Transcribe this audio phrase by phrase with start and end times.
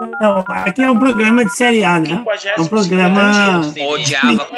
[0.00, 2.24] Não, aqui é um programa de série A, né?
[2.56, 3.60] É um programa.
[3.88, 4.48] Odiava.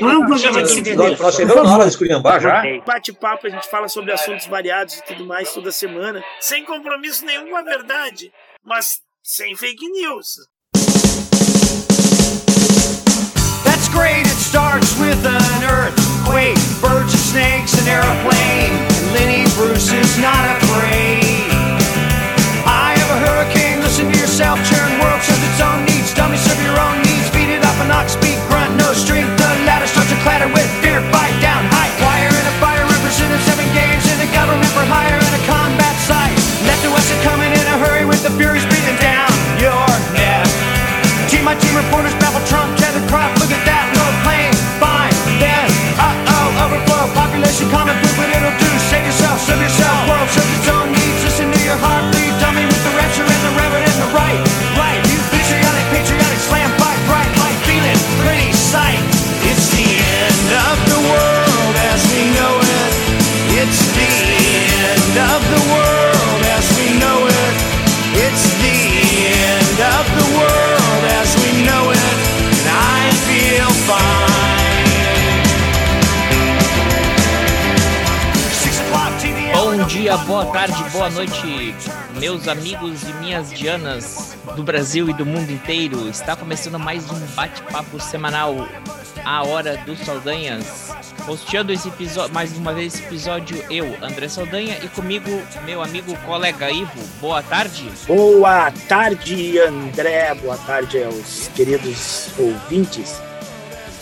[0.00, 2.62] Não é um programa de Nós chegamos na hora de esculhambar já.
[2.86, 7.50] Bate-papo, a gente fala sobre assuntos variados e tudo mais toda semana, sem compromisso nenhum
[7.50, 8.32] com a verdade,
[8.64, 10.36] mas sem fake news.
[13.64, 18.70] That's great, it starts with an earthquake, birds and snakes, an airplane.
[18.70, 21.48] And Lenny Bruce is not afraid.
[22.64, 23.67] I have a hurricane,
[24.38, 26.14] yourself, churn world serves its own needs.
[26.14, 29.34] Dummy serve your own needs, beat it up an ox, speak grunt, no strength.
[29.34, 33.42] The ladder starts to clatter with fear, fight down, high wire and a fire representing
[33.42, 36.38] seven games in a government for hire and a combat site.
[36.70, 39.26] Left to west are coming in a hurry with the furies breathing down
[39.58, 40.46] your neck.
[41.26, 42.77] Team my team reporters babble Trump,
[80.26, 81.74] boa tarde, boa noite,
[82.18, 86.08] meus amigos e minhas dianas do Brasil e do mundo inteiro.
[86.08, 88.68] Está começando mais um bate-papo semanal,
[89.24, 90.92] a hora dos Saldanhas.
[91.26, 95.30] Hosteando esse episódio, mais uma vez esse episódio, eu, André Saldanha, e comigo,
[95.64, 97.00] meu amigo colega Ivo.
[97.20, 97.90] Boa tarde.
[98.06, 100.34] Boa tarde, André.
[100.34, 103.20] Boa tarde aos queridos ouvintes.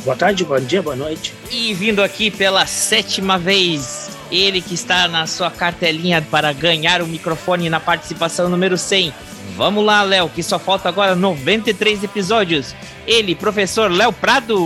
[0.06, 1.34] Boa tarde, bom dia, boa noite.
[1.50, 7.06] E vindo aqui pela sétima vez, ele que está na sua cartelinha para ganhar o
[7.06, 9.12] microfone na participação número 100.
[9.56, 12.74] Vamos lá, Léo, que só falta agora 93 episódios.
[13.06, 14.56] Ele, professor Léo Prado.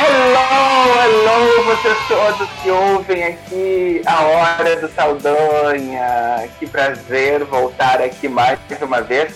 [0.00, 6.48] Hello, hello, vocês todos que ouvem aqui a Hora do Saldanha.
[6.58, 9.34] Que prazer voltar aqui mais uma vez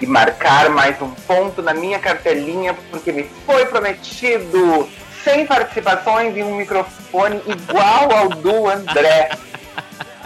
[0.00, 4.88] e marcar mais um ponto na minha cartelinha, porque me foi prometido
[5.24, 9.30] 100 participações e um microfone igual ao do André.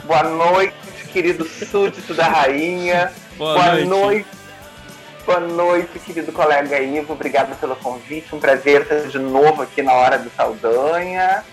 [0.04, 0.74] Boa noite,
[1.12, 3.12] querido súdito da rainha.
[3.36, 3.88] Boa noite.
[3.88, 4.28] noite.
[5.26, 7.12] Boa noite, querido colega Ivo.
[7.12, 8.34] Obrigado pelo convite.
[8.34, 11.44] Um prazer estar de novo aqui na Hora do Saldanha.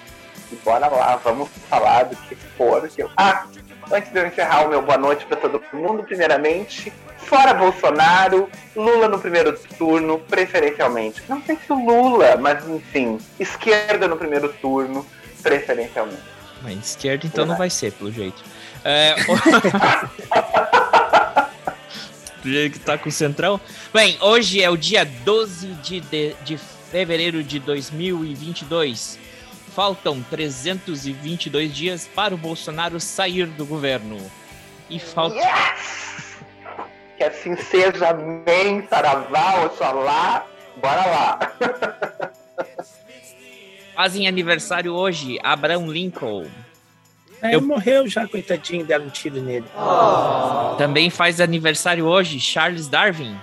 [0.51, 2.87] E bora lá, vamos falar do que for.
[2.87, 3.09] Que eu...
[3.17, 3.45] Ah,
[3.91, 6.93] antes de eu encerrar o meu boa noite para todo mundo, primeiramente,
[7.33, 11.23] fora Bolsonaro, Lula no primeiro turno, preferencialmente.
[11.27, 15.03] Não sei se o Lula, mas enfim, esquerda no primeiro turno,
[15.41, 16.21] preferencialmente.
[16.61, 18.43] Mas esquerda então não vai ser, pelo jeito.
[18.85, 19.15] É,
[22.43, 23.59] do jeito que tá com o Centrão.
[23.91, 26.59] Bem, hoje é o dia 12 de, de, de
[26.91, 29.17] fevereiro de 2022.
[29.75, 34.19] Faltam 322 dias para o Bolsonaro sair do governo.
[34.87, 35.35] E falta.
[35.35, 36.32] Yes!
[37.17, 40.45] Que assim seja, amém, saravá, oxalá.
[40.77, 41.39] Bora lá.
[43.95, 46.45] Fazem aniversário hoje Abraham Lincoln.
[47.41, 49.65] É, Eu- Ele morreu já, coitadinho, deram um tiro nele.
[50.77, 53.37] Também faz aniversário hoje Charles Darwin.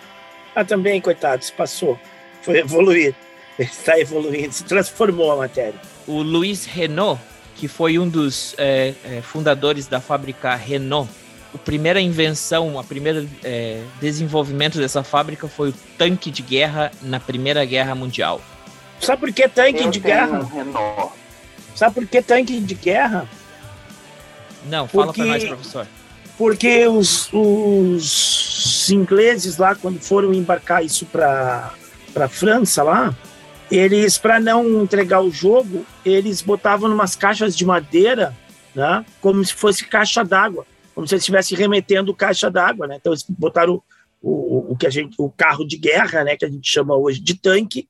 [0.55, 1.99] Ah, também, coitado, se passou.
[2.43, 3.15] Foi evoluir.
[3.59, 5.75] Está evoluindo, se transformou a matéria.
[6.07, 7.21] O Louis Renault,
[7.55, 11.09] que foi um dos é, é, fundadores da fábrica Renault.
[11.53, 17.19] A primeira invenção, a primeira é, desenvolvimento dessa fábrica foi o tanque de guerra na
[17.19, 18.41] Primeira Guerra Mundial.
[19.01, 20.41] Sabe por que tanque Eu de guerra?
[20.41, 21.09] um.
[21.75, 23.29] Sabe por que tanque de guerra?
[24.67, 25.87] Não, fala Porque- para nós, professor.
[26.39, 31.73] Porque os, os ingleses lá, quando foram embarcar isso para
[32.17, 33.15] a França lá,
[33.71, 38.35] eles, para não entregar o jogo, eles botavam numas caixas de madeira,
[38.75, 39.05] né?
[39.21, 40.67] Como se fosse caixa d'água,
[41.01, 42.97] como se eles estivessem remetendo caixa d'água, né?
[42.97, 43.83] Então eles botaram
[44.21, 46.37] o, o, o que a gente, o carro de guerra, né?
[46.37, 47.89] Que a gente chama hoje de tanque,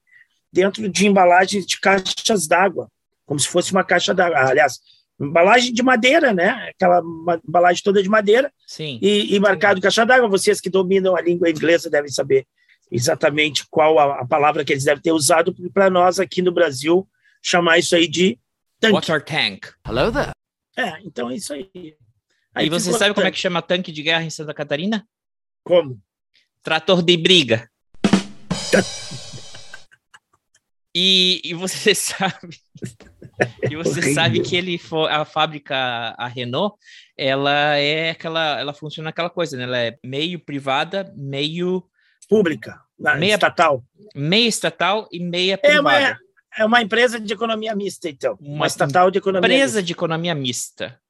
[0.53, 2.89] dentro de embalagens de caixas d'água,
[3.27, 4.39] como se fosse uma caixa d'água.
[4.39, 4.79] Aliás,
[5.21, 6.71] embalagem de madeira, né?
[6.71, 7.03] Aquela
[7.45, 9.01] embalagem toda de madeira Sim.
[9.03, 10.29] e, e marcado caixa d'água.
[10.29, 12.47] Vocês que dominam a língua inglesa devem saber
[12.93, 17.09] exatamente qual a, a palavra que eles devem ter usado para nós aqui no Brasil
[17.43, 18.39] chamar isso aí de
[18.79, 18.95] tanque.
[18.95, 19.67] Water tank.
[20.77, 21.97] É, então é isso aí.
[22.55, 25.07] Aí e você sabe como é que chama tanque de guerra em Santa Catarina?
[25.65, 26.01] Como?
[26.63, 27.71] Trator de briga.
[30.95, 32.59] E, e você sabe.
[33.71, 35.77] E você sabe que ele foi a fábrica
[36.19, 36.77] a Renault,
[37.17, 39.63] ela é aquela, ela funciona aquela coisa, né?
[39.65, 41.85] Ela é meio privada, meio
[42.29, 42.81] pública,
[43.19, 45.79] meia estatal, meia estatal e meia privada.
[45.79, 46.19] É uma,
[46.59, 48.37] é uma empresa de economia mista, então.
[48.41, 49.83] Uma, uma estatal de economia empresa mista.
[49.83, 51.01] de economia mista.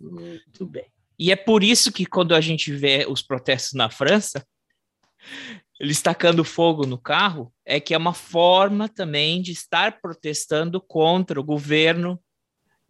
[0.00, 0.86] Muito bem.
[1.18, 4.42] E é por isso que quando a gente vê os protestos na França,
[5.78, 11.38] eles tacando fogo no carro, é que é uma forma também de estar protestando contra
[11.38, 12.18] o governo,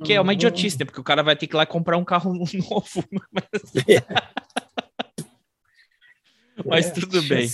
[0.04, 0.18] que uhum.
[0.18, 0.34] é uma uhum.
[0.34, 0.84] idiotice, né?
[0.84, 3.04] porque o cara vai ter que ir lá comprar um carro novo.
[3.32, 3.44] Mas,
[6.64, 7.48] mas é, tudo bem.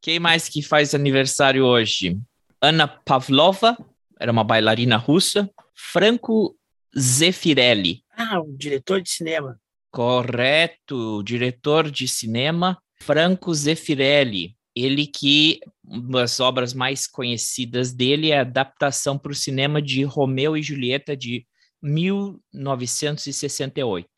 [0.00, 2.18] Quem mais que faz aniversário hoje?
[2.60, 3.76] Ana Pavlova,
[4.18, 5.50] era uma bailarina russa.
[5.74, 6.56] Franco
[6.98, 8.02] Zeffirelli.
[8.32, 9.60] Ah, um diretor de cinema.
[9.90, 12.80] Correto, diretor de cinema.
[13.00, 19.34] Franco Zeffirelli, ele que uma das obras mais conhecidas dele é a adaptação para o
[19.34, 21.44] cinema de Romeu e Julieta de
[21.82, 24.08] 1968.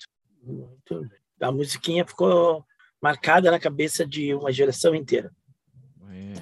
[0.43, 1.19] Muito bem.
[1.41, 2.67] A musiquinha ficou
[3.01, 5.33] marcada na cabeça de uma geração inteira.
[6.11, 6.35] É.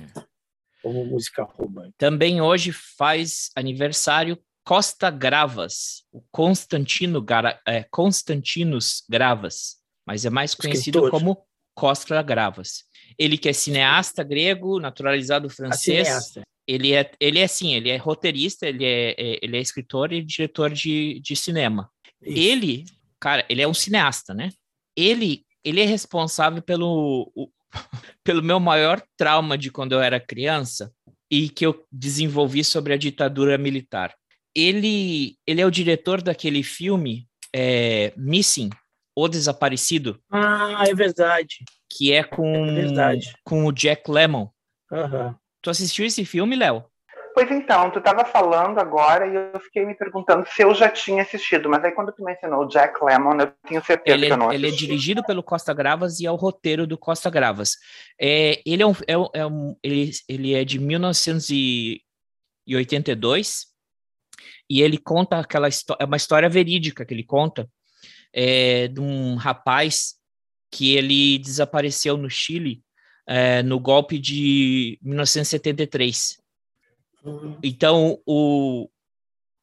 [0.82, 1.94] Como música romântica.
[1.98, 4.36] Também hoje faz aniversário
[4.70, 7.26] Costa Gravas, o Constantino
[7.66, 11.10] é, Constantinos Gravas, mas é mais conhecido Escritor.
[11.10, 11.44] como
[11.74, 12.84] Costa Gravas.
[13.18, 16.34] Ele que é cineasta grego, naturalizado francês.
[16.68, 20.22] Ele é, ele é assim, ele é roteirista, ele é, é ele é escritor e
[20.22, 21.90] diretor de, de cinema.
[22.22, 22.38] Isso.
[22.38, 22.84] Ele,
[23.18, 24.50] cara, ele é um cineasta, né?
[24.96, 27.50] Ele, ele é responsável pelo, o,
[28.22, 30.94] pelo meu maior trauma de quando eu era criança
[31.28, 34.14] e que eu desenvolvi sobre a ditadura militar.
[34.54, 38.70] Ele, ele é o diretor daquele filme é, Missing,
[39.14, 40.20] o Desaparecido.
[40.30, 41.64] Ah, é verdade.
[41.88, 43.34] Que é com, é verdade.
[43.44, 44.48] com o Jack Lemmon.
[44.90, 45.34] Uhum.
[45.62, 46.84] Tu assistiu esse filme, Léo?
[47.32, 51.22] Pois então, tu estava falando agora e eu fiquei me perguntando se eu já tinha
[51.22, 54.36] assistido, mas aí quando tu mencionou o Jack Lemmon, eu tenho certeza ele, que eu
[54.36, 54.66] não assisti.
[54.66, 57.76] Ele é dirigido pelo Costa Gravas e é o roteiro do Costa Gravas.
[58.20, 63.69] É, ele, é um, é, é um, ele, ele é de 1982
[64.70, 67.68] e ele conta aquela história, é uma história verídica que ele conta,
[68.32, 70.14] é, de um rapaz
[70.70, 72.80] que ele desapareceu no Chile
[73.26, 76.38] é, no golpe de 1973.
[77.24, 77.58] Uhum.
[77.62, 78.88] Então, o,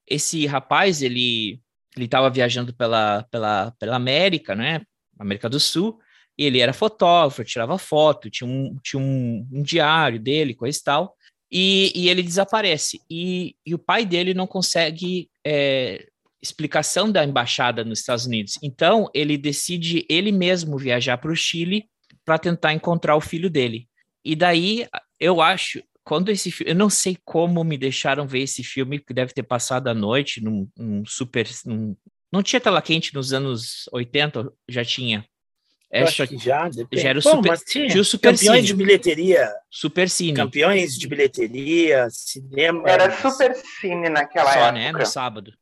[0.06, 1.62] esse rapaz, ele
[1.96, 4.82] ele estava viajando pela, pela, pela América, né?
[5.18, 6.00] América do Sul,
[6.38, 11.17] ele era fotógrafo, tirava foto, tinha um, tinha um, um diário dele, coisa e tal,
[11.52, 13.02] e, e ele desaparece.
[13.10, 16.08] E, e, o pai dele não consegue é,
[16.42, 18.58] explicação da embaixada nos Estados Unidos.
[18.62, 21.86] Então, ele decide ele mesmo viajar para o Chile
[22.26, 23.88] para tentar encontrar o filho dele.
[24.24, 24.86] E daí,
[25.20, 29.14] eu acho, quando esse filme, eu não sei como me deixaram ver esse filme, que
[29.14, 31.48] deve ter passado a noite num, num super.
[31.66, 31.96] Num,
[32.32, 35.26] não tinha tela quente nos anos 80, já tinha.
[35.90, 38.62] É, acho que já, já era o Bom, super, tinha, super campeões cine.
[38.68, 39.54] de bilheteria.
[39.70, 40.34] Super cine.
[40.34, 42.84] Campeões de bilheteria, cinema.
[42.86, 44.68] Era super cine naquela Só, época.
[44.68, 44.92] Só, né?
[44.92, 45.54] No sábado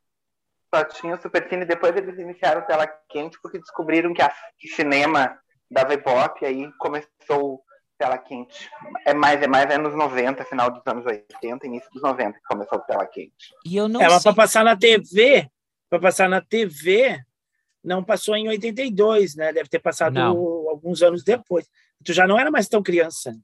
[0.76, 1.66] só tinha o Supercine.
[1.66, 5.38] Depois eles iniciaram tela quente porque descobriram que, a, que cinema
[5.72, 7.64] dava ibope, aí começou
[7.98, 8.70] tela quente.
[9.06, 12.80] É mais, é mais anos 90, final dos anos 80, início dos 90 que começou
[12.80, 13.54] tela quente.
[13.66, 15.50] E eu não Ela para passar na TV,
[15.90, 17.24] para passar na TV,
[17.86, 19.54] não passou em 82, né?
[19.54, 20.38] Deve ter passado não.
[20.70, 21.68] alguns anos depois.
[22.04, 23.36] Tu já não era mais tão criança.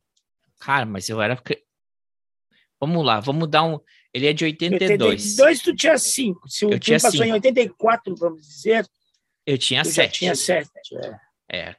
[0.60, 1.42] Cara, mas eu era
[2.80, 3.80] Vamos lá, vamos dar um
[4.13, 5.39] ele é de 82.
[5.39, 6.50] 82 tu tinha 5.
[6.50, 7.24] Se o eu filme passou cinco.
[7.24, 8.86] em 84, vamos dizer.
[9.46, 9.96] Eu tinha 7.
[9.96, 10.70] Já tinha 7.
[11.50, 11.58] É.
[11.58, 11.75] é.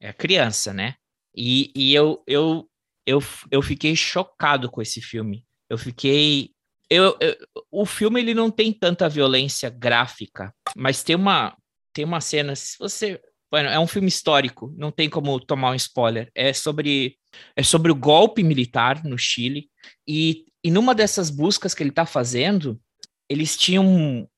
[0.00, 0.96] É criança, né?
[1.36, 2.68] E, e eu, eu,
[3.06, 5.46] eu, eu fiquei chocado com esse filme.
[5.68, 6.50] Eu fiquei.
[6.88, 7.36] Eu, eu,
[7.70, 11.56] o filme ele não tem tanta violência gráfica, mas tem uma,
[11.92, 12.54] tem uma cena.
[12.56, 13.20] Se você.
[13.50, 16.30] Bueno, é um filme histórico, não tem como tomar um spoiler.
[16.36, 17.16] É sobre,
[17.56, 19.68] é sobre o golpe militar no Chile.
[20.06, 22.80] E e numa dessas buscas que ele está fazendo,
[23.28, 24.28] eles tinham.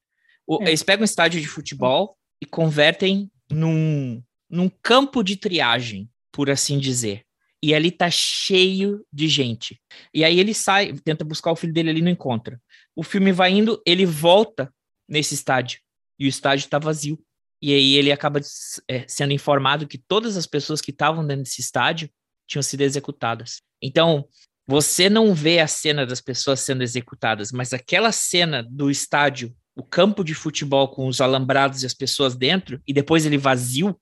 [0.61, 0.68] É.
[0.68, 6.78] Eles pegam um estádio de futebol e convertem num, num campo de triagem, por assim
[6.78, 7.25] dizer.
[7.62, 9.80] E ali tá cheio de gente.
[10.12, 12.61] E aí ele sai, tenta buscar o filho dele ali não encontra.
[12.94, 14.73] O filme vai indo, ele volta
[15.09, 15.80] nesse estádio.
[16.18, 17.18] E o estádio está vazio.
[17.62, 18.40] E aí ele acaba
[18.88, 22.11] é, sendo informado que todas as pessoas que estavam dentro desse estádio
[22.45, 23.62] tinham sido executadas.
[23.81, 24.26] Então,
[24.66, 29.83] você não vê a cena das pessoas sendo executadas, mas aquela cena do estádio, o
[29.85, 33.97] campo de futebol com os alambrados e as pessoas dentro, e depois ele vazio,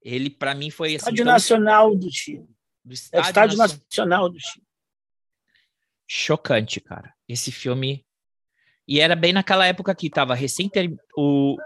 [0.00, 0.96] ele para mim foi assim.
[0.96, 2.48] Estádio Nacional do Chile.
[2.84, 4.64] Do estádio, é estádio Nacional do Chile.
[6.06, 7.12] Chocante, cara.
[7.28, 8.04] Esse filme.
[8.86, 11.56] E era bem naquela época que estava recém ter, o,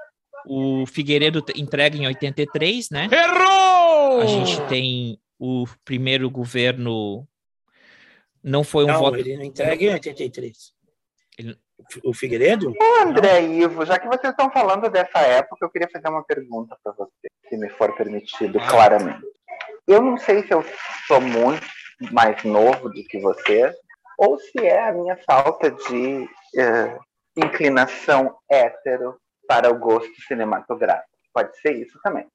[0.47, 3.09] o Figueiredo entrega em 83, né?
[3.11, 4.21] Errou!
[4.21, 7.27] A gente tem o primeiro governo.
[8.43, 9.17] Não foi um não, voto.
[9.17, 10.73] ele não entrega em 83.
[11.39, 11.59] Ele...
[12.05, 12.71] O Figueiredo?
[12.71, 13.53] Ô, André não.
[13.53, 17.29] Ivo, já que vocês estão falando dessa época, eu queria fazer uma pergunta para você,
[17.49, 19.27] se me for permitido, claramente.
[19.87, 20.65] Eu não sei se eu
[21.07, 21.67] sou muito
[22.13, 23.75] mais novo do que vocês,
[24.19, 26.99] ou se é a minha falta de uh,
[27.37, 31.09] inclinação hétero para o gosto cinematográfico.
[31.33, 32.27] Pode ser isso também.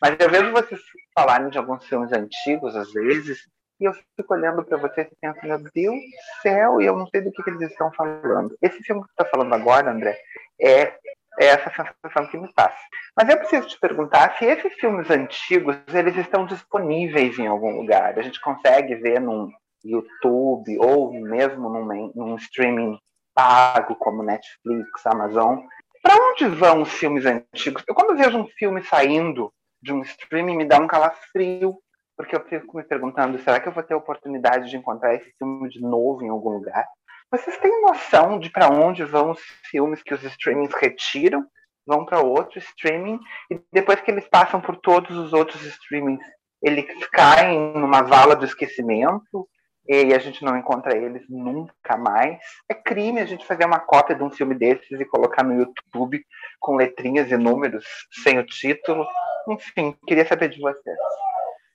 [0.00, 0.80] Mas eu vejo vocês
[1.14, 3.40] falarem de alguns filmes antigos, às vezes,
[3.80, 7.06] e eu fico olhando para vocês e penso, meu Deus do céu, e eu não
[7.08, 8.56] sei do que, que eles estão falando.
[8.62, 10.18] Esse filme que você está falando agora, André,
[10.60, 10.94] é,
[11.38, 12.78] é essa sensação que me passa.
[13.16, 18.18] Mas eu preciso te perguntar se esses filmes antigos, eles estão disponíveis em algum lugar.
[18.18, 19.50] A gente consegue ver num
[19.84, 22.98] YouTube ou mesmo num, num streaming
[23.34, 25.58] pago como Netflix, Amazon.
[26.06, 27.82] Para onde vão os filmes antigos?
[27.84, 31.74] Eu quando vejo um filme saindo de um streaming me dá um calafrio,
[32.16, 35.28] porque eu fico me perguntando, será que eu vou ter a oportunidade de encontrar esse
[35.36, 36.86] filme de novo em algum lugar?
[37.28, 41.44] Vocês têm noção de para onde vão os filmes que os streamings retiram,
[41.84, 43.18] vão para outro streaming
[43.50, 46.24] e depois que eles passam por todos os outros streamings,
[46.62, 49.48] eles caem numa vala do esquecimento
[49.88, 52.38] e a gente não encontra eles nunca mais.
[52.68, 56.24] É crime a gente fazer uma cópia de um filme desses e colocar no YouTube
[56.58, 57.84] com letrinhas e números
[58.24, 59.06] sem o título.
[59.48, 60.96] Enfim, queria saber de vocês.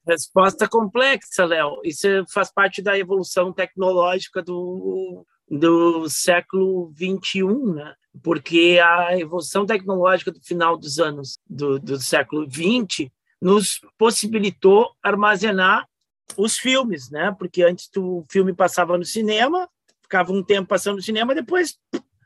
[0.05, 1.79] Resposta complexa, Léo.
[1.83, 7.93] Isso faz parte da evolução tecnológica do, do século XXI, né?
[8.23, 13.09] Porque a evolução tecnológica do final dos anos do, do século XX
[13.41, 15.87] nos possibilitou armazenar
[16.37, 17.35] os filmes, né?
[17.37, 19.69] Porque antes o filme passava no cinema,
[20.01, 21.77] ficava um tempo passando no cinema, depois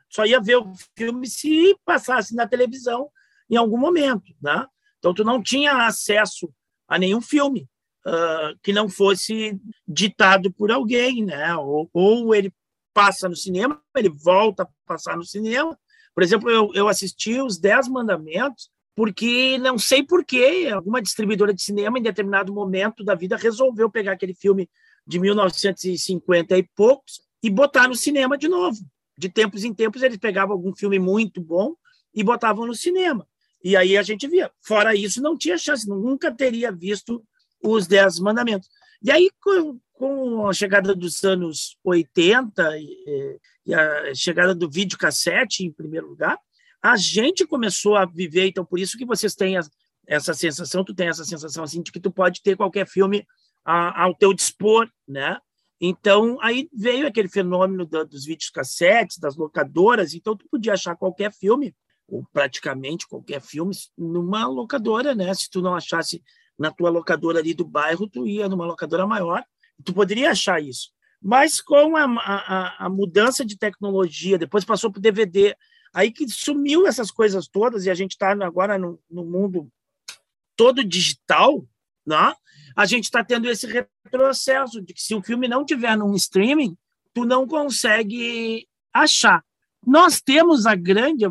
[0.10, 3.10] só ia ver o filme se passasse na televisão
[3.50, 4.66] em algum momento, né?
[4.98, 6.52] Então tu não tinha acesso
[6.88, 7.68] a nenhum filme
[8.06, 11.56] uh, que não fosse ditado por alguém, né?
[11.58, 12.54] Ou, ou, ele
[12.94, 15.78] passa no cinema, ele volta a passar no cinema.
[16.14, 21.62] Por exemplo, eu, eu assisti os Dez Mandamentos porque não sei porquê, alguma distribuidora de
[21.62, 24.70] cinema, em determinado momento da vida, resolveu pegar aquele filme
[25.06, 28.80] de 1950 e poucos e botar no cinema de novo.
[29.18, 31.76] De tempos em tempos, eles pegavam algum filme muito bom
[32.14, 33.28] e botavam no cinema.
[33.64, 34.50] E aí a gente via.
[34.62, 37.24] Fora isso, não tinha chance, nunca teria visto
[37.62, 38.70] os Dez Mandamentos.
[39.02, 45.66] E aí, com, com a chegada dos anos 80 e, e a chegada do videocassete,
[45.66, 46.38] em primeiro lugar,
[46.86, 49.56] a gente começou a viver, então por isso que vocês têm
[50.06, 53.26] essa sensação, tu tem essa sensação assim de que tu pode ter qualquer filme
[53.66, 55.40] a, ao teu dispor, né?
[55.82, 60.96] Então aí veio aquele fenômeno do, dos vídeos cassetes, das locadoras, então tu podia achar
[60.96, 61.76] qualquer filme
[62.08, 65.34] ou praticamente qualquer filme numa locadora, né?
[65.34, 66.22] Se tu não achasse
[66.56, 69.44] na tua locadora ali do bairro, tu ia numa locadora maior,
[69.84, 70.92] tu poderia achar isso.
[71.20, 75.56] Mas com a, a, a mudança de tecnologia, depois passou para o DVD,
[75.96, 79.72] Aí que sumiu essas coisas todas e a gente está agora no, no, mundo
[80.54, 81.66] todo digital,
[82.06, 82.34] né?
[82.76, 86.76] a gente está tendo esse retrocesso de que se o filme não tiver num streaming,
[87.14, 89.42] tu não consegue achar.
[89.88, 91.26] Nós temos a grande,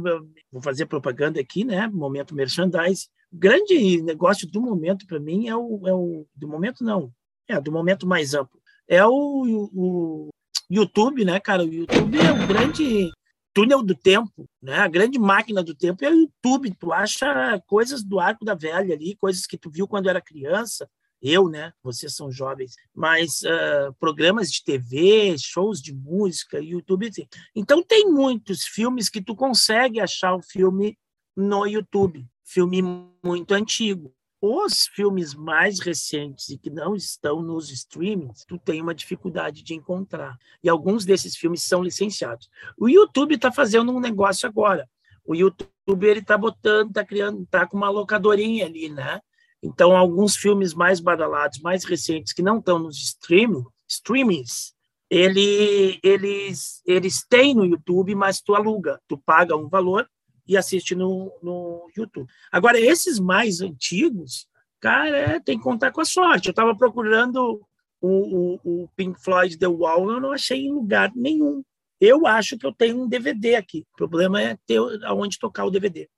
[0.51, 1.87] vou fazer propaganda aqui, né?
[1.89, 3.09] Momento merchandise.
[3.31, 7.13] O grande negócio do momento para mim é o, é o do momento não,
[7.47, 8.59] é do momento mais amplo.
[8.89, 10.29] É o, o, o
[10.71, 11.63] YouTube, né, cara?
[11.63, 13.13] O YouTube é o grande
[13.55, 14.79] túnel do tempo, né?
[14.79, 16.75] A grande máquina do tempo é o YouTube.
[16.79, 20.91] Tu acha coisas do arco da velha ali, coisas que tu viu quando era criança.
[21.23, 21.73] Eu, né?
[21.83, 27.09] Vocês são jovens, mas uh, programas de TV, shows de música, YouTube.
[27.09, 27.27] Assim.
[27.55, 30.99] Então tem muitos filmes que tu consegue achar o filme
[31.35, 32.83] no YouTube, filme
[33.23, 34.13] muito antigo
[34.47, 39.73] os filmes mais recentes e que não estão nos streamings, tu tem uma dificuldade de
[39.73, 40.37] encontrar.
[40.63, 42.51] E alguns desses filmes são licenciados.
[42.77, 44.87] O YouTube está fazendo um negócio agora.
[45.25, 45.71] O YouTube
[46.03, 49.19] ele está botando, está criando, está com uma locadorinha ali, né?
[49.63, 54.75] Então, alguns filmes mais badalados, mais recentes, que não estão nos streaming, streamings,
[55.09, 60.07] ele, eles, eles têm no YouTube, mas tu aluga, tu paga um valor
[60.47, 62.29] e assiste no, no YouTube.
[62.53, 64.47] Agora, esses mais antigos,
[64.81, 66.49] cara, é, tem que contar com a sorte.
[66.49, 67.67] Eu estava procurando
[68.01, 71.65] o, o, o, Pink Floyd The Wall, eu não achei em lugar nenhum.
[72.01, 73.87] Eu acho que eu tenho um DVD aqui.
[73.95, 76.09] O problema é ter aonde tocar o DVD.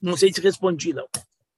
[0.00, 1.08] Não sei se respondi, não.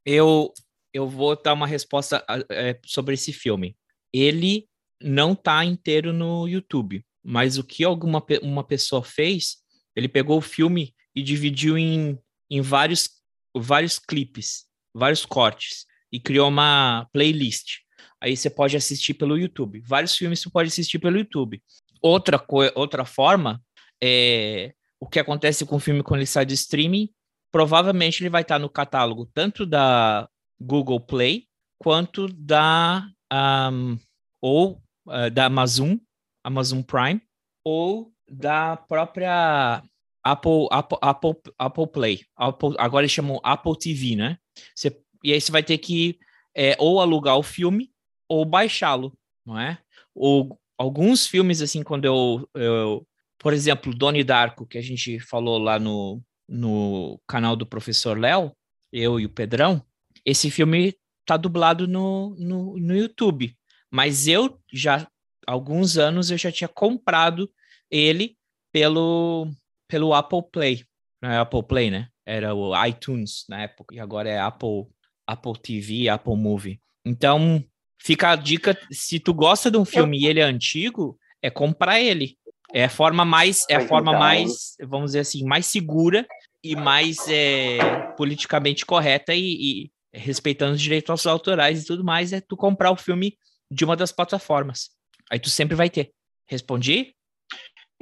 [0.04, 0.52] Eu,
[0.94, 3.76] eu vou dar uma resposta é, sobre esse filme.
[4.12, 4.66] Ele
[5.00, 9.58] não está inteiro no YouTube, mas o que alguma uma pessoa fez
[9.94, 12.18] Ele pegou o filme e dividiu em,
[12.50, 13.08] em vários,
[13.56, 17.78] vários clipes, vários cortes, e criou uma playlist.
[18.20, 19.80] Aí você pode assistir pelo YouTube.
[19.80, 21.62] Vários filmes você pode assistir pelo YouTube.
[22.02, 23.62] Outra, outra forma
[24.02, 27.08] é o que acontece com o filme quando ele sai do streaming.
[27.50, 30.28] Provavelmente ele vai estar no catálogo tanto da
[30.60, 31.46] Google Play
[31.78, 33.98] quanto da um,
[34.40, 35.96] ou uh, da Amazon,
[36.44, 37.20] Amazon Prime,
[37.64, 39.82] ou da própria
[40.22, 42.20] Apple, Apple, Apple, Apple Play.
[42.36, 44.38] Apple, agora eles chamam Apple TV, né?
[44.74, 46.18] Você, e aí você vai ter que
[46.54, 47.90] é, ou alugar o filme
[48.28, 49.78] ou baixá-lo, não é?
[50.14, 53.06] Ou alguns filmes, assim, quando eu, eu
[53.38, 58.52] por exemplo, Doni Darko, que a gente falou lá no, no canal do professor Léo,
[58.92, 59.82] eu e o Pedrão,
[60.24, 63.56] esse filme tá dublado no, no, no YouTube.
[63.90, 65.08] Mas eu já,
[65.46, 67.50] alguns anos, eu já tinha comprado
[67.90, 68.36] ele
[68.72, 69.50] pelo,
[69.90, 70.84] pelo Apple Play.
[71.20, 72.08] Não é Apple Play, né?
[72.24, 74.86] Era o iTunes na época, e agora é Apple,
[75.26, 76.80] Apple TV, Apple Movie.
[77.04, 77.62] Então,
[78.00, 82.00] fica a dica, se tu gosta de um filme e ele é antigo, é comprar
[82.00, 82.38] ele.
[82.72, 86.24] É a forma mais, é a forma mais, vamos dizer assim, mais segura
[86.62, 87.78] e mais é,
[88.16, 92.96] politicamente correta e, e, respeitando os direitos autorais e tudo mais, é tu comprar o
[92.96, 93.36] filme
[93.70, 94.90] de uma das plataformas.
[95.28, 96.12] Aí tu sempre vai ter.
[96.46, 97.12] Respondi?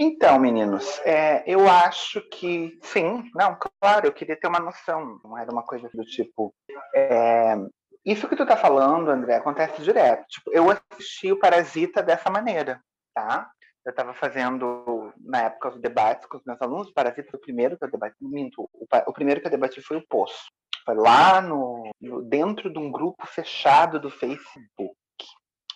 [0.01, 5.37] Então, meninos, é, eu acho que sim, não, claro, eu queria ter uma noção, não
[5.37, 6.55] era uma coisa do tipo.
[6.95, 7.57] É,
[8.05, 10.25] isso que tu tá falando, André, acontece direto.
[10.29, 12.81] Tipo, eu assisti o Parasita dessa maneira,
[13.13, 13.51] tá?
[13.85, 16.89] Eu estava fazendo, na época, os debates com os meus alunos.
[16.89, 18.17] O Parasita foi o primeiro que eu debati.
[18.21, 20.47] Minto, o, o primeiro que eu debati foi o Poço.
[20.85, 24.95] Foi lá no, no, dentro de um grupo fechado do Facebook.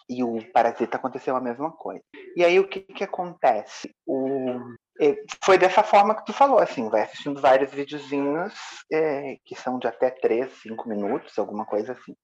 [0.08, 2.02] E o Parasita aconteceu a mesma coisa.
[2.36, 3.90] E aí o que, que acontece?
[4.06, 4.58] O,
[5.44, 8.54] foi dessa forma que tu falou, assim, vai assistindo vários videozinhos
[8.92, 12.14] é, que são de até 3, 5 minutos, alguma coisa assim.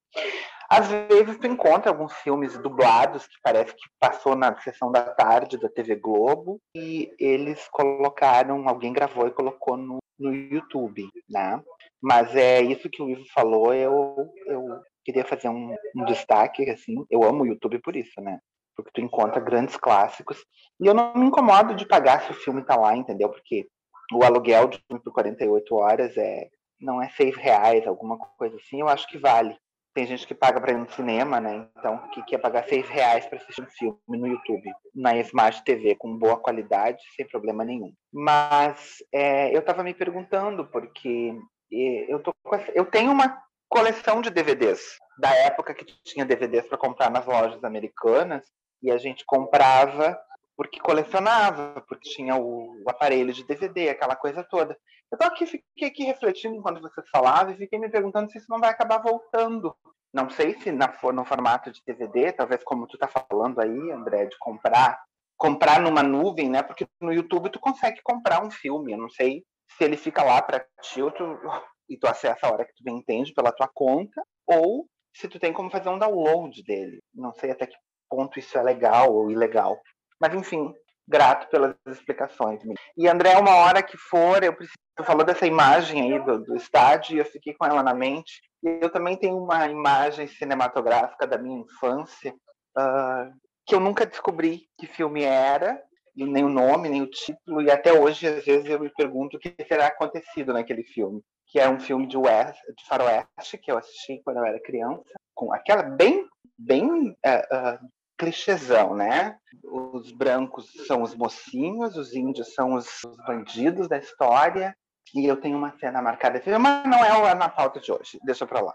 [0.69, 5.57] Às vezes tu encontra alguns filmes dublados que parece que passou na sessão da tarde
[5.57, 11.63] da TV Globo e eles colocaram, alguém gravou e colocou no, no YouTube, né?
[12.03, 14.15] Mas é isso que o Ivo falou, eu,
[14.47, 18.39] eu queria fazer um, um destaque, assim, eu amo o YouTube por isso, né?
[18.77, 20.45] Porque tu encontra grandes clássicos.
[20.79, 23.31] E eu não me incomodo de pagar se o filme tá lá, entendeu?
[23.31, 23.67] Porque
[24.13, 28.89] o aluguel de por 48 horas é não é seis reais, alguma coisa assim, eu
[28.89, 29.57] acho que vale.
[29.95, 31.67] Tem gente que paga para ir no cinema, né?
[31.77, 35.97] Então, que quer pagar seis reais para assistir um filme no YouTube, na Smart TV,
[35.97, 37.93] com boa qualidade, sem problema nenhum.
[38.13, 41.35] Mas é, eu estava me perguntando, porque
[41.71, 46.79] eu, tô essa, eu tenho uma coleção de DVDs, da época que tinha DVDs para
[46.79, 48.45] comprar nas lojas americanas,
[48.83, 50.19] e a gente comprava
[50.59, 54.77] porque colecionava, porque tinha o, o, aparelho de DVD, aquela coisa toda.
[55.11, 58.49] Eu tô aqui, fiquei aqui refletindo enquanto você falava e fiquei me perguntando se isso
[58.51, 59.73] não vai acabar voltando.
[60.13, 64.27] Não sei se na, no formato de DVD, talvez como tu tá falando aí, André,
[64.27, 65.01] de comprar,
[65.37, 66.61] comprar numa nuvem, né?
[66.61, 69.45] Porque no YouTube tu consegue comprar um filme, eu não sei
[69.77, 71.39] se ele fica lá para ti ou tu,
[71.89, 75.39] e tu acessa a hora que tu bem entende pela tua conta, ou se tu
[75.39, 76.99] tem como fazer um download dele.
[77.15, 77.77] Não sei até que
[78.09, 79.79] ponto isso é legal ou ilegal.
[80.21, 80.73] Mas, enfim,
[81.07, 82.63] grato pelas explicações.
[82.97, 84.77] E, André, uma hora que for, eu preciso.
[84.97, 88.41] Tu falou dessa imagem aí do, do estádio e eu fiquei com ela na mente.
[88.63, 92.35] E eu também tenho uma imagem cinematográfica da minha infância
[92.77, 93.33] uh,
[93.65, 95.81] que eu nunca descobri que filme era,
[96.17, 99.41] nem o nome, nem o título, e até hoje, às vezes, eu me pergunto o
[99.41, 101.23] que terá acontecido naquele filme.
[101.49, 105.03] Que é um filme de, West, de faroeste que eu assisti quando eu era criança,
[105.35, 106.27] com aquela bem,
[106.59, 109.39] bem uh, uh, clichêzão, né?
[109.65, 112.87] Os brancos são os mocinhos, os índios são os,
[113.27, 114.77] bandidos da história.
[115.15, 118.19] E eu tenho uma cena marcada, mas não é na pauta de hoje.
[118.25, 118.75] Deixa pra lá.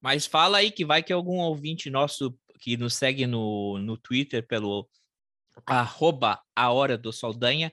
[0.00, 4.46] Mas fala aí que vai que algum ouvinte nosso que nos segue no, no Twitter
[4.46, 4.88] pelo
[5.66, 7.72] arroba a hora do Saldanha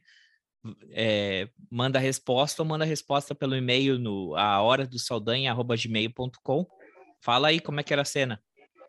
[0.92, 4.98] é, manda resposta ou manda resposta pelo e-mail no a hora do
[5.78, 6.66] gmail.com.
[7.20, 8.42] Fala aí como é que era a cena.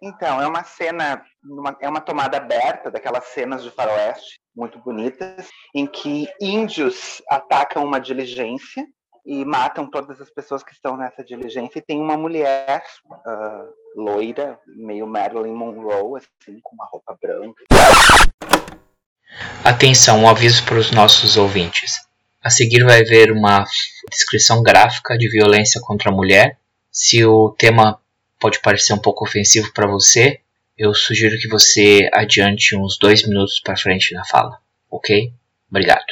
[0.03, 5.49] Então, é uma cena, uma, é uma tomada aberta daquelas cenas de faroeste muito bonitas,
[5.73, 8.85] em que índios atacam uma diligência
[9.25, 11.79] e matam todas as pessoas que estão nessa diligência.
[11.79, 17.65] E tem uma mulher uh, loira, meio Marilyn Monroe, assim, com uma roupa branca.
[19.65, 22.07] Atenção, um aviso para os nossos ouvintes.
[22.43, 23.65] A seguir vai haver uma
[24.11, 26.59] descrição gráfica de violência contra a mulher.
[26.91, 28.01] Se o tema
[28.41, 30.41] pode parecer um pouco ofensivo para você,
[30.77, 34.59] eu sugiro que você adiante uns dois minutos para frente na fala,
[34.91, 35.33] ok?
[35.71, 36.05] Obrigado.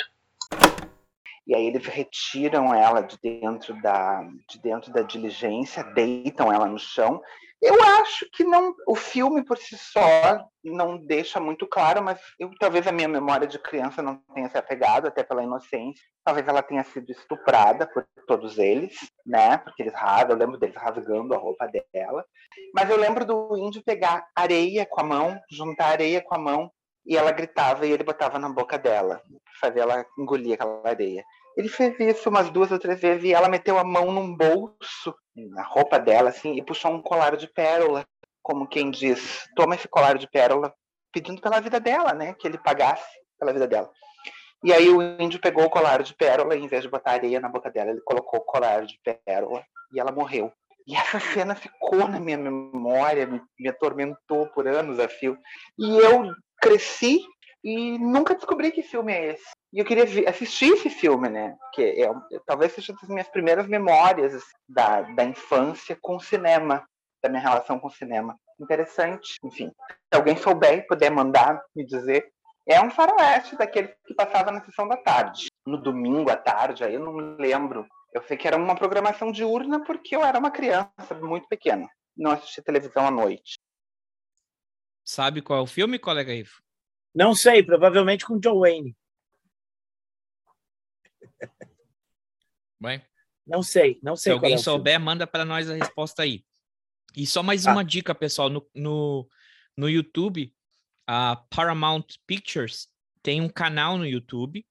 [1.47, 6.79] e aí eles retiram ela de dentro da de dentro da diligência, deitam ela no
[6.79, 7.21] chão.
[7.63, 12.51] Eu acho que não, o filme por si só não deixa muito claro, mas eu,
[12.59, 16.03] talvez a minha memória de criança não tenha se apegado, até pela inocência.
[16.25, 19.59] Talvez ela tenha sido estuprada por todos eles, né?
[19.59, 22.25] Porque eles rasgam, eu lembro deles rasgando a roupa dela.
[22.75, 26.71] Mas eu lembro do índio pegar areia com a mão, juntar areia com a mão,
[27.07, 29.21] e ela gritava e ele botava na boca dela,
[29.61, 31.25] fazia ela engolir aquela areia.
[31.57, 35.15] Ele fez isso umas duas ou três vezes e ela meteu a mão num bolso,
[35.35, 38.07] na roupa dela, assim, e puxou um colar de pérola,
[38.43, 40.73] como quem diz: toma esse colar de pérola,
[41.13, 42.35] pedindo pela vida dela, né?
[42.35, 43.91] Que ele pagasse pela vida dela.
[44.63, 47.41] E aí o índio pegou o colar de pérola e, em vez de botar areia
[47.41, 50.53] na boca dela, ele colocou o colar de pérola e ela morreu.
[50.87, 55.39] E essa cena ficou na minha memória, me, me atormentou por anos a fio.
[55.79, 57.21] E eu cresci
[57.63, 59.51] e nunca descobri que filme é esse.
[59.73, 61.57] E eu queria assistir esse filme, né?
[61.73, 62.11] Que é,
[62.47, 66.85] talvez seja das minhas primeiras memórias da, da infância com o cinema,
[67.23, 68.37] da minha relação com o cinema.
[68.59, 69.71] Interessante, enfim.
[70.13, 72.33] Se alguém souber e puder mandar me dizer,
[72.67, 75.47] é um faroeste daquele que passava na sessão da tarde.
[75.65, 77.87] No domingo à tarde, aí eu não me lembro.
[78.13, 81.89] Eu sei que era uma programação diurna porque eu era uma criança muito pequena.
[82.17, 83.55] Não assistia televisão à noite.
[85.05, 86.61] Sabe qual é o filme, colega Ivo?
[87.15, 88.97] Não sei, provavelmente com John Wayne.
[92.81, 93.03] Bem,
[93.47, 94.31] não sei, não sei.
[94.33, 95.05] Se alguém é souber, filme.
[95.05, 96.45] manda para nós a resposta aí.
[97.17, 97.73] E só mais ah.
[97.73, 99.29] uma dica, pessoal, no, no,
[99.77, 100.55] no YouTube,
[101.07, 102.89] a Paramount Pictures
[103.23, 104.65] tem um canal no YouTube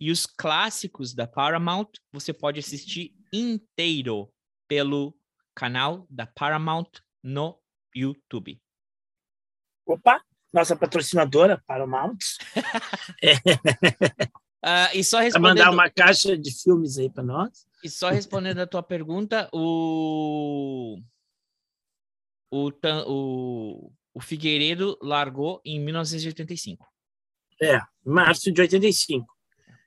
[0.00, 4.32] e os clássicos da Paramount você pode assistir inteiro
[4.66, 5.16] pelo
[5.54, 7.60] canal da Paramount no
[7.94, 8.60] YouTube.
[9.86, 12.18] Opa, nossa patrocinadora, Paramount.
[13.22, 13.34] é.
[14.64, 15.58] Uh, e só respondendo...
[15.58, 17.66] mandar uma caixa de filmes aí para nós.
[17.82, 21.00] E só respondendo a tua pergunta, o...
[22.50, 22.70] O,
[23.06, 26.86] o, o Figueiredo largou em 1985.
[27.60, 29.26] É, março de 85.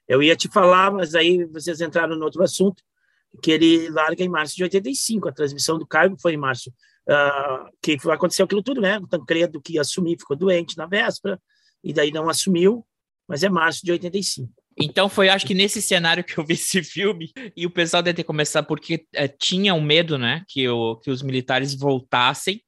[0.07, 2.83] Eu ia te falar, mas aí vocês entraram no outro assunto,
[3.41, 5.29] que ele larga em março de 85.
[5.29, 6.71] A transmissão do cargo foi em março.
[7.09, 8.97] Uh, que aconteceu aquilo tudo, né?
[8.99, 11.39] O Tancredo que ia assumir ficou doente na véspera,
[11.83, 12.85] e daí não assumiu,
[13.27, 14.51] mas é março de 85.
[14.79, 18.17] Então foi, acho que nesse cenário que eu vi esse filme, e o pessoal deve
[18.17, 22.61] ter começado porque é, tinha um medo, né, que, o, que os militares voltassem,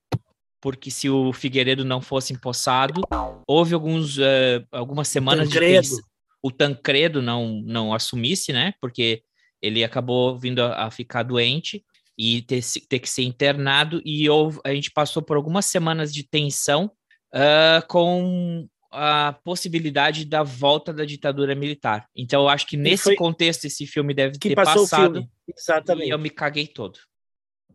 [0.61, 3.01] porque se o Figueiredo não fosse empossado,
[3.47, 5.81] houve alguns, uh, algumas semanas Tancredo.
[5.81, 6.01] de que
[6.41, 9.21] o Tancredo não, não assumisse, né, porque
[9.61, 11.83] ele acabou vindo a, a ficar doente
[12.17, 16.23] e ter, ter, que ser internado, e houve, a gente passou por algumas semanas de
[16.23, 16.91] tensão
[17.33, 22.07] uh, com a possibilidade da volta da ditadura militar.
[22.15, 23.15] Então, eu acho que nesse foi...
[23.15, 25.27] contexto esse filme deve que ter passado.
[25.57, 26.07] Exatamente.
[26.07, 26.99] E eu me caguei todo.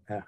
[0.09, 0.23] É.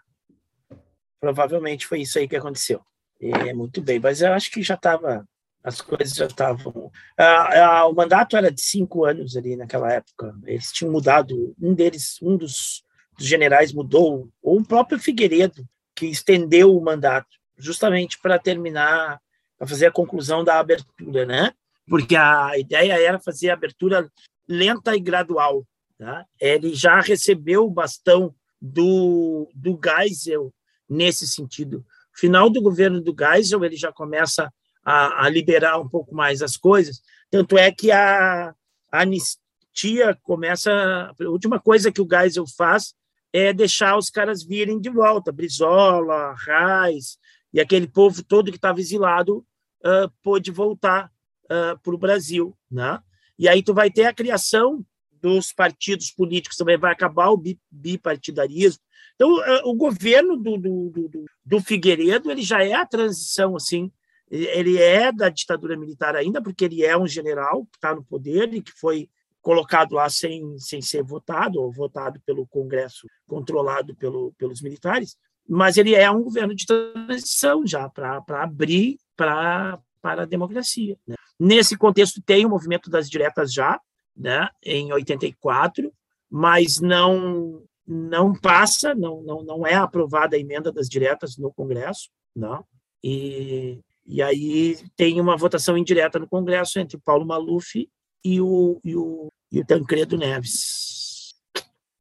[1.21, 2.83] Provavelmente foi isso aí que aconteceu.
[3.21, 5.25] É muito bem, mas eu acho que já estava.
[5.63, 6.91] As coisas já estavam.
[7.19, 10.35] Ah, ah, o mandato era de cinco anos ali naquela época.
[10.45, 11.55] Eles tinham mudado.
[11.61, 12.83] Um deles, um dos,
[13.21, 17.29] dos generais mudou, ou o próprio Figueiredo, que estendeu o mandato,
[17.59, 19.21] justamente para terminar
[19.59, 21.53] para fazer a conclusão da abertura, né?
[21.87, 24.11] Porque a ideia era fazer a abertura
[24.49, 25.67] lenta e gradual.
[25.99, 26.25] Tá?
[26.41, 30.51] Ele já recebeu o bastão do, do Geisel
[30.89, 31.85] nesse sentido.
[32.15, 34.51] Final do governo do Geisel, ele já começa
[34.83, 37.03] a, a liberar um pouco mais as coisas.
[37.31, 38.55] Tanto é que a,
[38.91, 40.73] a anistia começa.
[40.73, 42.95] A última coisa que o Geisel faz
[43.33, 47.19] é deixar os caras virem de volta, Brizola, Reis,
[47.53, 49.39] e aquele povo todo que estava exilado
[49.85, 51.11] uh, pôde voltar
[51.45, 53.01] uh, para o Brasil, né?
[53.39, 54.85] E aí tu vai ter a criação
[55.21, 58.83] dos partidos políticos, também vai acabar o bipartidarismo.
[59.15, 63.91] Então, uh, o governo do, do, do, do Figueiredo ele já é a transição, assim,
[64.31, 68.55] ele é da ditadura militar ainda, porque ele é um general que está no poder
[68.55, 74.33] e que foi colocado lá sem, sem ser votado, ou votado pelo Congresso, controlado pelo,
[74.39, 75.17] pelos militares,
[75.49, 80.97] mas ele é um governo de transição já, para abrir para a democracia.
[81.07, 81.17] Né?
[81.39, 83.81] Nesse contexto, tem o movimento das diretas já,
[84.17, 85.93] né, em 84,
[86.31, 92.09] mas não não passa, não, não, não é aprovada a emenda das diretas no Congresso,
[92.37, 92.65] não.
[93.03, 97.89] E, e aí tem uma votação indireta no Congresso entre Paulo Maluf
[98.25, 101.35] e o, e o, e o Tancredo Neves.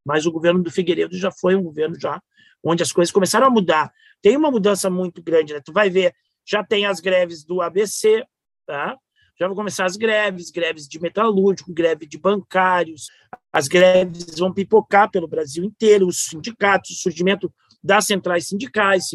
[0.06, 2.22] Mas o governo do Figueiredo já foi um governo já
[2.64, 3.92] onde as coisas começaram a mudar.
[4.22, 5.62] Tem uma mudança muito grande, né?
[5.64, 6.14] Tu vai ver
[6.46, 8.26] já tem as greves do ABC,
[8.66, 8.98] tá?
[9.40, 13.08] já vão começar as greves, greves de metalúrgico, greve de bancários,
[13.54, 19.06] as greves vão pipocar pelo Brasil inteiro, os sindicatos, o surgimento das centrais sindicais,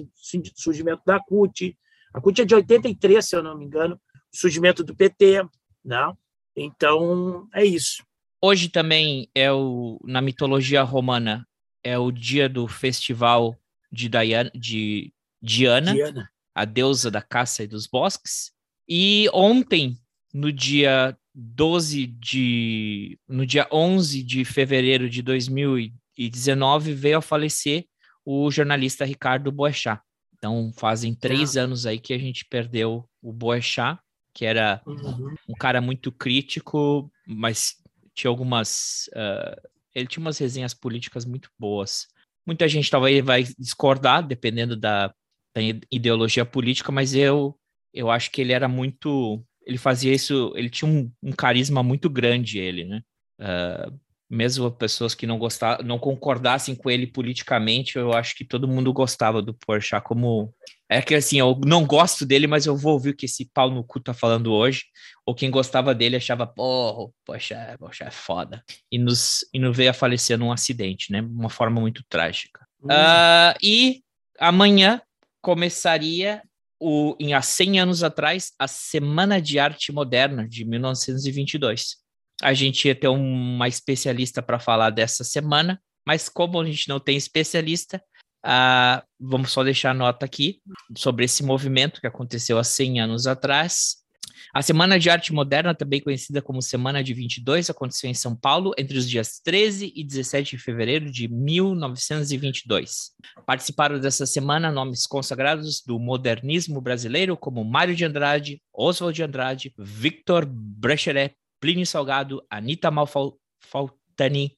[0.55, 1.77] surgimento da CUT.
[2.15, 4.01] A CUT é de 83, se eu não me engano,
[4.33, 5.45] surgimento do PT?
[5.85, 6.13] Né?
[6.57, 8.05] Então, é isso.
[8.41, 11.47] Hoje também é o na mitologia romana
[11.83, 13.57] é o dia do festival
[13.93, 18.53] de Diana, de Diana, Diana, a deusa da caça e dos bosques.
[18.89, 19.99] E ontem,
[20.33, 27.87] no dia 12 de no dia 11 de fevereiro de 2019 veio a falecer
[28.25, 30.01] o jornalista Ricardo Boechat.
[30.37, 31.63] Então fazem três ah.
[31.63, 33.99] anos aí que a gente perdeu o Boechat,
[34.35, 35.35] que era uhum.
[35.49, 37.77] um cara muito crítico, mas
[38.13, 42.09] tinha algumas uh, ele tinha umas resenhas políticas muito boas.
[42.45, 45.09] Muita gente talvez vai discordar, dependendo da,
[45.55, 47.57] da ideologia política, mas eu
[47.93, 52.11] eu acho que ele era muito ele fazia isso, ele tinha um, um carisma muito
[52.11, 53.03] grande, ele, né?
[53.41, 58.69] Uh, mesmo pessoas que não gostavam, não concordassem com ele politicamente, eu acho que todo
[58.69, 60.53] mundo gostava do Porchat como
[60.89, 63.71] é que assim, eu não gosto dele, mas eu vou ouvir o que esse pau
[63.71, 64.85] no cu tá falando hoje,
[65.25, 68.63] ou quem gostava dele achava, porra, poxa, poxa, é foda.
[68.93, 71.23] E nos e não veio a falecer num acidente, né?
[71.23, 72.67] Uma forma muito trágica.
[72.83, 72.91] Uhum.
[72.91, 74.03] Uh, e
[74.39, 75.01] amanhã
[75.41, 76.43] começaria
[76.79, 81.97] o, em há 100 anos atrás, a Semana de Arte Moderna de 1922.
[82.43, 87.01] A gente ia ter uma especialista para falar dessa semana, mas como a gente não
[87.01, 88.03] tem especialista,
[88.45, 90.61] uh, vamos só deixar a nota aqui
[90.97, 94.05] sobre esse movimento que aconteceu há 100 anos atrás.
[94.53, 98.73] A Semana de Arte Moderna, também conhecida como Semana de 22, aconteceu em São Paulo
[98.79, 103.11] entre os dias 13 e 17 de fevereiro de 1922.
[103.45, 109.75] Participaram dessa semana nomes consagrados do modernismo brasileiro como Mário de Andrade, Oswald de Andrade,
[109.77, 114.57] Victor Brecheret, Plínio Salgado, Anita Malfatti,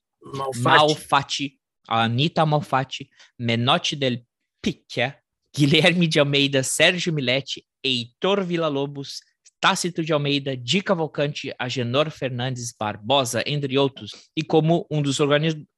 [0.56, 4.24] Malfatti Anita Malfatti, Menotti del
[4.60, 5.18] Picchia,
[5.54, 9.20] Guilherme de Almeida, Sérgio Milete, Heitor Villa-Lobos,
[9.60, 15.18] Tácito de Almeida, Di Cavalcante, Agenor Fernandes Barbosa, entre outros, e como um dos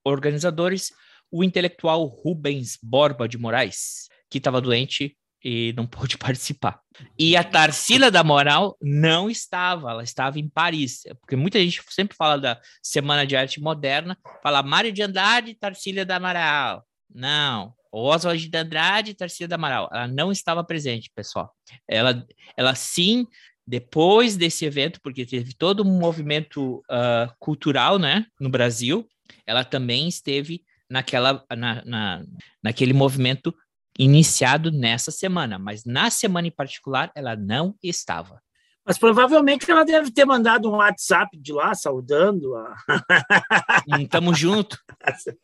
[0.04, 0.92] organizadores,
[1.30, 6.80] o intelectual Rubens Borba de Moraes, que estava doente e não pôde participar.
[7.18, 12.16] E a Tarsila da Moral não estava, ela estava em Paris, porque muita gente sempre
[12.16, 16.84] fala da Semana de Arte Moderna, fala Mário de Andrade, Tarsila da Moral.
[17.12, 19.88] Não, Oswald de Andrade, Tarsila da Amaral.
[19.92, 21.54] Ela não estava presente, pessoal.
[21.86, 23.26] Ela, ela sim
[23.66, 29.06] depois desse evento, porque teve todo um movimento uh, cultural né, no Brasil,
[29.46, 32.24] ela também esteve naquela, na, na,
[32.62, 33.54] naquele movimento
[33.98, 38.40] iniciado nessa semana, mas na semana em particular ela não estava.
[38.84, 42.54] Mas provavelmente ela deve ter mandado um WhatsApp de lá saudando.
[42.56, 42.76] A...
[44.10, 44.78] Tamo junto.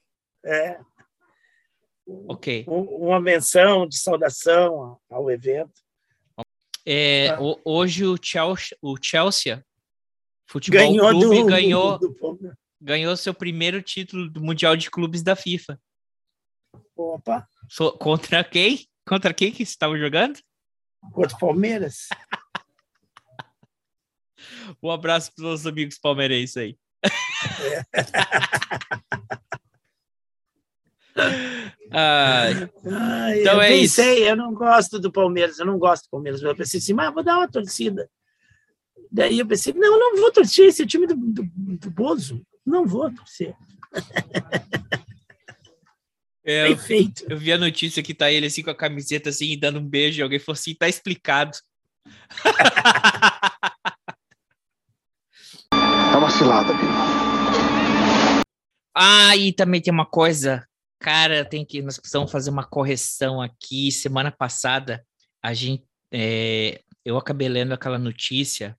[0.47, 0.79] É.
[2.29, 2.67] Ok.
[2.69, 5.73] Uma menção de saudação ao evento.
[6.85, 7.39] É, ah.
[7.65, 9.65] Hoje o Chelsea, o Chelsea
[10.47, 15.23] Futebol ganhou Clube do, ganhou, do, do, ganhou seu primeiro título do Mundial de Clubes
[15.23, 15.81] da FIFA.
[16.97, 17.49] Opa!
[17.69, 18.87] So, contra quem?
[19.07, 20.39] Contra quem que estava jogando?
[21.13, 22.09] Contra o Palmeiras.
[24.83, 26.79] um abraço para os nossos amigos palmeirenses aí.
[31.97, 32.49] Ah,
[33.37, 34.01] então eu é isso.
[34.01, 36.43] eu não gosto do Palmeiras, eu não gosto do Palmeiras.
[36.43, 38.11] Eu pensei assim, mas vou dar uma torcida.
[39.13, 42.45] Daí eu pensei, não, não vou torcer, esse é o time do, do, do Bozo.
[42.67, 43.55] Não vou torcer.
[46.45, 47.25] É, Perfeito.
[47.29, 50.21] Eu, vi a notícia que tá ele assim com a camiseta assim, dando um beijo,
[50.21, 51.57] e alguém falou assim, tá explicado.
[55.71, 56.75] tá uma cilada?
[58.95, 60.67] Ah, e também tem uma coisa
[61.05, 63.93] cara, tem que nós precisamos fazer uma correção aqui.
[63.93, 65.05] Semana passada
[65.43, 68.75] a gente, é, eu acabei lendo aquela notícia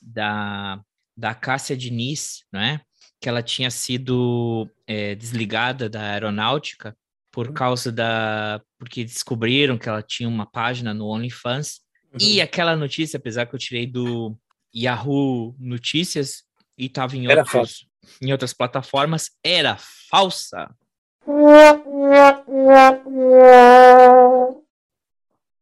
[0.00, 0.80] da
[1.18, 2.80] da Cássia Diniz, né?
[3.20, 6.96] Que ela tinha sido é, desligada da aeronáutica
[7.36, 7.52] por uhum.
[7.52, 12.18] causa da porque descobriram que ela tinha uma página no OnlyFans uhum.
[12.18, 14.34] e aquela notícia, apesar que eu tirei do
[14.74, 16.44] Yahoo Notícias
[16.78, 17.86] e estava em, outros,
[18.22, 20.74] em outras plataformas, era falsa.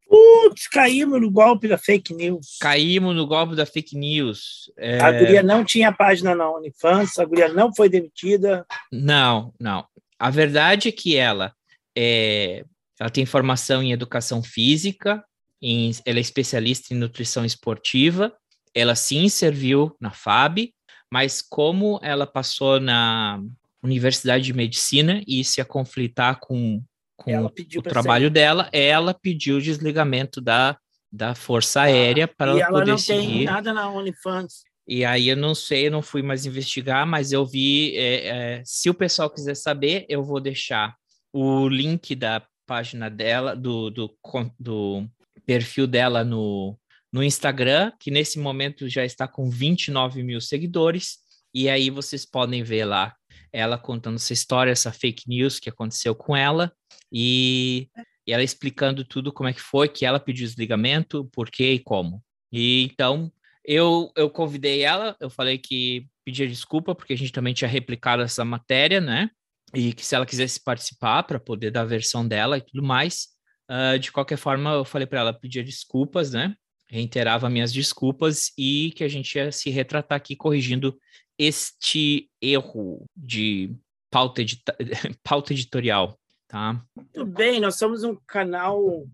[0.09, 2.57] Putz, caímos no golpe da fake news.
[2.61, 4.73] Caímos no golpe da fake news.
[4.77, 5.01] É...
[5.01, 8.65] A guria não tinha página na OnlyFans, a guria não foi demitida.
[8.93, 9.85] Não, não.
[10.17, 11.53] A verdade é que ela,
[11.97, 12.65] é...
[12.99, 15.25] ela tem formação em educação física,
[15.63, 15.91] em...
[16.05, 18.33] ela é especialista em nutrição esportiva,
[18.75, 20.71] ela sim serviu na FAB,
[21.13, 23.41] mas como ela passou na
[23.83, 26.83] Universidade de Medicina e se ia conflitar com,
[27.17, 28.31] com o trabalho sair.
[28.31, 30.77] dela, ela pediu o desligamento da,
[31.13, 33.21] da Força ah, Aérea para ela, ela poder seguir.
[33.21, 34.65] E ela não tem nada na OnlyFans.
[34.87, 37.97] E aí eu não sei, eu não fui mais investigar, mas eu vi.
[37.97, 40.95] É, é, se o pessoal quiser saber, eu vou deixar
[41.35, 44.17] o link da página dela, do, do,
[44.57, 45.11] do
[45.45, 46.79] perfil dela no,
[47.13, 51.19] no Instagram, que nesse momento já está com 29 mil seguidores.
[51.53, 53.17] E aí vocês podem ver lá
[53.53, 56.73] ela contando essa história, essa fake news que aconteceu com ela
[57.13, 57.89] e,
[58.25, 61.79] e ela explicando tudo como é que foi, que ela pediu desligamento, por quê e
[61.81, 62.23] como.
[62.53, 63.33] E então
[63.65, 68.23] eu, eu convidei ela, eu falei que pedia desculpa, porque a gente também tinha replicado
[68.23, 69.31] essa matéria, né?
[69.75, 73.29] E que se ela quisesse participar para poder dar a versão dela e tudo mais.
[73.69, 76.55] Uh, de qualquer forma, eu falei para ela pedir desculpas, né?
[76.89, 80.99] Reiterava minhas desculpas e que a gente ia se retratar aqui corrigindo
[81.39, 83.75] este erro de
[84.11, 84.77] pauta, edita
[85.25, 86.85] pauta editorial, tá?
[86.95, 89.07] Muito bem, nós somos um canal.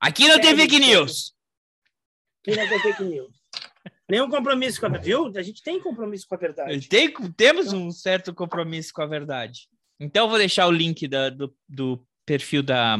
[0.00, 1.32] Aqui não tem fake news!
[2.42, 3.39] Aqui não tem fake news.
[4.10, 5.32] Nenhum compromisso com a viu?
[5.36, 6.88] A gente tem compromisso com a verdade.
[6.88, 9.68] Tem, temos um certo compromisso com a verdade.
[10.00, 12.98] Então, eu vou deixar o link da, do, do perfil da,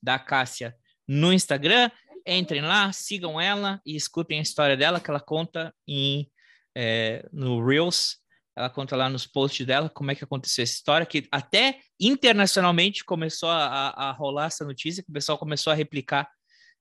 [0.00, 0.76] da Cássia
[1.08, 1.90] no Instagram.
[2.24, 6.30] Entrem lá, sigam ela e escutem a história dela, que ela conta em,
[6.76, 8.18] é, no Reels.
[8.56, 13.04] Ela conta lá nos posts dela como é que aconteceu essa história, que até internacionalmente
[13.04, 16.30] começou a, a rolar essa notícia, que o pessoal começou a replicar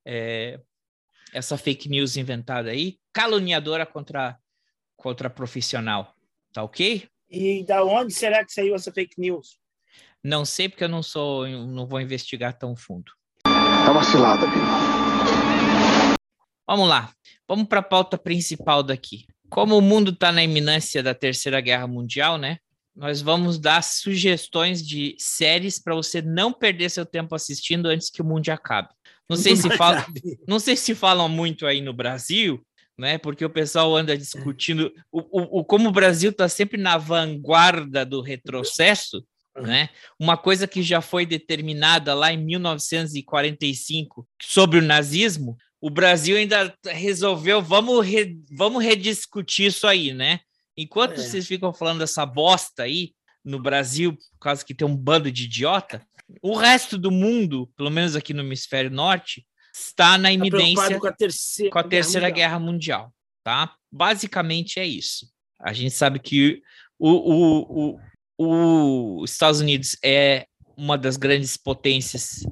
[0.06, 0.60] é,
[1.34, 4.38] essa fake news inventada aí, caluniadora contra,
[4.96, 6.14] contra profissional.
[6.54, 7.08] Tá ok?
[7.30, 9.58] E da onde será que saiu essa fake news?
[10.24, 13.12] Não sei, porque eu não sou, eu não vou investigar tão fundo.
[13.44, 14.66] Tá uma cilada, amigo.
[16.68, 17.12] Vamos lá.
[17.48, 19.26] Vamos para a pauta principal daqui.
[19.50, 22.60] Como o mundo está na iminência da Terceira Guerra Mundial, né?
[22.96, 28.22] Nós vamos dar sugestões de séries para você não perder seu tempo assistindo antes que
[28.22, 28.90] o mundo acabe.
[29.30, 30.06] Não sei se fala,
[30.48, 32.62] não sei se falam muito aí no Brasil,
[32.98, 33.18] né?
[33.18, 38.06] Porque o pessoal anda discutindo o, o, o como o Brasil está sempre na vanguarda
[38.06, 39.90] do retrocesso, né?
[40.20, 46.74] Uma coisa que já foi determinada lá em 1945 sobre o nazismo, o Brasil ainda
[46.86, 50.40] resolveu, vamos, re, vamos rediscutir isso aí, né?
[50.78, 51.18] Enquanto é.
[51.18, 55.46] vocês ficam falando dessa bosta aí no Brasil, por causa que tem um bando de
[55.46, 56.06] idiota,
[56.42, 61.08] o resto do mundo, pelo menos aqui no hemisfério norte, está na tá iminência com
[61.08, 63.00] a terceira, com a terceira guerra, mundial.
[63.00, 63.14] guerra, mundial.
[63.44, 63.76] tá?
[63.92, 65.28] Basicamente é isso.
[65.60, 66.62] A gente sabe que
[66.98, 68.00] o, o,
[68.38, 72.44] o, os Estados Unidos é uma das grandes potências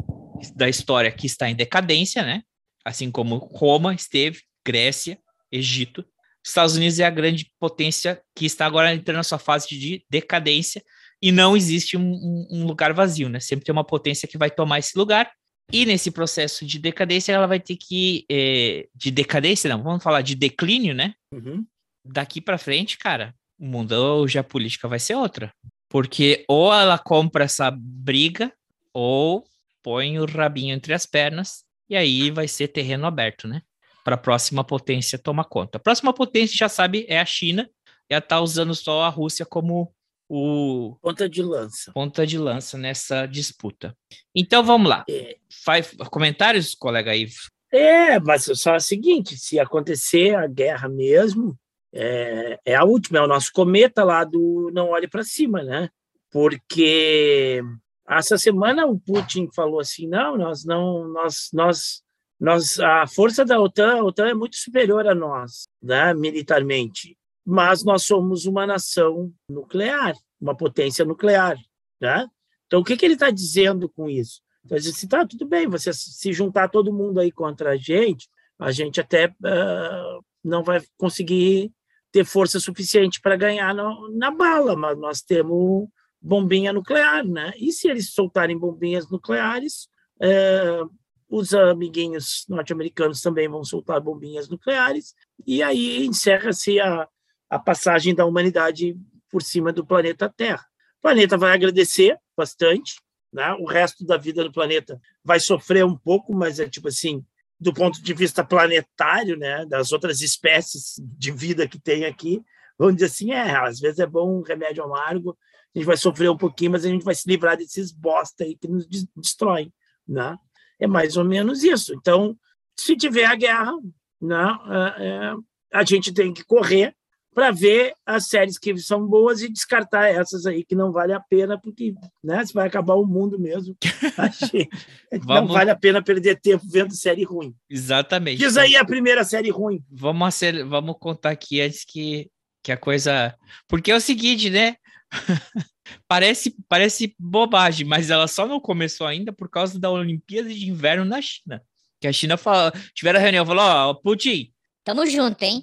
[0.56, 2.44] da história que está em decadência, né?
[2.86, 5.20] Assim como Roma esteve, Grécia,
[5.52, 6.06] Egito.
[6.46, 10.84] Estados Unidos é a grande potência que está agora entrando na sua fase de decadência
[11.22, 13.40] e não existe um, um, lugar vazio, né?
[13.40, 15.32] Sempre tem uma potência que vai tomar esse lugar,
[15.72, 18.26] e nesse processo de decadência, ela vai ter que.
[18.30, 21.14] É, de decadência, não, vamos falar de declínio, né?
[21.32, 21.66] Uhum.
[22.04, 25.54] Daqui para frente, cara, o mundo hoje a política vai ser outra.
[25.88, 28.52] Porque ou ela compra essa briga,
[28.94, 29.44] ou
[29.84, 33.62] põe o rabinho entre as pernas, e aí vai ser terreno aberto, né?
[34.04, 35.78] Para a próxima potência tomar conta.
[35.78, 37.70] A próxima potência, já sabe, é a China,
[38.10, 39.94] já está usando só a Rússia como
[40.30, 41.92] o ponta de lança.
[41.92, 43.98] Ponta de lança nessa disputa.
[44.34, 45.04] Então vamos lá.
[45.10, 45.38] É.
[45.66, 47.50] Faz comentários, colega Ivo.
[47.72, 51.58] É, mas só é o seguinte: se acontecer a guerra mesmo,
[51.92, 55.90] é, é a última, é o nosso cometa lá do Não Olhe para Cima, né?
[56.32, 57.62] Porque
[58.08, 62.04] essa semana o Putin falou assim: não, nós não, nós, nós,
[62.40, 67.19] nós, a força da OTAN, a OTAN é muito superior a nós, né, militarmente
[67.50, 71.58] mas nós somos uma nação nuclear, uma potência nuclear.
[72.00, 72.28] Né?
[72.68, 74.40] Então, o que, que ele está dizendo com isso?
[74.64, 78.30] Então, ele assim, tá, tudo bem, você se juntar todo mundo aí contra a gente,
[78.60, 81.72] a gente até uh, não vai conseguir
[82.12, 85.88] ter força suficiente para ganhar no, na bala, mas nós temos
[86.22, 87.52] bombinha nuclear, né?
[87.58, 89.88] E se eles soltarem bombinhas nucleares,
[90.22, 90.88] uh,
[91.28, 95.16] os amiguinhos norte-americanos também vão soltar bombinhas nucleares,
[95.48, 97.08] e aí encerra-se a,
[97.50, 98.96] a passagem da humanidade
[99.30, 100.66] por cima do planeta Terra.
[101.00, 102.96] O planeta vai agradecer bastante,
[103.32, 103.54] né?
[103.54, 107.24] o resto da vida do planeta vai sofrer um pouco, mas é tipo assim,
[107.60, 112.42] do ponto de vista planetário, né, das outras espécies de vida que tem aqui,
[112.78, 115.38] vamos dizer assim, é, às vezes é bom um remédio amargo,
[115.76, 118.56] a gente vai sofrer um pouquinho, mas a gente vai se livrar desses bosta aí
[118.56, 119.72] que nos destroem,
[120.08, 120.38] né?
[120.80, 121.94] É mais ou menos isso.
[121.94, 122.36] Então,
[122.80, 123.74] se tiver a guerra,
[124.20, 124.58] né,
[124.98, 125.34] é, é
[125.72, 126.96] a gente tem que correr
[127.34, 131.20] para ver as séries que são boas e descartar essas aí que não vale a
[131.20, 133.76] pena, porque né, se vai acabar o mundo mesmo.
[135.26, 137.56] Não vale a pena perder tempo vendo série ruim.
[137.70, 138.38] Exatamente.
[138.38, 139.84] Diz aí a primeira série ruim.
[139.90, 142.30] Vamos, ser, vamos contar aqui antes que,
[142.64, 143.36] que a coisa.
[143.68, 144.76] Porque é o seguinte, né?
[146.08, 151.06] parece, parece bobagem, mas ela só não começou ainda por causa da Olimpíada de Inverno
[151.06, 151.62] na China.
[152.00, 154.52] Que a China falou, tiveram a reunião, falou, ó, oh, Putin.
[154.84, 155.62] Tamo junto, hein?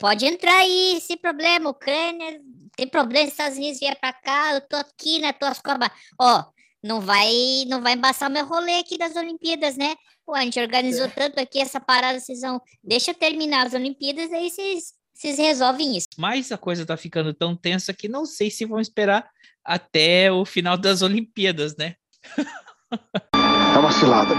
[0.00, 1.68] Pode entrar aí, sem problema.
[1.68, 2.40] Ucrânia,
[2.74, 5.90] tem problema, Estados Unidos vier pra cá, eu tô aqui nas tuas cobras.
[6.18, 6.42] Ó,
[6.82, 7.30] não vai,
[7.68, 9.94] não vai embaçar meu rolê aqui das Olimpíadas, né?
[10.24, 11.08] Pô, a gente organizou é.
[11.08, 12.58] tanto aqui essa parada, vocês vão.
[12.82, 16.08] Deixa terminar as Olimpíadas, aí vocês, vocês resolvem isso.
[16.16, 19.28] Mas a coisa tá ficando tão tensa que não sei se vão esperar
[19.62, 21.96] até o final das Olimpíadas, né?
[23.74, 24.34] É uma cilada.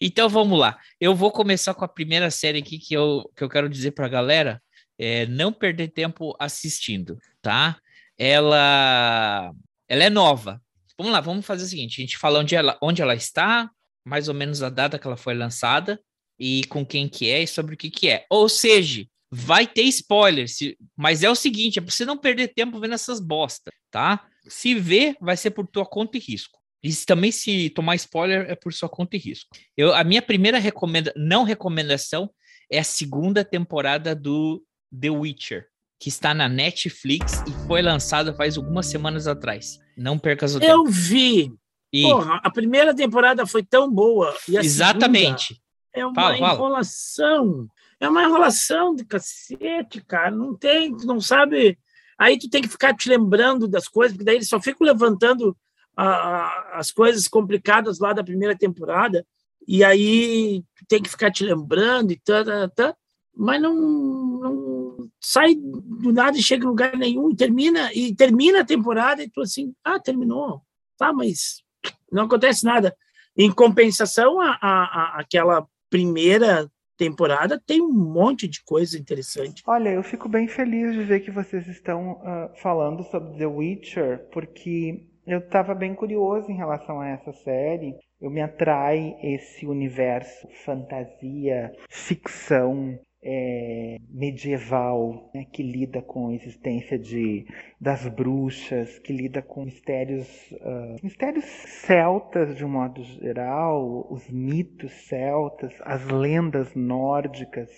[0.00, 0.78] Então vamos lá.
[1.00, 4.06] Eu vou começar com a primeira série aqui que eu, que eu quero dizer para
[4.06, 4.62] a galera:
[4.98, 7.78] é, não perder tempo assistindo, tá?
[8.18, 9.52] Ela,
[9.88, 10.60] ela é nova.
[10.98, 13.70] Vamos lá, vamos fazer o seguinte: a gente fala onde ela, onde ela está,
[14.04, 16.00] mais ou menos a data que ela foi lançada
[16.38, 18.24] e com quem que é e sobre o que que é.
[18.30, 20.58] Ou seja, vai ter spoilers,
[20.96, 24.26] mas é o seguinte: é para você não perder tempo vendo essas bosta, tá?
[24.48, 26.58] Se vê, vai ser por tua conta e risco.
[26.82, 29.50] E também se tomar spoiler é por sua conta e risco.
[29.76, 32.30] Eu, a minha primeira recomenda, não recomendação
[32.70, 34.62] é a segunda temporada do
[34.98, 35.66] The Witcher,
[35.98, 39.78] que está na Netflix e foi lançada faz algumas semanas atrás.
[39.96, 40.64] Não perca o tempo.
[40.64, 41.52] Eu vi.
[41.92, 42.02] E...
[42.02, 44.36] Porra, a primeira temporada foi tão boa.
[44.48, 45.60] Exatamente.
[45.92, 47.52] É uma fala, enrolação.
[47.52, 47.68] Fala.
[47.98, 50.30] É uma enrolação de cacete, cara.
[50.30, 51.78] Não tem, tu não sabe.
[52.18, 55.56] Aí tu tem que ficar te lembrando das coisas, porque daí eles só ficam levantando
[55.96, 59.26] a, as coisas complicadas lá da primeira temporada,
[59.66, 62.96] e aí tem que ficar te lembrando e tal,
[63.34, 68.60] mas não, não, sai do nada e chega em lugar nenhum e termina e termina
[68.60, 70.62] a temporada e tu assim, ah, terminou,
[70.96, 71.62] tá, mas
[72.10, 72.96] não acontece nada.
[73.36, 79.62] Em compensação, a, a, a aquela primeira temporada tem um monte de coisa interessante.
[79.66, 84.28] Olha, eu fico bem feliz de ver que vocês estão uh, falando sobre The Witcher,
[84.32, 87.96] porque eu estava bem curioso em relação a essa série.
[88.20, 92.98] Eu me atrai esse universo fantasia, ficção,
[93.28, 97.44] é, medieval, né, que lida com a existência de,
[97.80, 104.92] das bruxas, que lida com mistérios, uh, mistérios celtas de um modo geral, os mitos
[105.08, 107.68] celtas, as lendas nórdicas,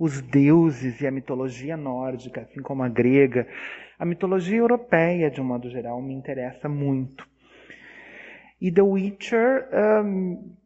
[0.00, 3.46] os deuses e a mitologia nórdica, assim como a grega.
[3.98, 7.26] A mitologia europeia, de um modo geral, me interessa muito.
[8.60, 9.68] E The Witcher
[10.04, 10.56] um,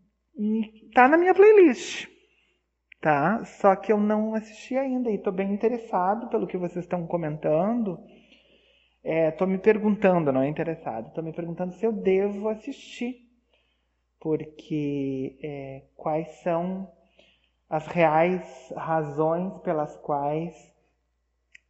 [0.95, 2.09] tá na minha playlist,
[3.01, 3.45] tá?
[3.45, 7.99] Só que eu não assisti ainda e estou bem interessado pelo que vocês estão comentando.
[9.03, 13.17] Estou é, me perguntando, não é interessado, estou me perguntando se eu devo assistir,
[14.21, 16.91] porque é, quais são
[17.69, 20.55] as reais razões pelas quais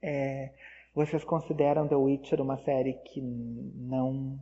[0.02, 0.52] é,
[0.94, 4.38] vocês consideram The Witcher uma série que não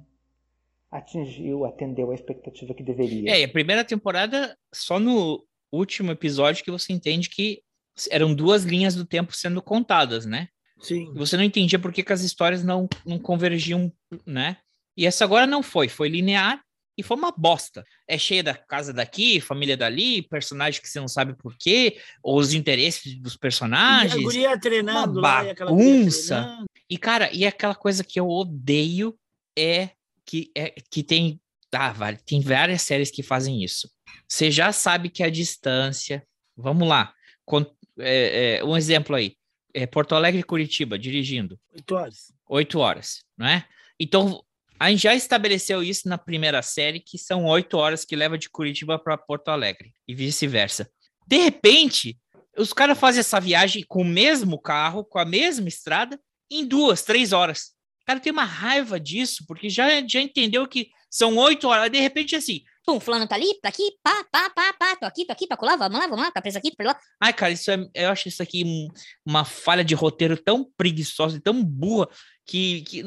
[0.91, 3.31] atingiu, atendeu a expectativa que deveria?
[3.31, 7.63] É, a primeira temporada, só no último episódio que você entende que
[8.11, 10.49] eram duas linhas do tempo sendo contadas, né?
[10.81, 11.13] Sim.
[11.15, 13.93] Você não entendia por que, que as histórias não, não convergiam,
[14.27, 14.57] né?
[14.97, 16.61] E essa agora não foi, foi linear
[16.97, 17.85] e foi uma bosta.
[18.07, 22.39] É cheia da casa daqui, família dali, personagem que você não sabe por quê, ou
[22.39, 24.15] os interesses dos personagens.
[24.15, 26.65] E a guria treinando uma bagunça.
[26.89, 29.19] E, cara, e aquela coisa que eu odeio
[29.57, 29.91] é
[30.25, 31.41] que, é, que tem.
[31.73, 33.89] Ah, vale, tem várias séries que fazem isso.
[34.29, 36.27] Você já sabe que a distância.
[36.57, 37.15] Vamos lá.
[37.45, 37.65] Com,
[37.99, 39.37] é, é, um exemplo aí.
[39.73, 41.59] É Porto Alegre e Curitiba, dirigindo.
[41.73, 42.33] Oito horas.
[42.49, 43.65] Oito horas, não é?
[43.99, 44.43] Então,
[44.81, 48.49] a gente já estabeleceu isso na primeira série, que são oito horas que leva de
[48.49, 50.91] Curitiba para Porto Alegre e vice-versa.
[51.27, 52.19] De repente,
[52.57, 56.19] os caras fazem essa viagem com o mesmo carro, com a mesma estrada,
[56.51, 57.73] em duas, três horas.
[58.03, 61.91] O cara tem uma raiva disso, porque já, já entendeu que são oito horas.
[61.91, 65.27] De repente, assim, Pum, fulano tá ali, tá aqui, pá, pá, pá, pá, tô aqui,
[65.27, 67.01] tô aqui, tô lá, vamos lá, vamos lá, tá preso aqui, pra lá.
[67.21, 68.89] Ai, cara, isso é, eu acho isso aqui um,
[69.25, 72.09] uma falha de roteiro tão preguiçosa e tão burra
[72.51, 73.01] que, que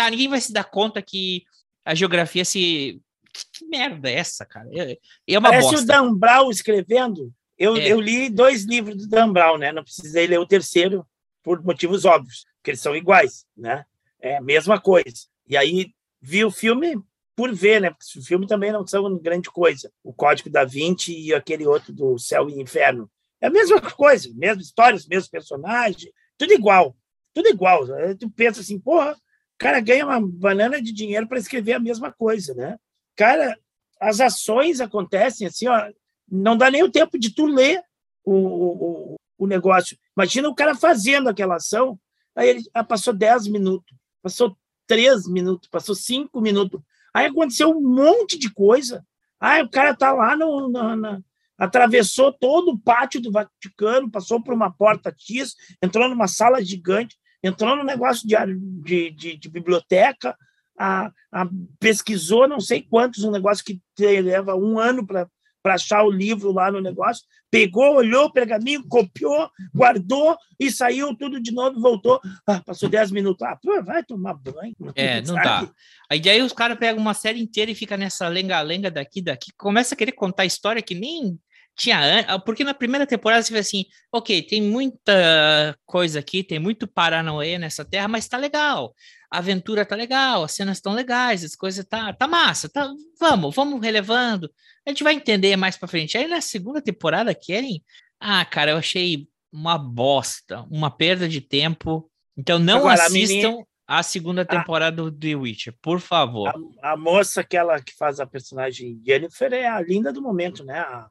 [0.00, 1.44] ah, ninguém vai se dar conta que
[1.84, 3.00] a geografia se.
[3.32, 4.68] Que merda é essa, cara?
[4.72, 5.82] É, é uma Parece bosta.
[5.82, 7.32] o Dan Brown escrevendo.
[7.56, 7.86] Eu, é.
[7.86, 9.70] eu li dois livros do Dan Brown, né?
[9.70, 11.06] Não precisei ler o terceiro
[11.44, 13.84] por motivos óbvios, porque eles são iguais, né?
[14.20, 15.28] É a mesma coisa.
[15.46, 17.00] E aí vi o filme
[17.36, 17.90] por ver, né?
[17.90, 19.92] Porque o filme também não são grande coisa.
[20.02, 23.08] O Código da Vinci e aquele outro do Céu e Inferno.
[23.40, 26.96] É a mesma coisa, mesma história, os mesmos personagens, tudo igual,
[27.38, 27.86] tudo igual.
[28.18, 32.10] Tu pensa assim, porra, o cara ganha uma banana de dinheiro para escrever a mesma
[32.10, 32.76] coisa, né?
[33.14, 33.56] Cara,
[34.00, 35.88] as ações acontecem assim, ó,
[36.28, 37.80] não dá nem o tempo de tu ler
[38.24, 39.96] o, o, o negócio.
[40.16, 41.96] Imagina o cara fazendo aquela ação,
[42.34, 44.56] aí ele ah, passou 10 minutos, passou
[44.88, 46.80] 3 minutos, passou 5 minutos.
[47.14, 49.06] Aí aconteceu um monte de coisa.
[49.38, 51.20] Aí o cara tá lá no, no na,
[51.56, 57.16] atravessou todo o pátio do Vaticano, passou por uma porta X, entrou numa sala gigante,
[57.42, 58.36] entrou no negócio de,
[58.82, 60.36] de, de, de biblioteca,
[60.78, 61.48] a, a,
[61.80, 65.28] pesquisou não sei quantos, um negócio que leva um ano para
[65.64, 71.40] achar o livro lá no negócio, pegou, olhou o pergaminho, copiou, guardou e saiu tudo
[71.40, 72.20] de novo voltou.
[72.46, 73.46] Ah, passou 10 minutos.
[73.46, 74.74] Ah, pô, vai tomar banho.
[74.94, 75.68] É, não dá.
[76.10, 79.94] Aí daí os caras pegam uma série inteira e fica nessa lenga-lenga daqui, daqui, começa
[79.94, 81.38] a querer contar história que nem
[81.78, 86.58] tinha ah, porque na primeira temporada você vê assim, ok, tem muita coisa aqui, tem
[86.58, 88.92] muito Paranauê nessa terra, mas tá legal.
[89.30, 93.54] A aventura tá legal, as cenas estão legais, as coisas tá, tá massa, tá, vamos,
[93.54, 94.50] vamos relevando.
[94.84, 96.18] A gente vai entender mais para frente.
[96.18, 97.84] Aí na segunda temporada querem,
[98.18, 102.10] ah, cara, eu achei uma bosta, uma perda de tempo.
[102.36, 103.66] Então não Agora, assistam a, menina...
[103.86, 106.48] a segunda temporada do The Witcher, por favor.
[106.82, 110.64] A, a, moça que ela que faz a personagem Jennifer é a linda do momento,
[110.64, 110.80] né?
[110.80, 111.08] A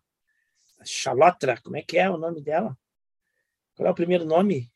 [0.84, 2.78] Chalotra, como é que é o nome dela?
[3.76, 4.72] Qual é o primeiro nome?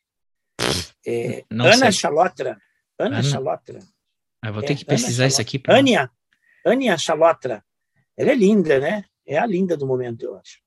[1.05, 1.91] É, Ana sei.
[1.91, 2.61] Chalotra.
[2.97, 3.79] Ana, Ana Chalotra.
[4.43, 5.57] Eu vou ter é, que pesquisar isso aqui.
[5.57, 5.77] Pra...
[5.77, 6.09] Ania.
[6.65, 7.63] Ania Chalotra.
[8.15, 9.05] Ela é linda, né?
[9.25, 10.59] É a linda do momento, eu acho.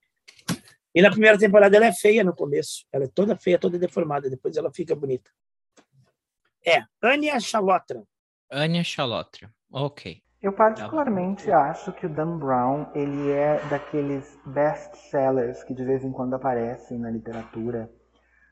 [0.94, 2.86] E na primeira temporada ela é feia no começo.
[2.92, 4.30] Ela é toda feia, toda deformada.
[4.30, 5.30] Depois ela fica bonita.
[6.64, 8.02] É, Ania Chalotra.
[8.50, 9.52] Ania Chalotra.
[9.70, 10.22] Ok.
[10.44, 16.12] Eu particularmente acho que o Dan Brown ele é daqueles best-sellers que de vez em
[16.12, 17.90] quando aparecem na literatura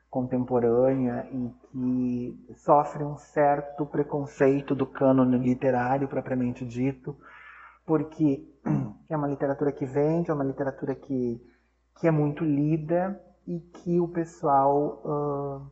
[0.09, 7.15] contemporânea e que sofre um certo preconceito do cânone literário propriamente dito,
[7.85, 8.43] porque
[9.07, 11.39] é uma literatura que vende, é uma literatura que,
[11.99, 15.71] que é muito lida e que o pessoal uh,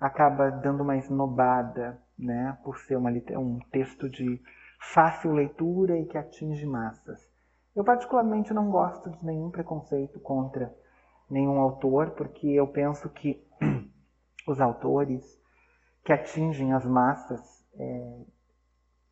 [0.00, 4.40] acaba dando uma esnobada, né, por ser uma, um texto de
[4.92, 7.30] fácil leitura e que atinge massas.
[7.74, 10.74] Eu particularmente não gosto de nenhum preconceito contra
[11.28, 13.44] nenhum autor, porque eu penso que
[14.46, 15.22] os autores
[16.04, 17.40] que atingem as massas
[17.78, 18.20] é,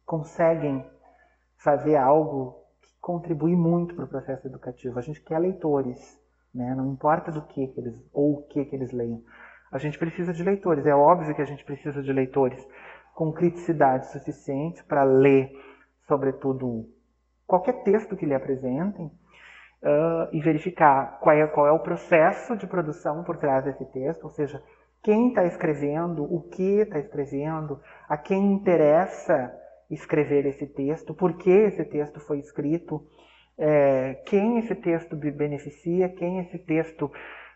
[0.07, 0.87] conseguem
[1.57, 4.99] fazer algo que contribui muito para o processo educativo.
[4.99, 6.19] A gente quer leitores,
[6.55, 6.75] né?
[6.75, 9.23] não importa do que, que eles ou o que, que eles leiam.
[9.73, 10.87] A gente precisa de leitores.
[10.87, 12.65] É óbvio que a gente precisa de leitores
[13.15, 15.51] com criticidade suficiente para ler,
[16.07, 16.89] sobretudo,
[17.47, 22.67] qualquer texto que lhe apresentem uh, e verificar qual é, qual é o processo de
[22.67, 24.63] produção por trás desse texto, ou seja,
[25.03, 29.55] quem está escrevendo, o que está escrevendo, a quem interessa
[29.91, 33.07] escrever esse texto, por que esse texto foi escrito,
[33.57, 37.13] é, quem esse texto beneficia, quem esse texto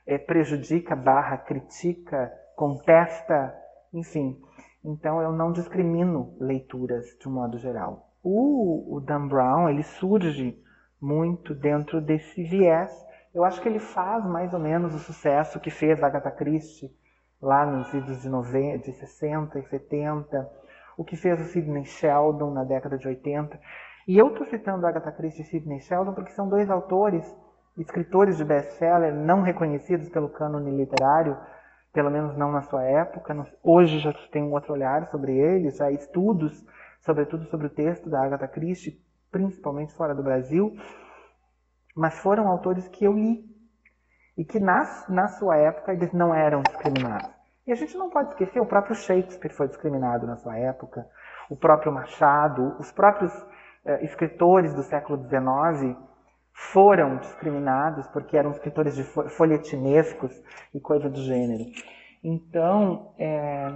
[0.07, 3.55] é, prejudica, barra, critica, contesta,
[3.93, 4.41] enfim.
[4.89, 8.09] Então eu não discrimino leituras de um modo geral.
[8.23, 10.59] O, o Dan Brown ele surge
[10.99, 12.91] muito dentro desse viés.
[13.35, 16.91] Eu acho que ele faz mais ou menos o sucesso que fez Agatha Christie
[17.41, 20.51] lá nos idos de, 90, de 60 e 70,
[20.97, 23.61] o que fez o Sidney Sheldon na década de 80.
[24.09, 27.31] E eu estou citando Agatha Christie e Sidney Sheldon porque são dois autores,
[27.77, 31.37] escritores de best-seller não reconhecidos pelo cânone literário,
[31.99, 33.35] pelo menos não na sua época.
[33.61, 36.65] Hoje já tem um outro olhar sobre eles, há estudos,
[37.01, 40.77] sobretudo sobre o texto da Agatha Christie, principalmente fora do Brasil,
[41.97, 43.45] mas foram autores que eu li
[44.37, 47.29] e que na, na sua época eles não eram discriminados.
[47.67, 51.05] E a gente não pode esquecer, o próprio Shakespeare foi discriminado na sua época,
[51.51, 53.33] o próprio Machado, os próprios
[53.85, 55.97] eh, escritores do século XIX
[56.59, 60.33] foram discriminados porque eram escritores de folhetinescos
[60.75, 61.65] e coisa do gênero.
[62.23, 63.73] Então, é,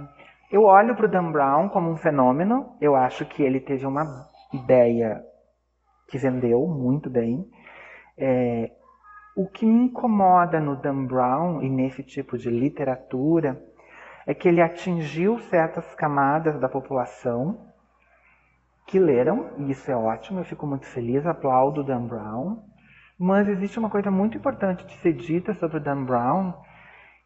[0.51, 2.75] eu olho para o Dan Brown como um fenômeno.
[2.81, 5.23] Eu acho que ele teve uma ideia
[6.09, 7.49] que vendeu muito bem.
[8.17, 8.69] É,
[9.35, 13.63] o que me incomoda no Dan Brown e nesse tipo de literatura
[14.27, 17.71] é que ele atingiu certas camadas da população
[18.85, 22.72] que leram, e isso é ótimo, eu fico muito feliz, aplaudo Dan Brown.
[23.17, 26.53] Mas existe uma coisa muito importante de ser dita sobre o Dan Brown,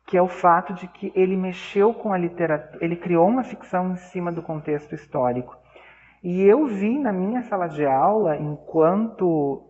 [0.05, 3.91] que é o fato de que ele mexeu com a literatura, ele criou uma ficção
[3.91, 5.55] em cima do contexto histórico.
[6.23, 9.69] E eu vi na minha sala de aula, enquanto,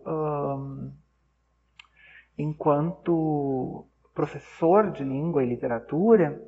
[2.36, 6.40] enquanto professor de língua e literatura,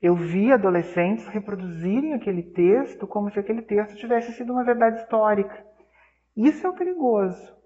[0.00, 5.64] eu vi adolescentes reproduzirem aquele texto como se aquele texto tivesse sido uma verdade histórica.
[6.36, 7.61] Isso é o perigoso.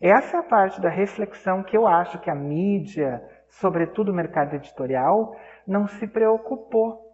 [0.00, 4.54] Essa é a parte da reflexão que eu acho que a mídia, sobretudo o mercado
[4.54, 5.36] editorial,
[5.66, 7.06] não se preocupou.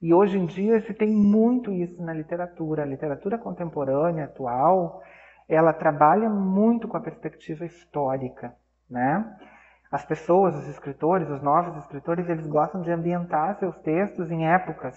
[0.00, 2.82] E hoje em dia se tem muito isso na literatura.
[2.82, 5.02] A literatura contemporânea, atual,
[5.48, 8.54] ela trabalha muito com a perspectiva histórica,
[8.88, 9.36] né?
[9.90, 14.96] As pessoas, os escritores, os novos escritores, eles gostam de ambientar seus textos em épocas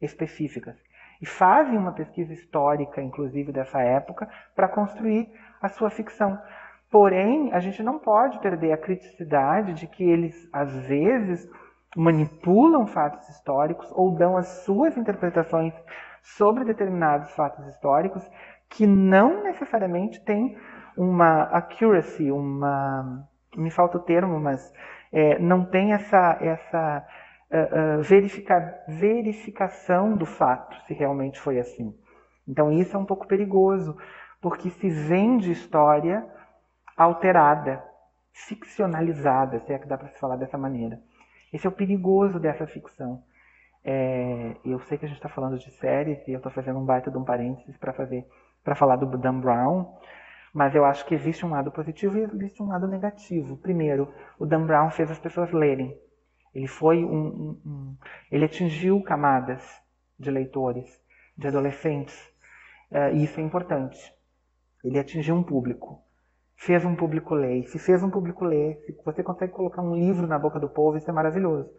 [0.00, 0.76] específicas
[1.20, 6.38] e fazem uma pesquisa histórica, inclusive dessa época, para construir a sua ficção.
[6.98, 11.46] Porém, a gente não pode perder a criticidade de que eles, às vezes,
[11.94, 15.74] manipulam fatos históricos ou dão as suas interpretações
[16.22, 18.26] sobre determinados fatos históricos
[18.70, 20.56] que não necessariamente têm
[20.96, 23.28] uma accuracy, uma.
[23.54, 24.72] me falta o termo, mas
[25.12, 27.06] é, não tem essa, essa
[27.50, 31.94] uh, uh, verifica, verificação do fato, se realmente foi assim.
[32.48, 33.98] Então isso é um pouco perigoso,
[34.40, 36.34] porque se vende história
[36.96, 37.82] alterada,
[38.32, 41.00] ficcionalizada, se é que dá para se falar dessa maneira.
[41.52, 43.22] Esse é o perigoso dessa ficção.
[43.84, 46.84] É, eu sei que a gente está falando de séries e eu estou fazendo um
[46.84, 48.26] baita de um parênteses para fazer
[48.64, 49.94] para falar do Dan Brown,
[50.52, 53.56] mas eu acho que existe um lado positivo e existe um lado negativo.
[53.58, 55.96] Primeiro, o Dan Brown fez as pessoas lerem.
[56.52, 57.96] Ele foi um, um, um
[58.28, 59.62] ele atingiu camadas
[60.18, 61.00] de leitores,
[61.38, 62.18] de adolescentes.
[62.90, 64.12] Uh, e isso é importante.
[64.82, 66.02] Ele atingiu um público.
[66.56, 67.64] Fez um público ler.
[67.68, 70.96] Se fez um público ler, se você consegue colocar um livro na boca do povo,
[70.96, 71.70] isso é maravilhoso.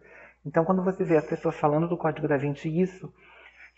[0.46, 3.12] Então, quando você vê as pessoas falando do Código da Vinci, isso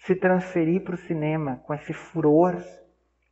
[0.05, 2.57] se transferir para o cinema com esse furor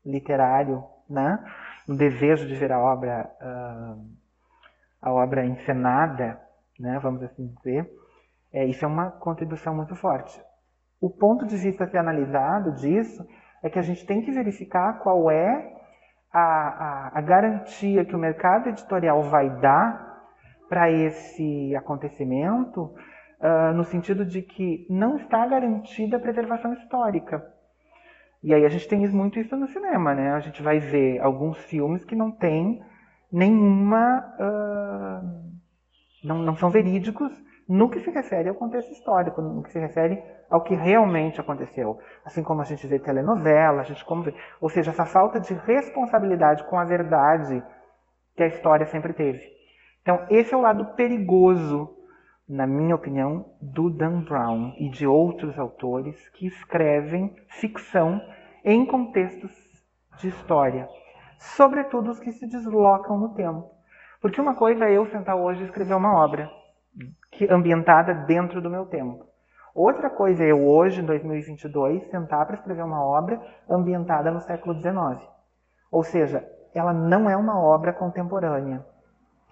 [0.04, 1.38] literário, né?
[1.86, 4.06] no desejo de ver a obra, uh,
[5.00, 6.40] a obra encenada,
[6.78, 6.98] né?
[7.02, 7.90] vamos assim dizer,
[8.52, 10.38] é, isso é uma contribuição muito forte.
[11.00, 13.26] O ponto de vista a ser analisado disso
[13.62, 15.74] é que a gente tem que verificar qual é
[16.32, 20.08] a, a, a garantia que o mercado editorial vai dar
[20.68, 22.94] para esse acontecimento,
[23.40, 27.42] uh, no sentido de que não está garantida a preservação histórica.
[28.42, 30.32] E aí a gente tem muito isso no cinema, né?
[30.32, 32.82] A gente vai ver alguns filmes que não têm
[33.32, 34.24] nenhuma.
[34.38, 35.48] Uh,
[36.22, 37.32] não, não são verídicos
[37.68, 41.98] no que se refere ao contexto histórico, no que se refere ao que realmente aconteceu.
[42.24, 45.54] Assim como a gente vê telenovela, a gente como vê, ou seja, essa falta de
[45.54, 47.62] responsabilidade com a verdade
[48.34, 49.42] que a história sempre teve.
[50.02, 51.94] Então, esse é o lado perigoso,
[52.48, 58.20] na minha opinião, do Dan Brown e de outros autores que escrevem ficção
[58.64, 59.52] em contextos
[60.18, 60.88] de história,
[61.38, 63.70] sobretudo os que se deslocam no tempo.
[64.20, 66.50] Porque uma coisa é eu sentar hoje e escrever uma obra
[67.30, 69.27] que, ambientada dentro do meu tempo.
[69.78, 74.74] Outra coisa é eu hoje, em 2022, sentar para escrever uma obra ambientada no século
[74.74, 75.24] XIX.
[75.88, 78.84] Ou seja, ela não é uma obra contemporânea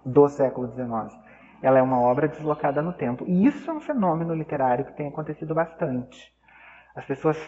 [0.05, 1.17] do século XIX.
[1.63, 3.25] Ela é uma obra deslocada no tempo.
[3.25, 6.35] E isso é um fenômeno literário que tem acontecido bastante.
[6.97, 7.39] As pessoas,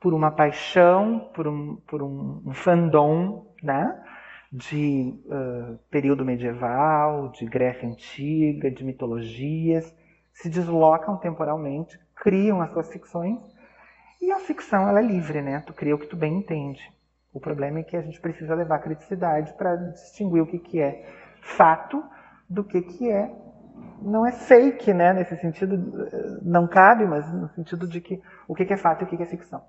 [0.00, 4.02] por uma paixão, por um, por um, um fandom, né?
[4.50, 9.94] de uh, período medieval, de Grécia Antiga, de mitologias,
[10.40, 13.38] se deslocam temporalmente, criam as suas ficções,
[14.20, 15.60] e a ficção ela é livre, né?
[15.66, 16.80] Tu cria o que tu bem entende.
[17.32, 21.04] O problema é que a gente precisa levar criticidade para distinguir o que, que é
[21.40, 22.04] fato
[22.48, 23.30] do que, que é
[24.00, 25.12] não é fake, né?
[25.12, 25.76] Nesse sentido,
[26.42, 29.16] não cabe, mas no sentido de que o que, que é fato e o que,
[29.16, 29.62] que é ficção.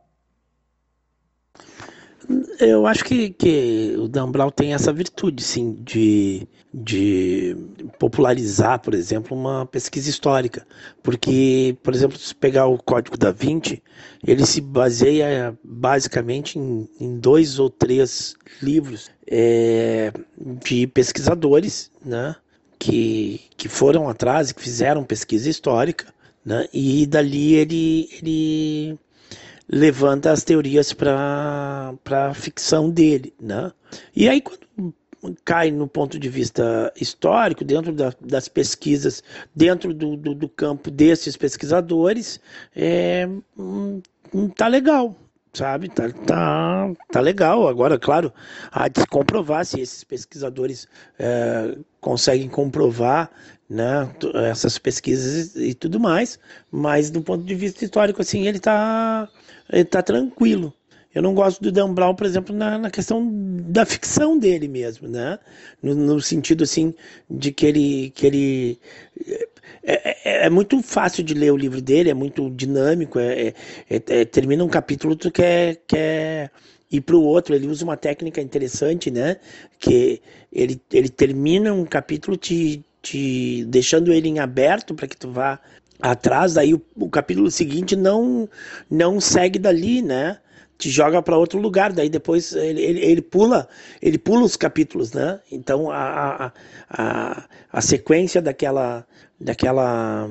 [2.60, 7.56] Eu acho que, que o Dan Brown tem essa virtude, sim, de, de
[7.98, 10.68] popularizar, por exemplo, uma pesquisa histórica.
[11.02, 13.82] Porque, por exemplo, se pegar o Código da Vinci,
[14.28, 22.36] ele se baseia basicamente em, em dois ou três livros é, de pesquisadores, né?
[22.78, 26.68] Que, que foram atrás e que fizeram pesquisa histórica, né?
[26.74, 29.00] E dali ele, ele
[29.70, 33.72] levanta as teorias para a ficção dele, né?
[34.16, 34.94] E aí quando
[35.44, 39.22] cai no ponto de vista histórico, dentro da, das pesquisas,
[39.54, 42.40] dentro do, do, do, campo desses pesquisadores,
[42.76, 44.02] é, hum,
[44.56, 45.16] tá legal,
[45.54, 45.90] sabe?
[45.90, 47.68] Tá, tá, tá legal.
[47.68, 48.34] Agora, claro,
[48.72, 53.30] há de se comprovar se esses pesquisadores é, conseguem comprovar
[53.70, 54.10] né,
[54.50, 56.40] essas pesquisas e tudo mais,
[56.72, 59.30] mas do ponto de vista histórico, assim, ele está
[59.72, 60.74] ele tá tranquilo.
[61.14, 65.08] Eu não gosto do Dan Brown, por exemplo, na, na questão da ficção dele mesmo,
[65.08, 65.40] né?
[65.82, 66.94] No, no, sentido assim
[67.30, 68.80] de que ele que ele
[69.84, 73.54] é, é, é, muito fácil de ler o livro dele, é muito dinâmico, é, é,
[73.90, 76.52] é, é termina um capítulo tu quer, quer
[76.92, 77.56] ir para o outro.
[77.56, 79.38] Ele usa uma técnica interessante, né?
[79.80, 85.32] Que ele, ele termina um capítulo te, te deixando ele em aberto para que tu
[85.32, 85.60] vá
[86.02, 88.50] atrás, daí o, o, capítulo seguinte não
[88.90, 90.40] não segue dali, né?
[90.78, 93.68] Te joga para outro lugar, daí depois ele, ele, ele, pula
[94.02, 95.40] ele pula os capítulos, né?
[95.52, 96.52] Então a, a,
[96.90, 99.06] a, a sequência daquela
[99.40, 100.30] daquela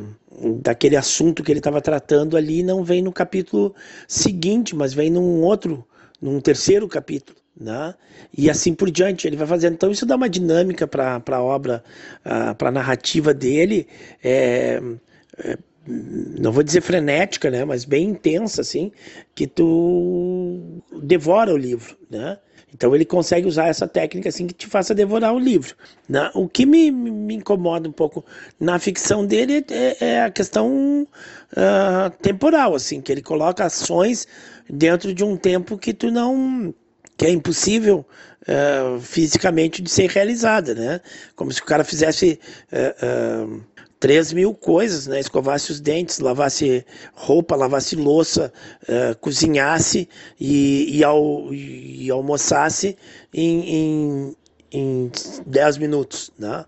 [0.62, 3.74] daquele assunto que ele estava tratando ali não vem no capítulo
[4.06, 5.86] seguinte, mas vem num outro,
[6.20, 7.38] num terceiro capítulo.
[7.60, 7.94] Né?
[8.36, 9.74] E assim por diante, ele vai fazendo.
[9.74, 11.82] Então, isso dá uma dinâmica para a obra,
[12.24, 13.86] uh, para a narrativa dele.
[14.22, 14.80] É,
[15.38, 18.92] é, não vou dizer frenética, né, mas bem intensa, assim,
[19.34, 22.38] que tu devora o livro, né?
[22.72, 25.74] Então ele consegue usar essa técnica assim que te faça devorar o livro.
[26.08, 26.30] Né?
[26.34, 28.24] O que me, me incomoda um pouco
[28.60, 31.06] na ficção dele é, é a questão
[31.52, 34.28] uh, temporal, assim, que ele coloca ações
[34.68, 36.74] dentro de um tempo que tu não
[37.18, 38.06] que é impossível
[38.42, 41.00] uh, fisicamente de ser realizada, né?
[41.34, 42.38] Como se o cara fizesse
[42.72, 43.60] uh,
[43.98, 45.18] 3 mil coisas, né?
[45.18, 48.52] Escovasse os dentes, lavasse roupa, lavasse louça,
[48.84, 50.08] uh, cozinhasse
[50.38, 52.96] e, e, ao, e almoçasse
[53.34, 54.36] em, em,
[54.70, 55.10] em
[55.44, 56.64] 10 minutos, né?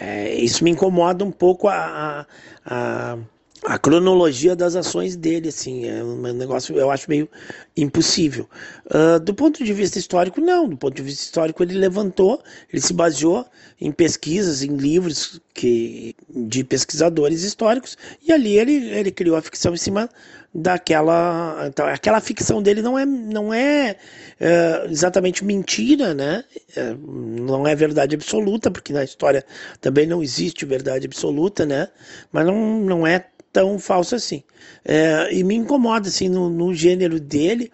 [0.00, 2.26] É, isso me incomoda um pouco a,
[2.64, 3.18] a, a
[3.64, 7.28] a cronologia das ações dele, assim, é um negócio eu acho meio
[7.76, 8.48] impossível.
[8.86, 10.68] Uh, do ponto de vista histórico, não.
[10.68, 12.42] Do ponto de vista histórico, ele levantou,
[12.72, 13.44] ele se baseou
[13.80, 17.96] em pesquisas, em livros que, de pesquisadores históricos,
[18.26, 20.08] e ali ele, ele criou a ficção em cima
[20.54, 21.66] daquela.
[21.66, 23.96] Então, aquela ficção dele não é, não é
[24.40, 26.44] uh, exatamente mentira, né?
[26.76, 29.44] Uh, não é verdade absoluta, porque na história
[29.80, 31.88] também não existe verdade absoluta, né?
[32.32, 34.42] Mas não, não é tão falso assim.
[34.84, 37.70] É, e me incomoda, assim, no, no, gênero dele,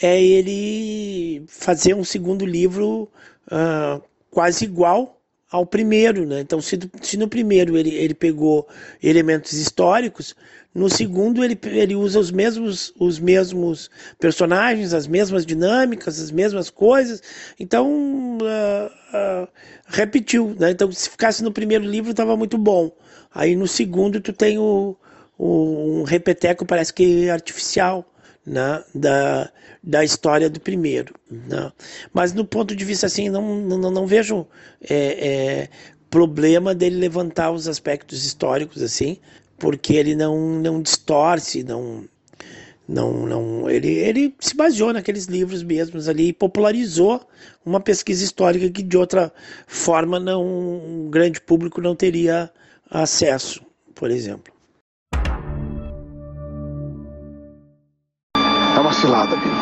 [0.00, 3.08] é ele fazer um segundo livro
[3.46, 5.20] uh, quase igual
[5.50, 6.40] ao primeiro, né?
[6.40, 8.66] Então, se, se no primeiro ele, ele pegou
[9.02, 10.34] elementos históricos,
[10.74, 16.68] no segundo ele, ele usa os mesmos, os mesmos personagens, as mesmas dinâmicas, as mesmas
[16.68, 17.22] coisas.
[17.60, 19.48] Então, uh, uh,
[19.86, 20.72] repetiu, né?
[20.72, 22.90] Então, se ficasse no primeiro livro, estava muito bom.
[23.32, 24.96] Aí no segundo tu tem o,
[25.38, 28.04] um repeteco parece que artificial
[28.46, 29.50] né, da,
[29.82, 31.14] da história do primeiro.
[31.30, 31.72] Né?
[32.12, 34.46] Mas no ponto de vista assim, não, não, não vejo
[34.82, 35.68] é, é,
[36.10, 39.18] problema dele levantar os aspectos históricos assim,
[39.58, 42.04] porque ele não, não distorce, não,
[42.86, 47.26] não, não, ele, ele se baseou naqueles livros mesmos ali e popularizou
[47.64, 49.32] uma pesquisa histórica que de outra
[49.66, 52.50] forma não um grande público não teria
[52.90, 53.62] acesso,
[53.94, 54.53] por exemplo.
[58.84, 59.54] Uma cilada, Bino.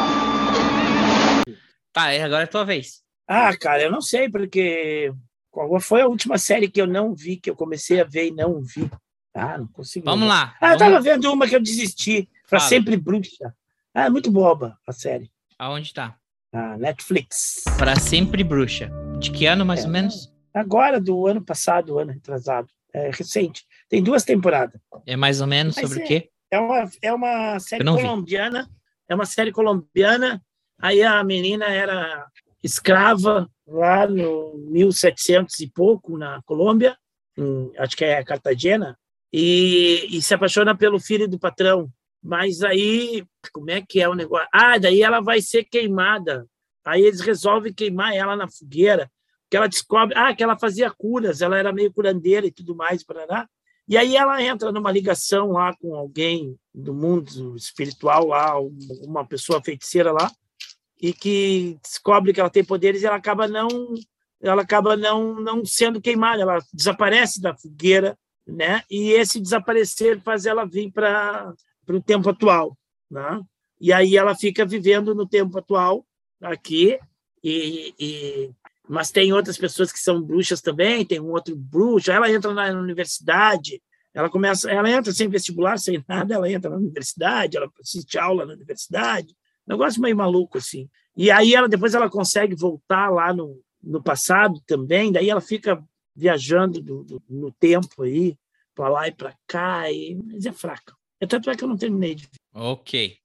[1.93, 3.03] Tá, agora é a tua vez.
[3.29, 5.13] Ah, cara, eu não sei, porque
[5.49, 8.31] qual foi a última série que eu não vi, que eu comecei a ver e
[8.33, 8.91] não vi?
[9.33, 10.05] Ah, não consegui.
[10.05, 10.57] Vamos lá.
[10.61, 10.73] Ah, vamos...
[10.73, 13.55] eu tava vendo uma que eu desisti, para sempre bruxa.
[13.95, 15.31] Ah, é muito boba a série.
[15.57, 16.17] Aonde tá?
[16.53, 17.63] Ah, Netflix.
[17.79, 18.91] Para sempre bruxa.
[19.21, 20.33] De que ano, mais é, ou menos?
[20.53, 22.67] Agora, do ano passado, ano retrasado.
[22.93, 23.65] É recente.
[23.89, 24.81] Tem duas temporadas.
[25.07, 26.31] É mais ou menos Mas sobre é, o quê?
[26.51, 28.65] É uma, é uma série colombiana.
[28.65, 30.43] Vi é uma série colombiana.
[30.79, 32.27] Aí a menina era
[32.63, 36.97] escrava lá no 1700 e pouco, na Colômbia,
[37.37, 38.97] em, acho que é Cartagena,
[39.33, 41.89] e, e, se apaixona pelo filho do patrão.
[42.23, 44.47] Mas aí, como é que é o negócio?
[44.53, 46.47] Ah, daí ela vai ser queimada.
[46.85, 49.11] Aí eles resolvem queimar ela na fogueira,
[49.51, 53.03] que ela descobre, ah, que ela fazia curas, ela era meio curandeira e tudo mais,
[53.03, 53.49] para lá.
[53.93, 58.59] E aí ela entra numa ligação lá com alguém do mundo espiritual lá,
[59.03, 60.33] uma pessoa feiticeira lá,
[60.99, 63.69] e que descobre que ela tem poderes e ela acaba não
[64.41, 68.83] ela acaba não não sendo queimada, ela desaparece da fogueira, né?
[68.91, 71.53] E esse desaparecer faz ela vir para
[71.85, 72.75] para o tempo atual,
[73.11, 73.43] né?
[73.79, 76.07] E aí ela fica vivendo no tempo atual
[76.41, 76.99] aqui
[77.45, 78.51] e, e
[78.89, 82.71] mas tem outras pessoas que são bruxas também, tem um outro bruxo, ela entra na
[82.73, 83.81] universidade,
[84.15, 88.45] ela começa, ela entra sem vestibular, sem nada, ela entra na universidade, ela assiste aula
[88.45, 89.35] na universidade,
[89.67, 90.89] negócio meio maluco assim.
[91.17, 95.83] E aí ela depois ela consegue voltar lá no, no passado também, daí ela fica
[96.15, 98.37] viajando do, do, no tempo aí,
[98.75, 100.95] para lá e para cá, e, mas é fraca.
[101.21, 102.31] É tanto é que eu não terminei de ver.
[102.55, 103.17] Ok.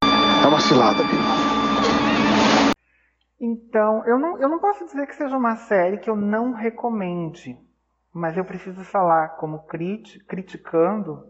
[0.00, 1.47] Tá uma cilada, Bino.
[3.40, 7.56] Então, eu não, eu não posso dizer que seja uma série que eu não recomende,
[8.12, 11.24] mas eu preciso falar como crit, criticando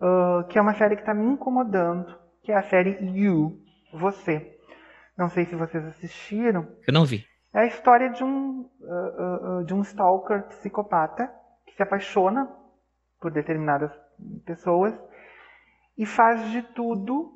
[0.00, 3.60] uh, que é uma série que está me incomodando, que é a série You,
[3.92, 4.58] Você.
[5.16, 6.68] Não sei se vocês assistiram.
[6.86, 7.24] Eu não vi.
[7.52, 11.30] É a história de um, uh, uh, de um stalker psicopata
[11.66, 12.50] que se apaixona
[13.20, 13.90] por determinadas
[14.44, 14.94] pessoas
[15.96, 17.32] e faz de tudo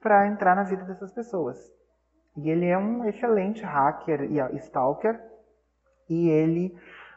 [0.00, 1.56] para entrar na vida dessas pessoas.
[2.36, 5.20] E ele é um excelente hacker e stalker
[6.08, 6.76] e ele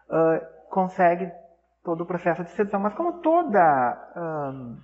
[0.09, 1.31] uh, consegue
[1.83, 2.79] todo o processo de sedução.
[2.79, 4.77] Mas como toda um,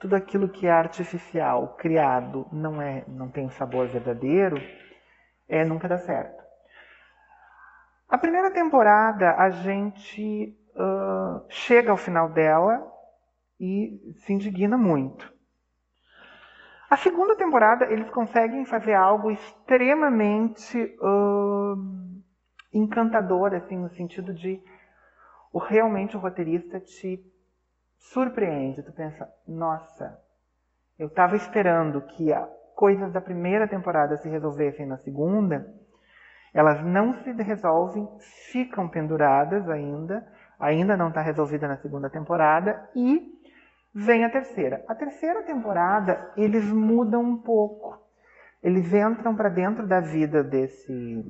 [0.00, 4.56] tudo aquilo que é artificial, criado, não é, não tem um sabor verdadeiro,
[5.48, 6.44] é nunca dá certo.
[8.08, 12.86] A primeira temporada a gente uh, chega ao final dela
[13.58, 15.35] e se indigna muito.
[16.88, 21.76] A segunda temporada eles conseguem fazer algo extremamente uh,
[22.72, 24.62] encantador, assim, no sentido de
[25.52, 27.20] o, realmente o roteirista te
[27.98, 28.84] surpreende.
[28.84, 30.16] Tu pensa, nossa,
[30.96, 35.74] eu estava esperando que a, coisas da primeira temporada se resolvessem na segunda,
[36.54, 38.08] elas não se resolvem,
[38.50, 40.24] ficam penduradas ainda,
[40.58, 43.35] ainda não está resolvida na segunda temporada e
[43.98, 44.84] Vem a terceira.
[44.86, 47.98] A terceira temporada, eles mudam um pouco.
[48.62, 51.24] Eles entram para dentro da vida desse,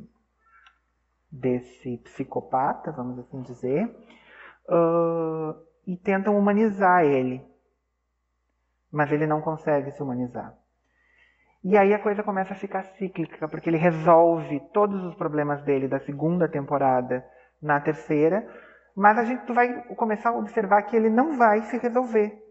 [1.31, 3.85] desse psicopata, vamos assim dizer,
[4.69, 5.55] uh,
[5.87, 7.41] e tentam humanizar ele.
[8.91, 10.53] Mas ele não consegue se humanizar.
[11.63, 15.87] E aí a coisa começa a ficar cíclica, porque ele resolve todos os problemas dele
[15.87, 17.25] da segunda temporada
[17.63, 18.45] na terceira,
[18.93, 22.45] mas a gente vai começar a observar que ele não vai se resolver.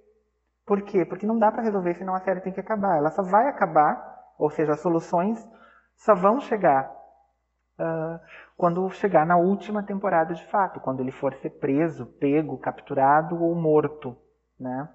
[0.65, 1.05] Por quê?
[1.05, 2.97] Porque não dá para resolver, senão a série tem que acabar.
[2.97, 5.37] Ela só vai acabar, ou seja, as soluções
[5.95, 6.91] só vão chegar
[7.79, 8.19] uh,
[8.57, 13.53] quando chegar na última temporada de fato, quando ele for ser preso, pego, capturado ou
[13.53, 14.17] morto,
[14.59, 14.89] né?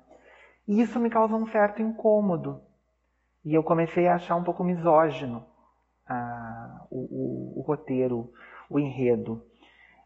[0.66, 2.62] E isso me causa um certo incômodo.
[3.44, 5.46] E eu comecei a achar um pouco misógino
[6.08, 8.32] uh, o, o, o roteiro,
[8.68, 9.44] o enredo.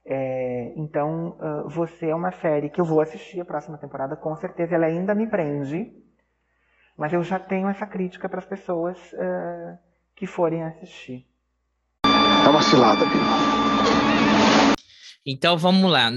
[0.07, 4.37] É, então, uh, você é uma série que eu vou assistir a próxima temporada, com
[4.37, 5.93] certeza ela ainda me prende,
[6.97, 9.79] mas eu já tenho essa crítica para as pessoas uh,
[10.15, 11.27] que forem assistir.
[12.05, 13.25] É uma cilada, Bino.
[15.27, 16.11] Então vamos lá.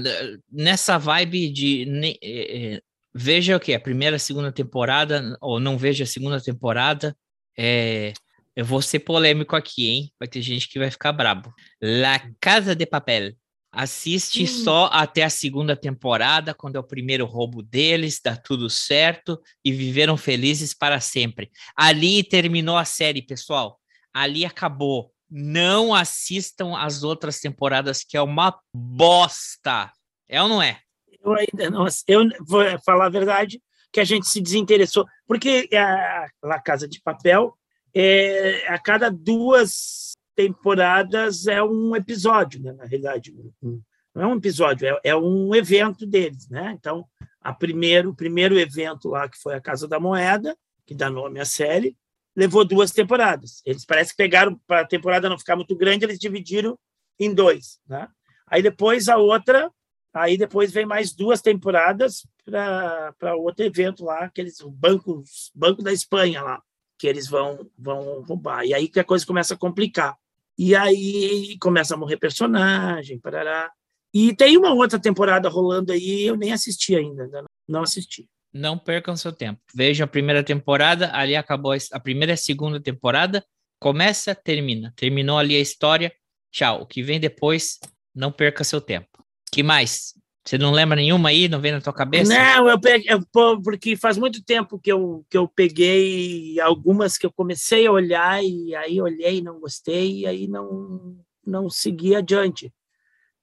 [0.52, 1.86] Nessa vibe de.
[1.86, 2.82] Ne, é,
[3.14, 3.72] veja o que?
[3.72, 7.16] A primeira, segunda temporada, ou não veja a segunda temporada.
[7.56, 8.12] É,
[8.54, 10.12] eu vou ser polêmico aqui, hein?
[10.18, 11.52] Vai ter gente que vai ficar brabo.
[11.80, 13.32] La Casa de Papel.
[13.80, 14.46] Assiste hum.
[14.48, 19.70] só até a segunda temporada, quando é o primeiro roubo deles, dá tudo certo e
[19.70, 21.48] viveram felizes para sempre.
[21.76, 23.78] Ali terminou a série, pessoal.
[24.12, 25.12] Ali acabou.
[25.30, 29.92] Não assistam as outras temporadas, que é uma bosta.
[30.28, 30.80] É ou não é?
[31.22, 31.86] Eu ainda não.
[32.08, 33.62] Eu vou falar a verdade,
[33.92, 37.56] que a gente se desinteressou, porque a La Casa de Papel,
[37.94, 40.07] é, a cada duas
[40.38, 43.34] temporadas é um episódio, né, na realidade.
[43.60, 46.48] Não é um episódio, é, é um evento deles.
[46.48, 46.76] Né?
[46.78, 47.04] Então,
[47.40, 51.40] a primeiro, o primeiro evento lá, que foi a Casa da Moeda, que dá nome
[51.40, 51.96] à série,
[52.36, 53.60] levou duas temporadas.
[53.66, 56.78] Eles parece que pegaram, para a temporada não ficar muito grande, eles dividiram
[57.18, 57.80] em dois.
[57.88, 58.06] Né?
[58.46, 59.72] Aí depois a outra,
[60.14, 65.20] aí depois vem mais duas temporadas para outro evento lá, aqueles, o Banco,
[65.52, 66.62] Banco da Espanha lá,
[66.96, 68.64] que eles vão, vão roubar.
[68.64, 70.16] E aí que a coisa começa a complicar.
[70.58, 73.70] E aí começa a morrer personagem, parará.
[74.12, 78.28] E tem uma outra temporada rolando aí, eu nem assisti ainda, ainda não assisti.
[78.52, 79.60] Não percam seu tempo.
[79.74, 83.44] Vejam a primeira temporada, ali acabou a primeira e a segunda temporada,
[83.78, 84.92] começa, termina.
[84.96, 86.12] Terminou ali a história,
[86.50, 86.82] tchau.
[86.82, 87.78] O que vem depois,
[88.14, 89.08] não perca seu tempo.
[89.52, 90.14] que mais?
[90.48, 91.46] Você não lembra nenhuma aí?
[91.46, 92.32] Não vem na tua cabeça?
[92.32, 93.14] Não, eu peguei,
[93.62, 98.42] porque faz muito tempo que eu, que eu peguei algumas que eu comecei a olhar
[98.42, 102.72] e aí olhei, não gostei e aí não, não segui adiante.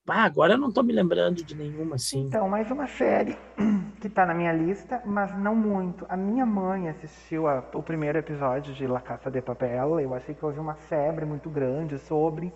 [0.08, 2.22] Ah, agora eu não estou me lembrando de nenhuma assim.
[2.22, 3.38] Então, mais uma série
[4.00, 6.04] que está na minha lista, mas não muito.
[6.08, 10.00] A minha mãe assistiu a, o primeiro episódio de La Caça de Papel.
[10.00, 12.52] Eu achei que houve uma febre muito grande sobre.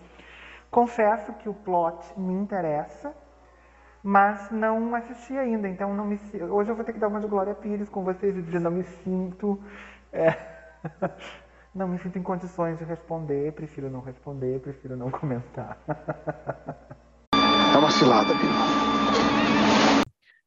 [0.73, 3.15] Confesso que o plot me interessa,
[4.03, 6.19] mas não assisti ainda, então não me
[6.51, 8.71] hoje eu vou ter que dar uma de Glória Pires com vocês e dizer não
[8.71, 9.63] me sinto
[10.13, 10.37] é,
[11.75, 15.79] não me sinto em condições de responder, prefiro não responder, prefiro não comentar.
[17.33, 18.53] É uma cilada, Bino.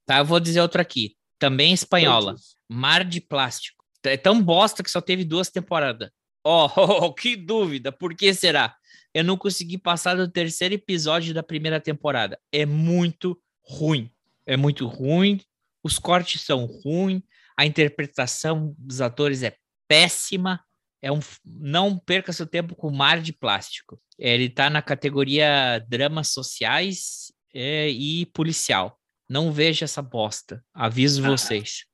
[0.05, 2.35] Tá, eu vou dizer outra aqui, também espanhola,
[2.69, 3.83] Mar de Plástico.
[4.05, 6.09] É tão bosta que só teve duas temporadas.
[6.43, 8.75] Oh, oh, oh, que dúvida, por que será?
[9.13, 12.39] eu não consegui passar do terceiro episódio da primeira temporada.
[12.51, 14.11] É muito ruim.
[14.45, 15.41] É muito ruim.
[15.83, 17.21] Os cortes são ruins.
[17.57, 19.55] A interpretação dos atores é
[19.87, 20.63] péssima.
[21.01, 24.01] É um, não perca seu tempo com Mar de Plástico.
[24.17, 28.99] Ele está na categoria dramas sociais é, e policial.
[29.29, 30.63] Não veja essa bosta.
[30.73, 31.85] Aviso ah, vocês.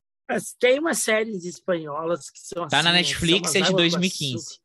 [0.59, 4.59] Tem umas séries espanholas que são Tá assim, na Netflix, é de 2015.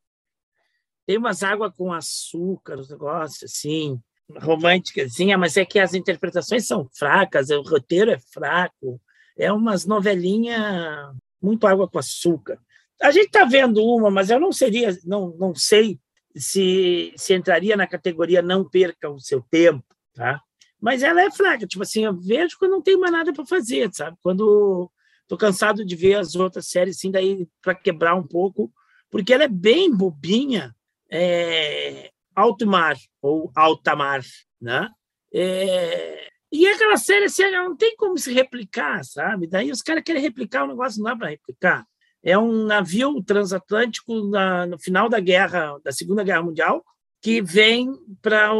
[1.06, 3.98] Tem umas águas com açúcar, os negócios assim,
[4.38, 9.00] românticas, assim, mas é que as interpretações são fracas, o roteiro é fraco,
[9.36, 12.58] é umas novelinhas muito água com açúcar.
[13.02, 15.98] A gente está vendo uma, mas eu não seria, não, não sei
[16.34, 20.40] se, se entraria na categoria não perca o seu tempo, tá?
[20.80, 23.90] Mas ela é fraca, tipo assim, eu vejo quando não tem mais nada para fazer,
[23.92, 24.16] sabe?
[24.22, 24.90] Quando
[25.26, 28.72] tô cansado de ver as outras séries assim, daí para quebrar um pouco,
[29.10, 30.74] porque ela é bem bobinha,
[31.10, 34.22] é, alto mar ou alta mar,
[34.60, 34.88] né?
[35.32, 39.46] É, e aquela série assim, não tem como se replicar, sabe?
[39.46, 41.86] Daí os caras querem replicar o negócio, não dá para replicar.
[42.22, 46.84] É um navio transatlântico na, no final da guerra, da Segunda Guerra Mundial,
[47.20, 48.50] que vem para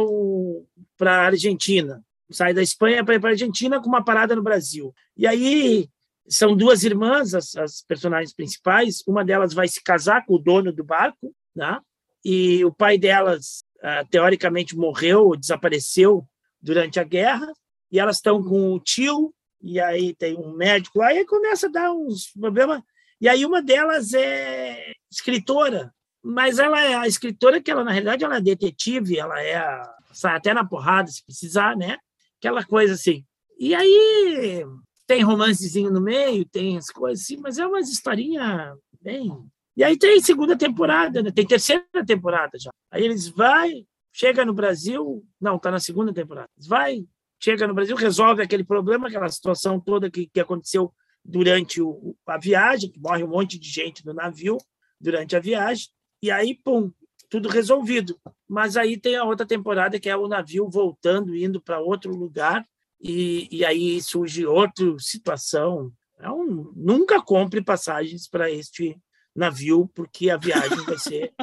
[1.01, 2.03] a Argentina.
[2.29, 4.93] Sai da Espanha para ir para a Argentina com uma parada no Brasil.
[5.15, 5.87] E aí
[6.27, 9.03] são duas irmãs, as, as personagens principais.
[9.07, 11.79] Uma delas vai se casar com o dono do barco, né?
[12.25, 13.63] e o pai delas,
[14.09, 16.27] teoricamente, morreu, desapareceu
[16.61, 17.51] durante a guerra,
[17.91, 21.67] e elas estão com o tio, e aí tem um médico lá, e aí começa
[21.67, 22.81] a dar uns problemas.
[23.21, 28.23] E aí uma delas é escritora, mas ela é a escritora que ela, na realidade,
[28.23, 31.97] ela é detetive, ela é sai até na porrada, se precisar, né?
[32.39, 33.23] Aquela coisa assim.
[33.59, 34.65] E aí
[35.05, 39.31] tem romancezinho no meio, tem as coisas assim, mas é umas historinha bem
[39.75, 41.31] e aí tem segunda temporada, né?
[41.31, 42.71] tem terceira temporada já.
[42.89, 46.49] Aí eles vai, chega no Brasil, não, está na segunda temporada.
[46.67, 47.05] Vai,
[47.39, 52.37] chega no Brasil, resolve aquele problema, aquela situação toda que, que aconteceu durante o, a
[52.37, 54.57] viagem, que morre um monte de gente no navio
[54.99, 55.87] durante a viagem,
[56.21, 56.91] e aí, pum,
[57.29, 58.19] tudo resolvido.
[58.47, 62.65] Mas aí tem a outra temporada, que é o navio voltando, indo para outro lugar,
[63.01, 65.91] e, e aí surge outra situação.
[66.17, 66.27] É
[66.75, 68.97] nunca compre passagens para este
[69.35, 71.33] navio, porque a viagem vai ser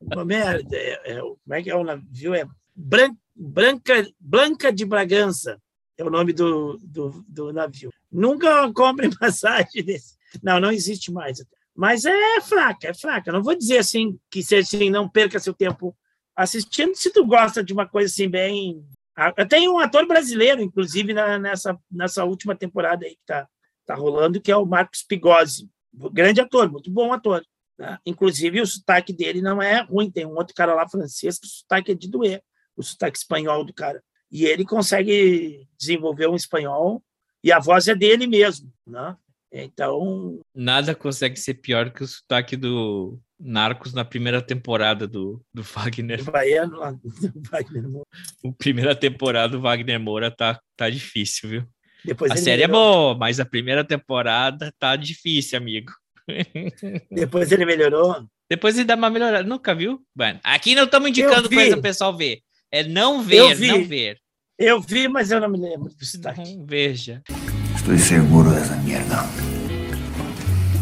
[0.00, 0.76] uma merda.
[0.76, 2.34] É, é, como é que é o navio?
[2.34, 5.60] É Bran Branca, Blanca de Bragança,
[5.96, 7.90] é o nome do, do, do navio.
[8.10, 10.16] Nunca compre passagem desse.
[10.42, 11.44] Não, não existe mais.
[11.74, 13.30] Mas é fraca, é fraca.
[13.30, 15.96] Não vou dizer assim que seja assim, não perca seu tempo
[16.34, 16.96] assistindo.
[16.96, 18.84] Se tu gosta de uma coisa assim bem.
[19.36, 23.48] Eu tenho um ator brasileiro, inclusive, na, nessa, nessa última temporada aí que tá,
[23.84, 25.68] tá rolando, que é o Marcos Pigozzi
[26.12, 27.44] grande ator, muito bom ator.
[27.78, 27.98] Né?
[28.04, 30.10] Inclusive, o sotaque dele não é ruim.
[30.10, 32.42] Tem um outro cara lá francês que o sotaque é de doer,
[32.76, 34.02] o sotaque espanhol do cara.
[34.30, 37.02] E ele consegue desenvolver um espanhol
[37.42, 39.16] e a voz é dele mesmo, né?
[39.50, 40.40] Então.
[40.54, 46.22] Nada consegue ser pior que o sotaque do Narcos na primeira temporada do, do Wagner.
[46.24, 46.78] Baiano,
[47.50, 48.08] Wagner Moura.
[48.44, 51.68] A primeira temporada do Wagner Moura tá, tá difícil, viu?
[52.04, 52.80] Depois a série melhorou.
[52.80, 55.92] é boa, mas a primeira temporada tá difícil, amigo.
[57.10, 58.26] Depois ele melhorou?
[58.50, 59.46] Depois ele dá uma melhorada.
[59.46, 60.00] Nunca viu?
[60.14, 62.40] Bueno, aqui não estamos indicando coisa o pessoal ver.
[62.70, 64.18] É não ver, não ver.
[64.58, 66.40] Eu vi, mas eu não me lembro do sotaque.
[66.40, 67.22] Uhum, veja.
[67.76, 69.22] Estou seguro dessa merda.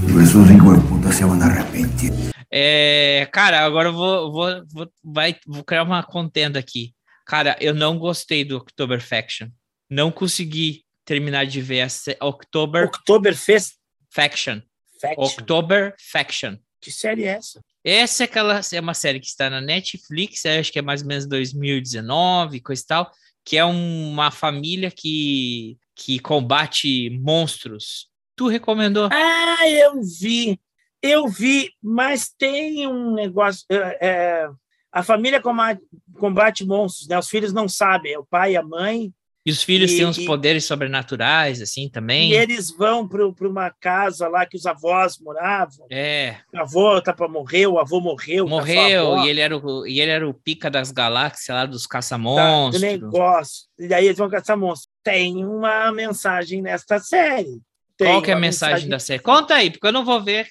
[0.06, 2.12] De puta se vão arrepender.
[2.50, 6.94] É, cara, agora eu vou, vou, vou, vai, vou criar uma contenda aqui.
[7.26, 9.48] Cara, eu não gostei do October Faction.
[9.90, 11.86] Não consegui terminar de ver
[12.20, 12.84] a October.
[12.86, 13.76] Oktoberfest.
[14.10, 14.60] Faction.
[15.00, 15.24] Faction.
[15.24, 16.58] October Faction.
[16.80, 17.60] Que série é essa?
[17.82, 21.08] Essa é, aquela, é uma série que está na Netflix, acho que é mais ou
[21.08, 23.12] menos 2019, coisa e tal,
[23.44, 28.08] que é uma família que, que combate monstros.
[28.34, 29.08] Tu recomendou?
[29.12, 30.60] Ah, eu vi.
[31.00, 33.64] Eu vi, mas tem um negócio.
[33.70, 34.48] É, é
[34.90, 35.80] a família combate,
[36.18, 37.18] combate monstros, né?
[37.18, 39.12] Os filhos não sabem, é o pai e a mãe
[39.46, 42.32] e os filhos e, têm uns poderes sobrenaturais, assim, também.
[42.32, 45.86] E eles vão para uma casa lá que os avós moravam.
[45.88, 46.38] É.
[46.52, 48.48] O avô tá para morrer, o avô morreu.
[48.48, 52.82] Morreu, e ele, era o, e ele era o pica das galáxias lá dos caça-monstros.
[52.82, 53.66] Tá, negócio.
[53.78, 54.90] E aí eles vão caçar monstros.
[55.04, 57.60] Tem uma mensagem nesta série.
[57.96, 59.22] Tem Qual que é a mensagem, mensagem da série?
[59.22, 60.48] Conta aí, porque eu não vou ver.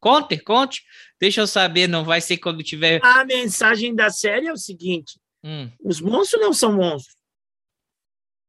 [0.00, 0.82] Conte, conte.
[1.20, 3.00] Deixa eu saber, não vai ser quando tiver.
[3.04, 5.70] A mensagem da série é o seguinte: hum.
[5.84, 7.14] os monstros não são monstros.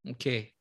[0.07, 0.51] Ok.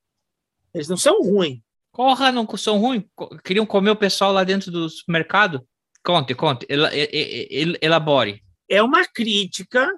[0.72, 1.60] Eles não são ruins.
[1.92, 3.04] Corra, não são ruins.
[3.44, 5.66] Queriam comer o pessoal lá dentro do supermercado?
[6.02, 6.66] Conte, conte.
[6.68, 8.42] El, el, elabore.
[8.68, 9.88] É uma crítica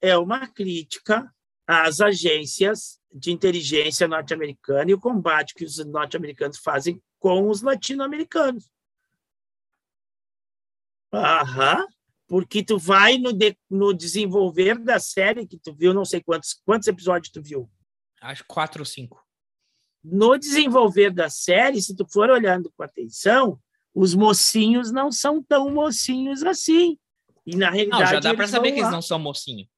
[0.00, 1.32] é uma crítica
[1.66, 8.70] às agências de inteligência norte-americana e o combate que os norte-americanos fazem com os latino-americanos.
[11.12, 11.86] Aham,
[12.28, 16.60] porque tu vai no, de, no desenvolver da série que tu viu, não sei quantos,
[16.64, 17.68] quantos episódios tu viu.
[18.26, 19.24] Acho quatro ou cinco.
[20.02, 23.58] No desenvolver da série, se tu for olhando com atenção,
[23.94, 26.98] os mocinhos não são tão mocinhos assim.
[27.46, 28.02] E na realidade.
[28.02, 29.68] Não, já dá para saber que eles não são mocinhos.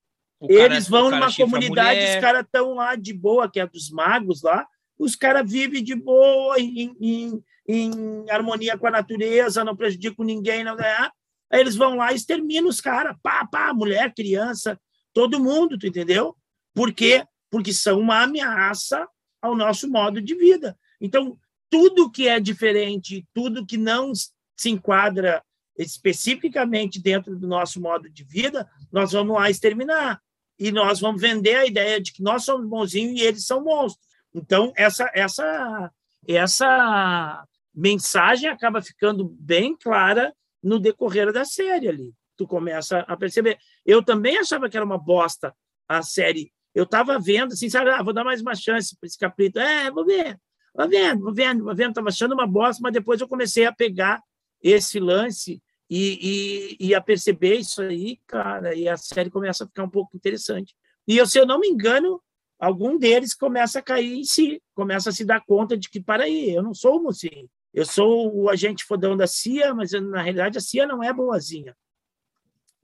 [0.43, 4.67] eles vão numa comunidade, os caras estão lá de boa, que é dos magos lá.
[4.99, 10.65] Os caras vivem de boa, em, em, em, harmonia com a natureza, não prejudicam ninguém,
[10.65, 11.11] não é?
[11.51, 14.79] Aí eles vão lá e exterminam os caras, pá, pá, mulher, criança,
[15.15, 16.37] todo mundo, tu entendeu?
[16.75, 17.25] Por quê?
[17.51, 19.07] Porque são uma ameaça
[19.41, 20.79] ao nosso modo de vida.
[21.01, 21.39] Então,
[21.71, 24.13] tudo que é diferente, tudo que não
[24.57, 25.43] se enquadra
[25.77, 30.21] especificamente dentro do nosso modo de vida, nós vamos lá exterminar.
[30.59, 34.05] E nós vamos vender a ideia de que nós somos bonzinhos e eles são monstros.
[34.35, 35.93] Então, essa, essa,
[36.27, 42.13] essa mensagem acaba ficando bem clara no decorrer da série ali.
[42.37, 43.57] Tu começa a perceber.
[43.87, 45.55] Eu também achava que era uma bosta
[45.89, 46.53] a série.
[46.79, 49.65] Eu estava vendo, assim, sabe, ah, vou dar mais uma chance para esse capítulo.
[49.65, 50.39] É, vou ver,
[50.73, 51.89] vou vendo, vou vendo, vou vendo.
[51.89, 54.23] Estava achando uma bosta, mas depois eu comecei a pegar
[54.63, 55.61] esse lance
[55.91, 59.91] e, e, e, a perceber isso aí, cara, e a série começa a ficar um
[59.91, 60.73] pouco interessante.
[61.09, 62.23] E eu, se eu não me engano,
[62.61, 66.25] algum deles começa a cair em si, começa a se dar conta de que, para
[66.25, 67.51] aí, eu não sou o mocinho.
[67.75, 71.77] Eu sou o agente fodão da CIA, mas na realidade a CIA não é boazinha.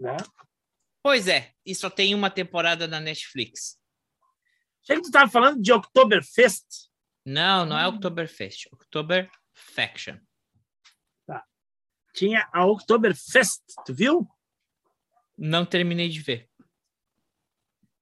[0.00, 0.16] Né?
[1.00, 3.83] Pois é, e só tem uma temporada na Netflix.
[4.84, 6.64] Achei que tu estava falando de Oktoberfest.
[7.24, 8.68] Não, não é Oktoberfest.
[8.70, 10.18] Oktoberfaction.
[11.26, 11.42] Tá.
[12.14, 14.28] Tinha a Oktoberfest, tu viu?
[15.36, 16.50] Não terminei de ver.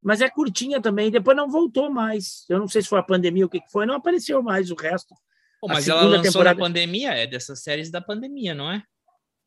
[0.03, 2.45] Mas é curtinha também, depois não voltou mais.
[2.49, 4.74] Eu não sei se foi a pandemia ou o que foi, não apareceu mais o
[4.74, 5.14] resto.
[5.61, 6.59] Pô, mas ela lançou temporada...
[6.59, 8.85] na pandemia, é dessas séries da pandemia, não é?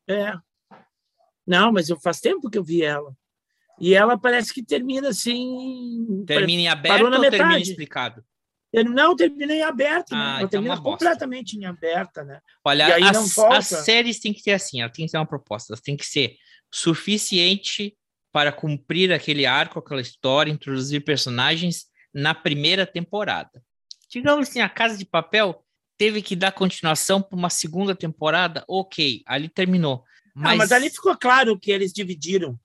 [0.08, 0.32] É.
[1.46, 3.14] Não, mas eu faz tempo que eu vi ela.
[3.78, 6.24] E ela parece que termina assim.
[6.26, 7.30] Termina em aberto ou metade.
[7.30, 8.24] termina explicado?
[8.84, 10.18] Não, termina em aberto, né?
[10.18, 10.28] ah, né?
[10.28, 12.40] Ela então termina completamente em aberta, né?
[12.64, 15.80] Olha, as, as, séries têm que ter assim, ela tem que ter uma proposta, elas
[15.80, 16.36] têm que ser
[16.70, 17.96] suficiente
[18.32, 23.62] para cumprir aquele arco, aquela história, introduzir personagens na primeira temporada.
[24.10, 25.64] Digamos assim, a Casa de Papel
[25.96, 30.04] teve que dar continuação para uma segunda temporada, ok, ali terminou.
[30.34, 30.52] Mas...
[30.52, 32.58] Ah, mas ali ficou claro que eles dividiram.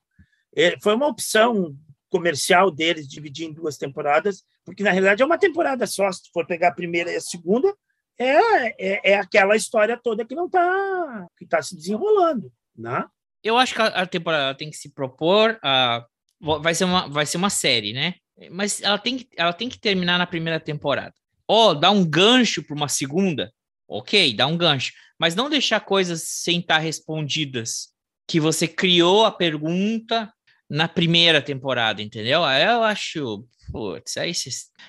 [0.55, 1.75] É, foi uma opção
[2.09, 6.11] comercial deles dividir em duas temporadas, porque na realidade é uma temporada só.
[6.11, 7.73] Se for pegar a primeira e a segunda,
[8.17, 13.05] é, é, é aquela história toda que não está que tá se desenrolando, né?
[13.43, 16.05] Eu acho que a, temporada tem que se propor a
[16.39, 18.15] vai ser uma vai ser uma série, né?
[18.51, 21.13] Mas ela tem que, ela tem que terminar na primeira temporada
[21.51, 23.51] ó, oh, dá um gancho para uma segunda,
[23.85, 27.89] ok, dá um gancho, mas não deixar coisas sem estar respondidas,
[28.25, 30.31] que você criou a pergunta
[30.71, 32.45] na primeira temporada, entendeu?
[32.45, 34.31] Aí eu acho, putz, aí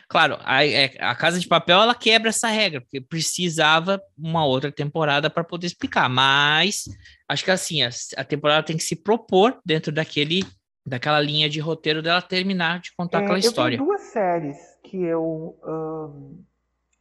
[0.09, 4.71] claro, a, é, a Casa de Papel ela quebra essa regra, porque precisava uma outra
[4.71, 6.85] temporada para poder explicar, mas
[7.29, 10.45] acho que assim, a, a, temporada tem que se propor dentro daquele
[10.87, 13.77] daquela linha de roteiro dela terminar de contar é, aquela história.
[13.77, 16.45] Tem duas séries que eu um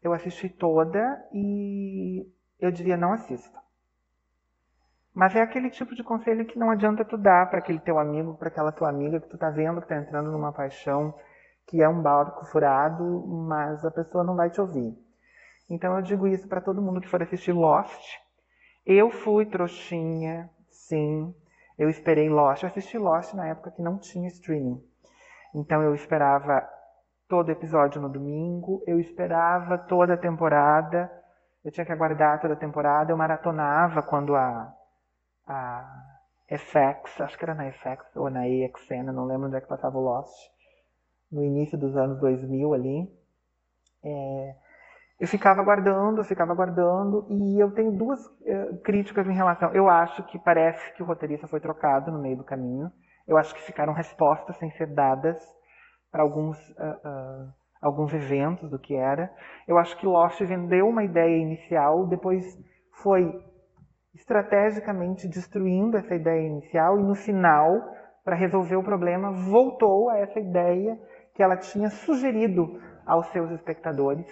[0.02, 2.26] eu assisti toda e
[2.60, 3.62] eu diria não assista.
[5.14, 8.36] Mas é aquele tipo de conselho que não adianta tu dar para aquele teu amigo,
[8.36, 11.14] para aquela tua amiga que tu tá vendo que tá entrando numa paixão
[11.68, 14.94] que é um barco furado, mas a pessoa não vai te ouvir.
[15.70, 18.18] Então eu digo isso para todo mundo que for assistir Lost.
[18.86, 21.34] Eu fui trouxinha, sim.
[21.78, 22.64] Eu esperei Lost.
[22.64, 24.84] Eu assisti Lost na época que não tinha streaming.
[25.56, 26.68] Então eu esperava
[27.28, 31.10] todo episódio no domingo, eu esperava toda a temporada,
[31.64, 34.74] eu tinha que aguardar toda a temporada, eu maratonava quando a,
[35.48, 36.20] a
[36.50, 39.98] FX, acho que era na FX ou na AXN, não lembro onde é que passava
[39.98, 40.34] o Lost,
[41.32, 43.22] no início dos anos 2000 ali.
[44.04, 44.56] É,
[45.22, 49.72] eu ficava aguardando, eu ficava aguardando, e eu tenho duas uh, críticas em relação.
[49.72, 52.92] Eu acho que parece que o roteirista foi trocado no meio do caminho.
[53.28, 55.40] Eu acho que ficaram respostas sem ser dadas
[56.12, 59.32] para alguns, uh, uh, alguns eventos do que era.
[59.68, 62.44] Eu acho que Lost vendeu uma ideia inicial, depois
[63.04, 63.32] foi
[64.14, 67.82] estrategicamente destruindo essa ideia inicial e no final,
[68.24, 71.00] para resolver o problema, voltou a essa ideia
[71.34, 74.28] que ela tinha sugerido aos seus espectadores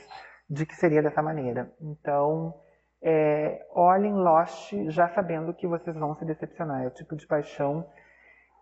[0.50, 1.72] de que seria dessa maneira.
[1.82, 2.54] Então,
[3.02, 6.84] é, olhem Lost já sabendo que vocês vão se decepcionar.
[6.84, 7.86] É o tipo de paixão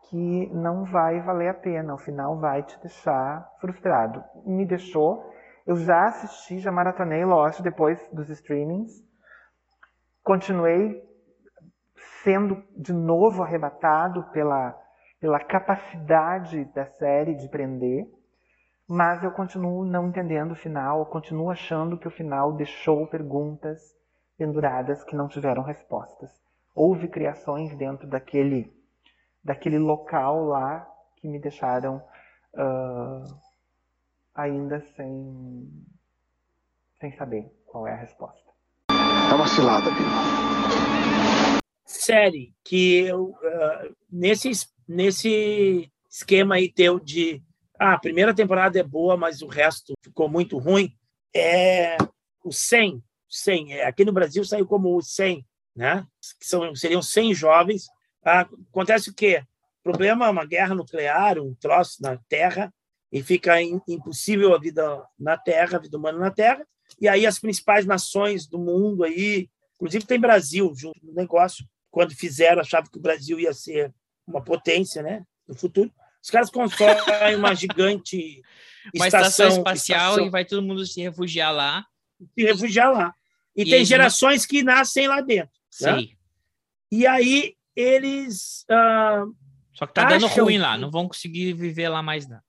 [0.10, 4.24] que não vai valer a pena, o final vai te deixar frustrado.
[4.46, 5.32] Me deixou.
[5.66, 9.07] Eu já assisti, já maratonei Lost depois dos streamings.
[10.28, 11.02] Continuei
[12.22, 14.78] sendo de novo arrebatado pela,
[15.22, 18.06] pela capacidade da série de prender,
[18.86, 23.82] mas eu continuo não entendendo o final, eu continuo achando que o final deixou perguntas
[24.38, 26.30] penduradas que não tiveram respostas.
[26.76, 28.70] Houve criações dentro daquele
[29.42, 30.86] daquele local lá
[31.16, 32.04] que me deixaram
[32.54, 33.40] uh,
[34.36, 35.72] ainda sem,
[37.00, 38.47] sem saber qual é a resposta.
[39.30, 40.10] É uma cilada, Bino.
[41.86, 44.52] Série que eu, uh, nesse,
[44.88, 47.42] nesse esquema aí teu de
[47.80, 50.92] ah, a primeira temporada é boa, mas o resto ficou muito ruim,
[51.36, 51.98] é
[52.44, 53.04] o 100.
[53.30, 55.46] 100 é, aqui no Brasil saiu como o 100,
[55.76, 56.06] né?
[56.40, 57.88] Que são, seriam 100 jovens
[58.28, 59.42] ah, acontece o quê?
[59.80, 62.74] O problema é uma guerra nuclear, um troço na Terra,
[63.10, 66.68] e fica impossível a vida na Terra, a vida humana na Terra.
[67.00, 72.16] E aí as principais nações do mundo aí, inclusive tem Brasil junto no negócio, quando
[72.16, 73.94] fizeram, achavam que o Brasil ia ser
[74.26, 75.92] uma potência, né, no futuro.
[76.22, 78.42] Os caras constroem uma gigante
[78.96, 81.86] uma estação, estação espacial estação, e vai todo mundo se refugiar lá.
[82.38, 83.14] Se refugiar lá.
[83.56, 84.48] E, e tem gerações não...
[84.48, 85.56] que nascem lá dentro.
[85.70, 85.86] Sim.
[85.86, 86.08] Né?
[86.92, 88.66] E aí eles.
[88.70, 89.34] Uh,
[89.74, 92.40] Só que tá dando ruim lá, não vão conseguir viver lá mais, não.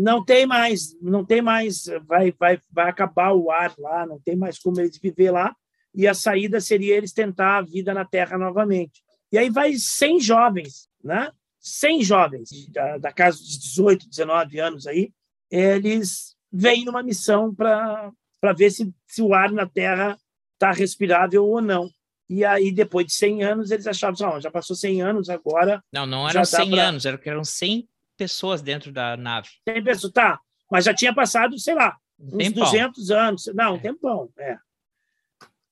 [0.00, 4.34] Não tem mais, não tem mais, vai, vai, vai acabar o ar lá, não tem
[4.34, 5.54] mais como eles viver lá,
[5.94, 9.02] e a saída seria eles tentar a vida na Terra novamente.
[9.30, 11.30] E aí vai 100 jovens, né?
[11.60, 15.12] 100 jovens, da, da casa de 18, 19 anos aí,
[15.50, 18.12] eles vêm numa missão para
[18.56, 20.16] ver se, se o ar na Terra
[20.54, 21.90] está respirável ou não.
[22.26, 25.82] E aí, depois de 100 anos, eles achavam, assim, já passou 100 anos, agora...
[25.92, 26.88] Não, não eram 100 pra...
[26.88, 27.88] anos, eram 100
[28.20, 29.48] pessoas dentro da nave.
[29.66, 30.38] 100 pessoas, tá.
[30.70, 32.64] Mas já tinha passado, sei lá, uns tempão.
[32.64, 33.46] 200 anos.
[33.54, 33.80] Não, um é.
[33.80, 34.58] tempão, é.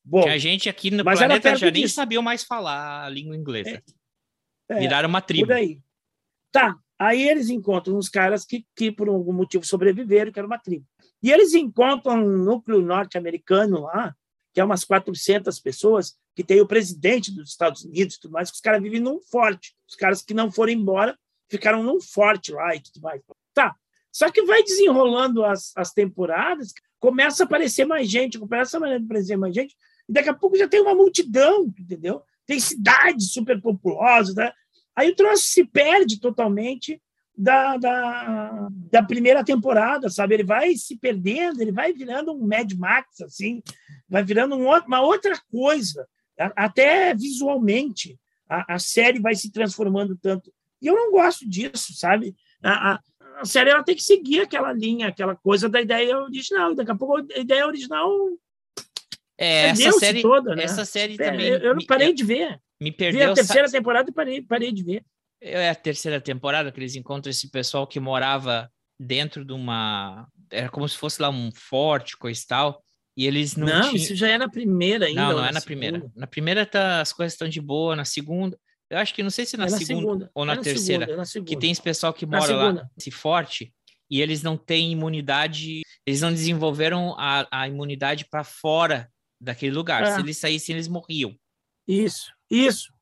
[0.03, 3.83] Bom, que a gente aqui no planeta já nem sabia mais falar a língua inglesa.
[4.71, 5.49] É, é, Viraram uma tribo.
[5.49, 5.83] Por aí.
[6.51, 10.59] Tá, aí eles encontram uns caras que, que por algum motivo sobreviveram, que era uma
[10.59, 10.87] tribo.
[11.23, 14.17] E eles encontram um núcleo norte-americano lá,
[14.55, 18.51] que é umas 400 pessoas, que tem o presidente dos Estados Unidos e tudo mais,
[18.51, 19.77] que os caras vivem num forte.
[19.87, 21.19] Os caras que não foram embora
[21.49, 23.23] ficaram num forte lá e tudo mais.
[23.55, 23.75] Tá.
[24.13, 29.37] Só que vai desenrolando as, as temporadas, começa a aparecer mais gente, começa a aparecer
[29.37, 29.77] mais gente,
[30.09, 32.23] e daqui a pouco já tem uma multidão, entendeu?
[32.47, 34.53] Tem cidades super populosas, né?
[34.97, 37.01] Aí o troço se perde totalmente
[37.37, 40.35] da, da, da, primeira temporada, sabe?
[40.35, 43.63] Ele vai se perdendo, ele vai virando um Mad Max, assim,
[44.09, 46.09] vai virando um, uma outra coisa,
[46.57, 48.19] até visualmente.
[48.49, 50.53] A, a, série vai se transformando tanto.
[50.81, 52.35] E eu não gosto disso, sabe?
[52.63, 53.01] A, a,
[53.41, 56.75] a série ela tem que seguir aquela linha, aquela coisa da ideia original.
[56.75, 58.11] Daqui a pouco a ideia original.
[59.37, 60.65] É, essa série, toda, né?
[60.65, 61.49] essa série é, também.
[61.49, 62.61] Eu, não parei de ver.
[62.81, 63.21] Me perdeu.
[63.21, 65.05] Vi a terceira temporada e parei, parei de ver.
[65.41, 70.27] É a terceira temporada que eles encontram esse pessoal que morava dentro de uma.
[70.51, 72.83] Era como se fosse lá um forte, coisa e tal.
[73.17, 73.67] E eles não.
[73.67, 73.97] Não, tinham...
[73.97, 75.23] isso já é na primeira ainda.
[75.23, 75.65] Não, não é na segunda?
[75.65, 76.13] primeira.
[76.17, 78.59] Na primeira tá, as coisas estão de boa, na segunda.
[78.91, 80.63] Eu acho que não sei se na, é na segunda, segunda, ou na, é na
[80.63, 81.07] terceira.
[81.07, 83.73] Segunda, é na que tem esse pessoal que mora lá, esse forte,
[84.11, 90.03] e eles não têm imunidade, eles não desenvolveram a, a imunidade para fora daquele lugar.
[90.03, 90.15] É.
[90.15, 91.39] Se eles saíssem, eles morriam.
[91.87, 92.93] Isso, isso.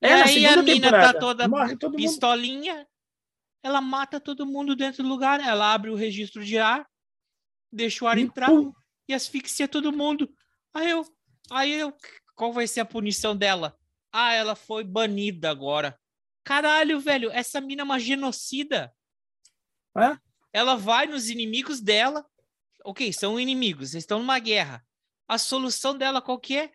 [0.00, 1.48] É, aí a mina tá toda
[1.94, 2.86] pistolinha, mundo.
[3.62, 6.86] ela mata todo mundo dentro do lugar, ela abre o registro de ar,
[7.72, 8.72] deixa o ar e entrar pum.
[9.08, 10.30] e asfixia todo mundo.
[10.74, 11.04] Aí eu,
[11.50, 11.94] aí eu,
[12.34, 13.76] qual vai ser a punição dela?
[14.16, 15.98] Ah, ela foi banida agora.
[16.44, 18.92] Caralho, velho, essa mina é uma genocida.
[19.96, 20.16] É?
[20.52, 22.24] Ela vai nos inimigos dela.
[22.84, 24.84] Ok, são inimigos, eles estão numa guerra.
[25.28, 26.72] A solução dela qual que é?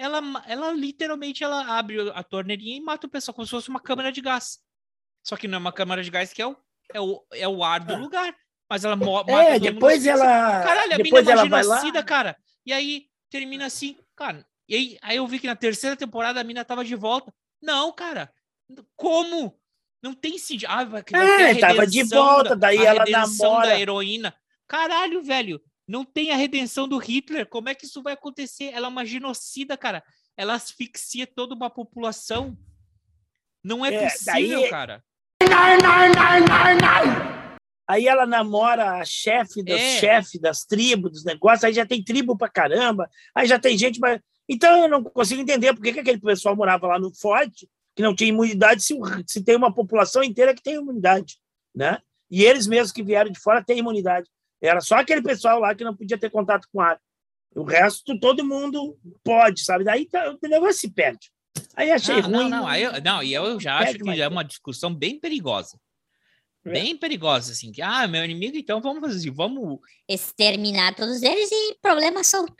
[0.00, 3.80] ela, ela literalmente ela abre a torneirinha e mata o pessoal, como se fosse uma
[3.80, 4.58] câmara de gás.
[5.22, 6.56] Só que não é uma câmara de gás que é o,
[6.94, 7.96] é o, é o ar do é.
[7.96, 8.34] lugar.
[8.68, 10.24] Mas ela mata É, depois ela.
[10.62, 12.36] Caralho, a depois mina é uma genocida, cara.
[12.64, 14.46] E aí termina assim, cara.
[14.70, 17.34] E aí, aí eu vi que na terceira temporada a mina tava de volta.
[17.60, 18.32] Não, cara.
[18.94, 19.58] Como?
[20.00, 20.68] Não tem sentido.
[20.70, 23.66] Ah, vai, vai é, tava de volta, da, daí ela namora.
[23.66, 24.32] da heroína.
[24.68, 25.60] Caralho, velho.
[25.88, 27.48] Não tem a redenção do Hitler.
[27.48, 28.66] Como é que isso vai acontecer?
[28.66, 30.04] Ela é uma genocida, cara.
[30.36, 32.56] Ela asfixia toda uma população.
[33.64, 34.70] Não é, é possível, daí...
[34.70, 35.04] cara.
[37.88, 39.98] Aí ela namora a chefe dos é.
[39.98, 43.98] chefe das tribos, dos negócios, aí já tem tribo pra caramba, aí já tem gente.
[44.52, 48.02] Então eu não consigo entender por que, que aquele pessoal morava lá no forte, que
[48.02, 51.38] não tinha imunidade se, se tem uma população inteira que tem imunidade,
[51.72, 51.98] né?
[52.28, 54.28] E eles mesmos que vieram de fora têm imunidade.
[54.60, 57.00] Era só aquele pessoal lá que não podia ter contato com ar.
[57.54, 59.84] O resto, todo mundo pode, sabe?
[59.84, 61.30] Daí tá, o negócio se perde.
[61.76, 62.48] Aí achei não, ruim.
[62.48, 65.78] Não, não, eu, não, e eu já acho que já é uma discussão bem perigosa.
[66.64, 66.72] É.
[66.72, 69.78] Bem perigosa, assim, que, ah, meu inimigo, então vamos fazer assim, vamos...
[70.08, 72.54] Exterminar todos eles e problema solto.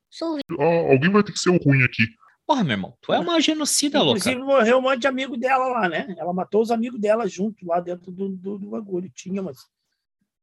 [0.59, 2.05] Ah, alguém vai ter que ser o ruim aqui.
[2.47, 4.19] Porra, meu irmão, tu é uma genocida, louca.
[4.19, 6.13] Inclusive, morreu um monte de amigo dela lá, né?
[6.19, 9.09] Ela matou os amigos dela junto lá dentro do, do, do bagulho.
[9.15, 9.59] Tinha umas,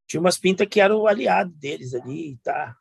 [0.08, 2.78] tinha umas pintas que eram o aliado deles ali, tá?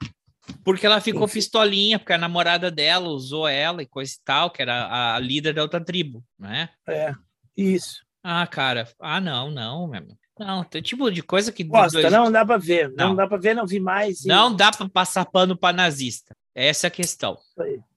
[0.63, 4.63] Porque ela ficou pistolinha, porque a namorada dela usou ela e coisa e tal, que
[4.63, 6.69] era a, a líder da outra tribo, né?
[6.87, 7.13] É,
[7.57, 8.07] isso.
[8.23, 10.17] Ah, cara, ah, não, não, meu irmão.
[10.39, 11.65] Não, tem tipo de coisa que.
[11.65, 12.13] Gosta, dois...
[12.13, 12.91] não dá pra ver.
[12.91, 13.09] Não.
[13.09, 13.17] não.
[13.17, 14.25] dá pra ver, não vi mais.
[14.25, 14.29] E...
[14.29, 16.37] Não dá pra passar pano pra nazista.
[16.55, 17.39] Essa é a questão.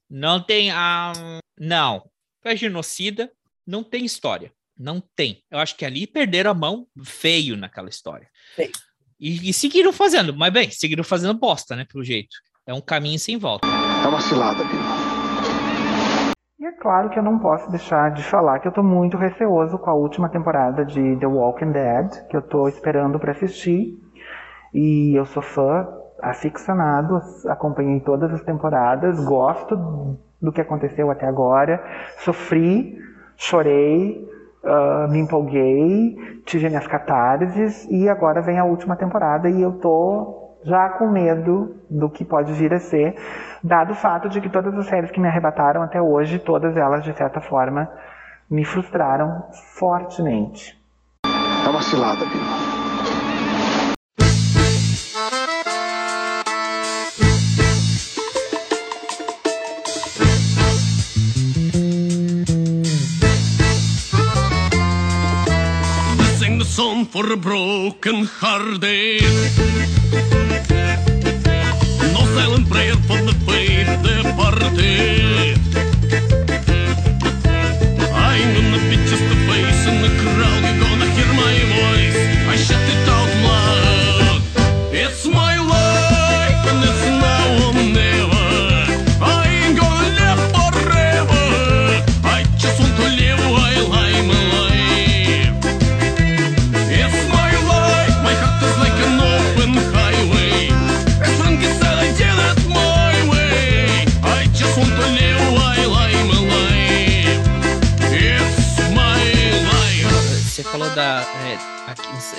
[0.10, 1.14] Não tem a.
[1.60, 2.10] Não.
[2.44, 3.32] É genocida,
[3.68, 4.52] não tem história.
[4.78, 5.44] Não tem.
[5.52, 8.30] Eu acho que ali perderam a mão feio naquela história.
[8.56, 8.72] Feio.
[9.20, 11.86] E, e, seguiram fazendo, mas bem, seguiram fazendo bosta, né?
[11.86, 12.38] Pelo jeito.
[12.66, 13.68] É um caminho sem volta.
[13.68, 14.64] É uma cilada.
[16.70, 19.90] É claro que eu não posso deixar de falar que eu tô muito receoso com
[19.90, 24.00] a última temporada de The Walking Dead, que eu tô esperando para assistir.
[24.72, 25.88] E eu sou fã
[26.22, 29.76] aficionado, acompanhei todas as temporadas, gosto
[30.40, 31.84] do que aconteceu até agora,
[32.20, 32.96] sofri,
[33.36, 34.30] chorei,
[34.64, 36.16] uh, me empolguei,
[36.46, 41.76] tive minhas catarses e agora vem a última temporada e eu tô já com medo
[41.90, 43.16] do que pode vir a ser,
[43.64, 47.04] dado o fato de que todas as séries que me arrebataram até hoje, todas elas
[47.04, 47.90] de certa forma
[48.50, 49.44] me frustraram
[49.78, 50.78] fortemente.
[51.26, 52.80] É uma cilada, Bino.
[67.12, 69.22] for a broken hearted.
[74.80, 75.29] Yeah.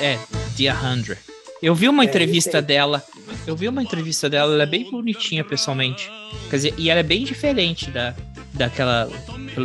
[0.00, 0.18] É
[0.56, 1.16] The 100.
[1.62, 3.02] Eu vi uma entrevista dela.
[3.46, 6.10] Eu vi uma entrevista dela, ela é bem bonitinha pessoalmente.
[6.48, 8.14] Quer dizer, e ela é bem diferente da,
[8.54, 9.08] daquela.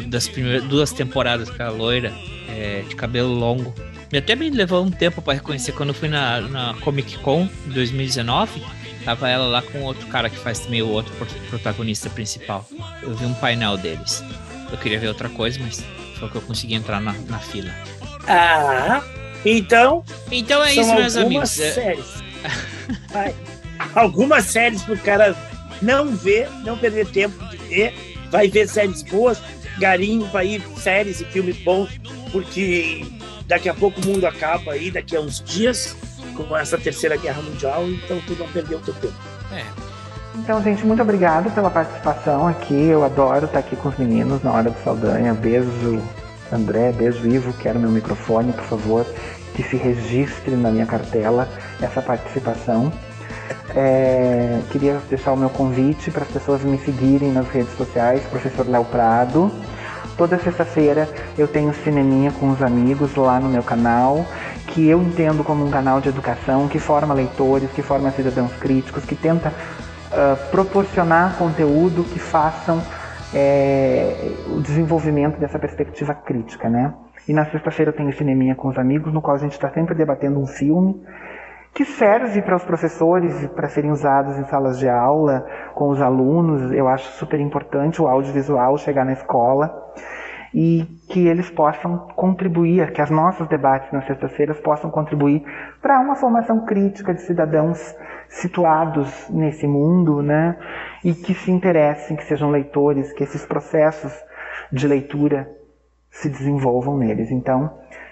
[0.07, 2.13] das primeiras duas temporadas, aquela loira,
[2.49, 3.73] é, de cabelo longo.
[4.11, 7.47] E até me levou um tempo para reconhecer quando eu fui na, na Comic Con
[7.65, 8.61] em 2019.
[9.03, 12.67] Tava ela lá com outro cara que faz também o outro pro- protagonista principal.
[13.01, 14.23] Eu vi um painel deles.
[14.71, 15.83] Eu queria ver outra coisa, mas
[16.19, 17.71] foi que eu consegui entrar na, na fila.
[18.27, 19.03] Ah,
[19.45, 20.03] então.
[20.31, 21.59] Então é são isso, meus algumas amigos.
[21.59, 22.23] É- Séries.
[23.11, 23.35] Vai.
[23.93, 25.35] Algumas séries pro cara
[25.81, 27.93] não ver, não perder tempo de ver.
[28.31, 29.39] Vai ver séries boas,
[29.79, 31.89] garimpo vai ir séries e filmes bons,
[32.31, 33.05] porque
[33.47, 35.95] daqui a pouco o mundo acaba aí, daqui a uns dias,
[36.35, 39.13] com essa terceira guerra mundial, então tu não perdeu o teu tempo.
[39.53, 39.63] É.
[40.37, 42.73] Então, gente, muito obrigado pela participação aqui.
[42.73, 45.33] Eu adoro estar aqui com os meninos na hora do Saldanha.
[45.33, 46.01] Beijo,
[46.51, 46.91] André.
[46.91, 47.53] Beijo, Ivo.
[47.53, 49.05] Quero meu microfone, por favor,
[49.55, 51.47] que se registre na minha cartela
[51.81, 52.91] essa participação.
[53.75, 58.67] É, queria deixar o meu convite para as pessoas me seguirem nas redes sociais, professor
[58.67, 59.51] Léo Prado.
[60.17, 64.25] Toda sexta-feira eu tenho cineminha com os amigos lá no meu canal,
[64.67, 69.03] que eu entendo como um canal de educação, que forma leitores, que forma cidadãos críticos,
[69.03, 69.51] que tenta
[70.11, 72.81] ah, proporcionar conteúdo que façam
[73.33, 76.93] é, o desenvolvimento dessa perspectiva crítica, né?
[77.27, 79.95] E na sexta-feira eu tenho cineminha com os amigos, no qual a gente está sempre
[79.95, 81.01] debatendo um filme
[81.75, 86.71] que serve para os professores para serem usados em salas de aula com os alunos.
[86.71, 89.93] Eu acho super importante o audiovisual chegar na escola
[90.53, 95.43] e que eles possam contribuir, que as nossos debates nas sextas-feiras possam contribuir
[95.81, 97.93] para uma formação crítica de cidadãos
[98.29, 100.55] situados nesse mundo, né?
[101.03, 104.13] E que se interessem, que sejam leitores, que esses processos
[104.71, 105.45] de leitura
[106.15, 107.29] se desenvolvam neles.
[107.29, 107.69] Então,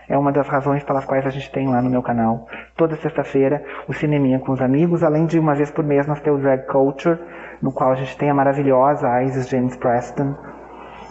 [0.09, 3.63] é uma das razões pelas quais a gente tem lá no meu canal, toda sexta-feira,
[3.87, 6.65] o Cineminha com os amigos, além de uma vez por mês nós temos o Drag
[6.67, 7.17] Culture,
[7.61, 10.35] no qual a gente tem a maravilhosa Isis James Preston,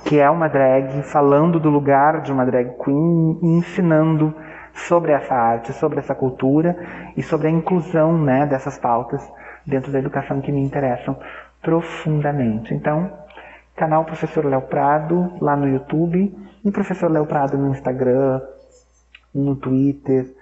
[0.05, 4.35] que é uma drag falando do lugar de uma drag queen e ensinando
[4.74, 6.77] sobre essa arte, sobre essa cultura
[7.16, 9.27] e sobre a inclusão né, dessas pautas
[9.66, 11.16] dentro da educação que me interessam
[11.62, 12.74] profundamente.
[12.74, 13.10] Então,
[13.77, 18.40] canal Professor Léo Prado lá no YouTube e Professor Léo Prado no Instagram,
[19.34, 20.34] no Twitter,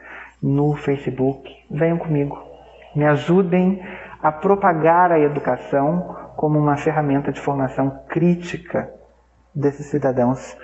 [0.42, 1.50] no Facebook.
[1.70, 2.38] Venham comigo,
[2.94, 3.82] me ajudem
[4.22, 8.92] a propagar a educação como uma ferramenta de formação crítica
[9.54, 10.56] desses cidadãos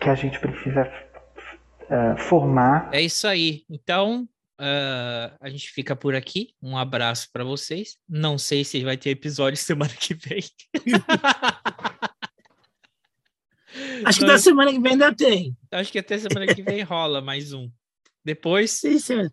[0.00, 0.90] que a gente precisa
[1.82, 2.88] uh, formar.
[2.92, 3.62] É isso aí.
[3.70, 4.28] Então,
[4.60, 6.48] uh, a gente fica por aqui.
[6.62, 7.96] Um abraço para vocês.
[8.08, 10.42] Não sei se vai ter episódio semana que vem.
[14.04, 15.56] Acho que da semana que vem ainda tem.
[15.70, 17.70] Acho que até semana que vem rola mais um.
[18.24, 18.70] Depois.
[18.70, 19.28] Sim, sim.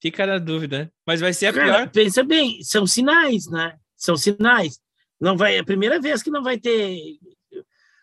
[0.00, 0.92] Fica na dúvida.
[1.06, 1.90] Mas vai ser a Cara, pior.
[1.90, 3.76] Pensa bem, são sinais, né?
[3.96, 4.80] São sinais.
[5.20, 7.18] Não vai, é a primeira vez que não vai ter.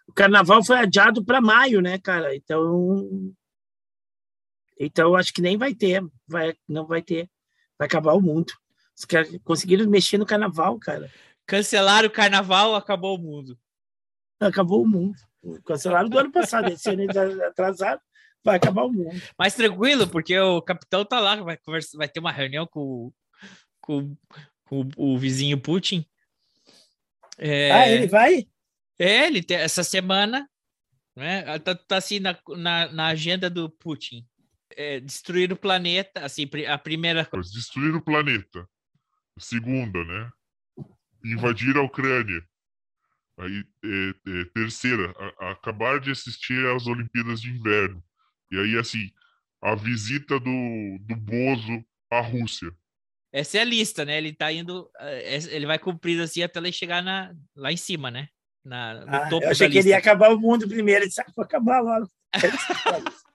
[0.08, 2.36] O carnaval foi adiado para maio, né, cara?
[2.36, 3.34] Então.
[4.78, 6.04] Então, acho que nem vai ter.
[6.28, 7.30] Vai, não vai ter.
[7.78, 8.54] Vai acabar o mundo.
[8.98, 11.12] Os caras conseguiram mexer no carnaval, cara.
[11.46, 13.58] Cancelaram o carnaval, acabou o mundo.
[14.40, 15.16] Acabou o mundo.
[15.66, 16.70] Cancelaram do ano passado.
[16.70, 17.06] Esse ano
[17.46, 18.02] atrasado
[18.44, 19.20] vai acabar o mundo.
[19.38, 23.12] Mas tranquilo, porque o capitão tá lá, vai, conversa, vai ter uma reunião com,
[23.82, 24.16] com,
[24.66, 26.06] com o vizinho Putin.
[27.38, 27.72] É...
[27.72, 28.46] Ah, ele vai?
[29.00, 30.48] É, ele tem, essa semana,
[31.16, 31.60] né?
[31.60, 34.26] Tá, tá assim na, na, na, agenda do Putin.
[34.78, 37.50] É, destruir o planeta, assim, a primeira coisa.
[37.52, 38.68] Destruir o planeta.
[39.38, 40.30] Segunda, né?
[41.26, 42.42] Invadir a Ucrânia.
[43.38, 44.10] Aí, é,
[44.40, 48.02] é, terceira, a, a acabar de assistir às Olimpíadas de Inverno.
[48.52, 49.10] E aí, assim,
[49.62, 52.72] a visita do, do Bozo à Rússia.
[53.34, 54.18] Essa é a lista, né?
[54.18, 54.90] Ele tá indo.
[55.00, 58.30] Eh, ele vai cumprir assim até ele chegar na, lá em cima, né?
[58.64, 59.90] Na, no ah, topo eu achei da que lista.
[59.90, 61.02] ele ia acabar o mundo primeiro.
[61.02, 62.08] Ele disse, ah, vou acabar logo.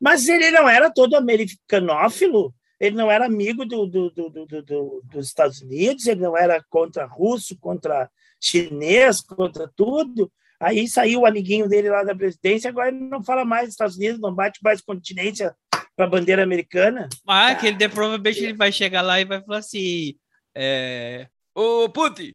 [0.00, 2.52] Mas ele não era todo americanófilo?
[2.80, 6.06] Ele não era amigo do, do, do, do, dos Estados Unidos?
[6.06, 8.10] Ele não era contra russo, contra
[8.40, 10.30] chinês, contra tudo?
[10.60, 13.96] Aí saiu o amiguinho dele lá da presidência, agora ele não fala mais dos Estados
[13.96, 15.54] Unidos, não bate mais continência
[15.96, 17.08] para a bandeira americana.
[17.26, 20.14] Ah, que ele provavelmente ele vai chegar lá e vai falar assim:
[20.54, 21.28] é...
[21.54, 22.32] Ô Putin,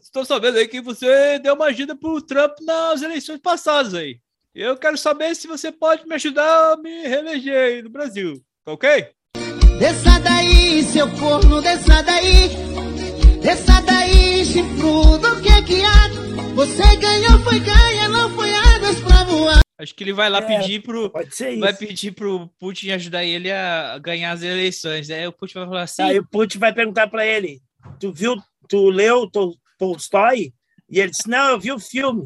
[0.00, 4.20] estou é, sabendo aí que você deu uma ajuda pro Trump nas eleições passadas aí.
[4.54, 8.72] Eu quero saber se você pode me ajudar a me reeleger aí no Brasil, tá
[8.72, 9.08] ok?
[9.78, 12.75] Desça daí, seu corno, desça daí.
[13.46, 16.08] Desça daí, chifrudo, que que há?
[16.56, 19.60] Você ganhou, foi ganha, não foi águas pra voar.
[19.78, 21.08] Acho que ele vai lá É, pedir pro.
[21.10, 21.78] pode ser Vai isso.
[21.78, 25.08] pedir pro Putin ajudar ele a ganhar as eleições.
[25.10, 26.02] Aí o Putin vai falar assim.
[26.02, 27.60] Aí o Putin vai perguntar para ele:
[28.00, 28.34] Tu viu,
[28.68, 30.52] tu leu Tol- Tolstói?
[30.90, 32.24] E ele disse: Não, eu vi o filme.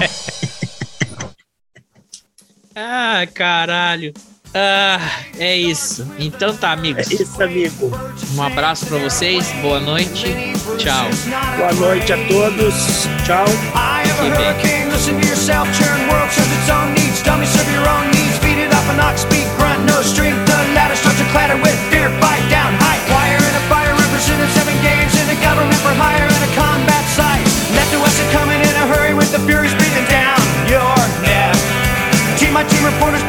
[2.82, 4.12] Ah, caralho.
[4.52, 4.98] Ah,
[5.38, 6.06] é isso.
[6.18, 7.10] Então tá, amigos.
[7.10, 7.92] É isso, amigo.
[8.34, 9.46] Um abraço pra vocês.
[9.62, 10.26] Boa noite.
[10.78, 11.06] Tchau.
[11.56, 13.06] Boa noite a todos.
[13.24, 13.46] Tchau.
[13.74, 17.70] I am a hurricane, listen to yourself, churn world serves its own needs, dummy serve
[17.72, 21.18] your own needs, feed it up a knock, speak, grunt, no strength, the ladder starts
[21.18, 25.30] to clatter with fear, fight down, high wire in a fire, represented seven games in
[25.30, 27.46] a government for hire in a combat site,
[27.78, 30.36] left to us are coming in a hurry with the furies breathing down
[30.68, 31.56] your neck.
[32.36, 33.22] Team my team reporters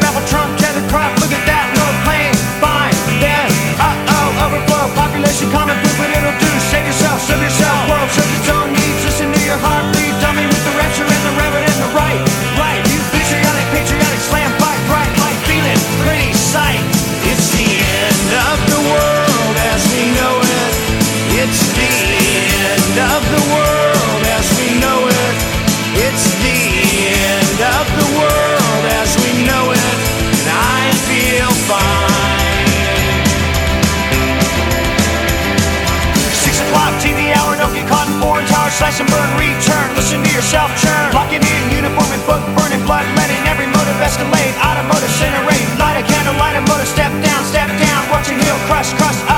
[38.82, 41.14] slash and burn, return, listen to yourself churn.
[41.14, 46.04] Locking in, uniform and book, burning blood, letting every motive escalate, automotive incinerate, light a
[46.10, 49.31] candle, light a motor, step down, step down, watching heel crush, crush,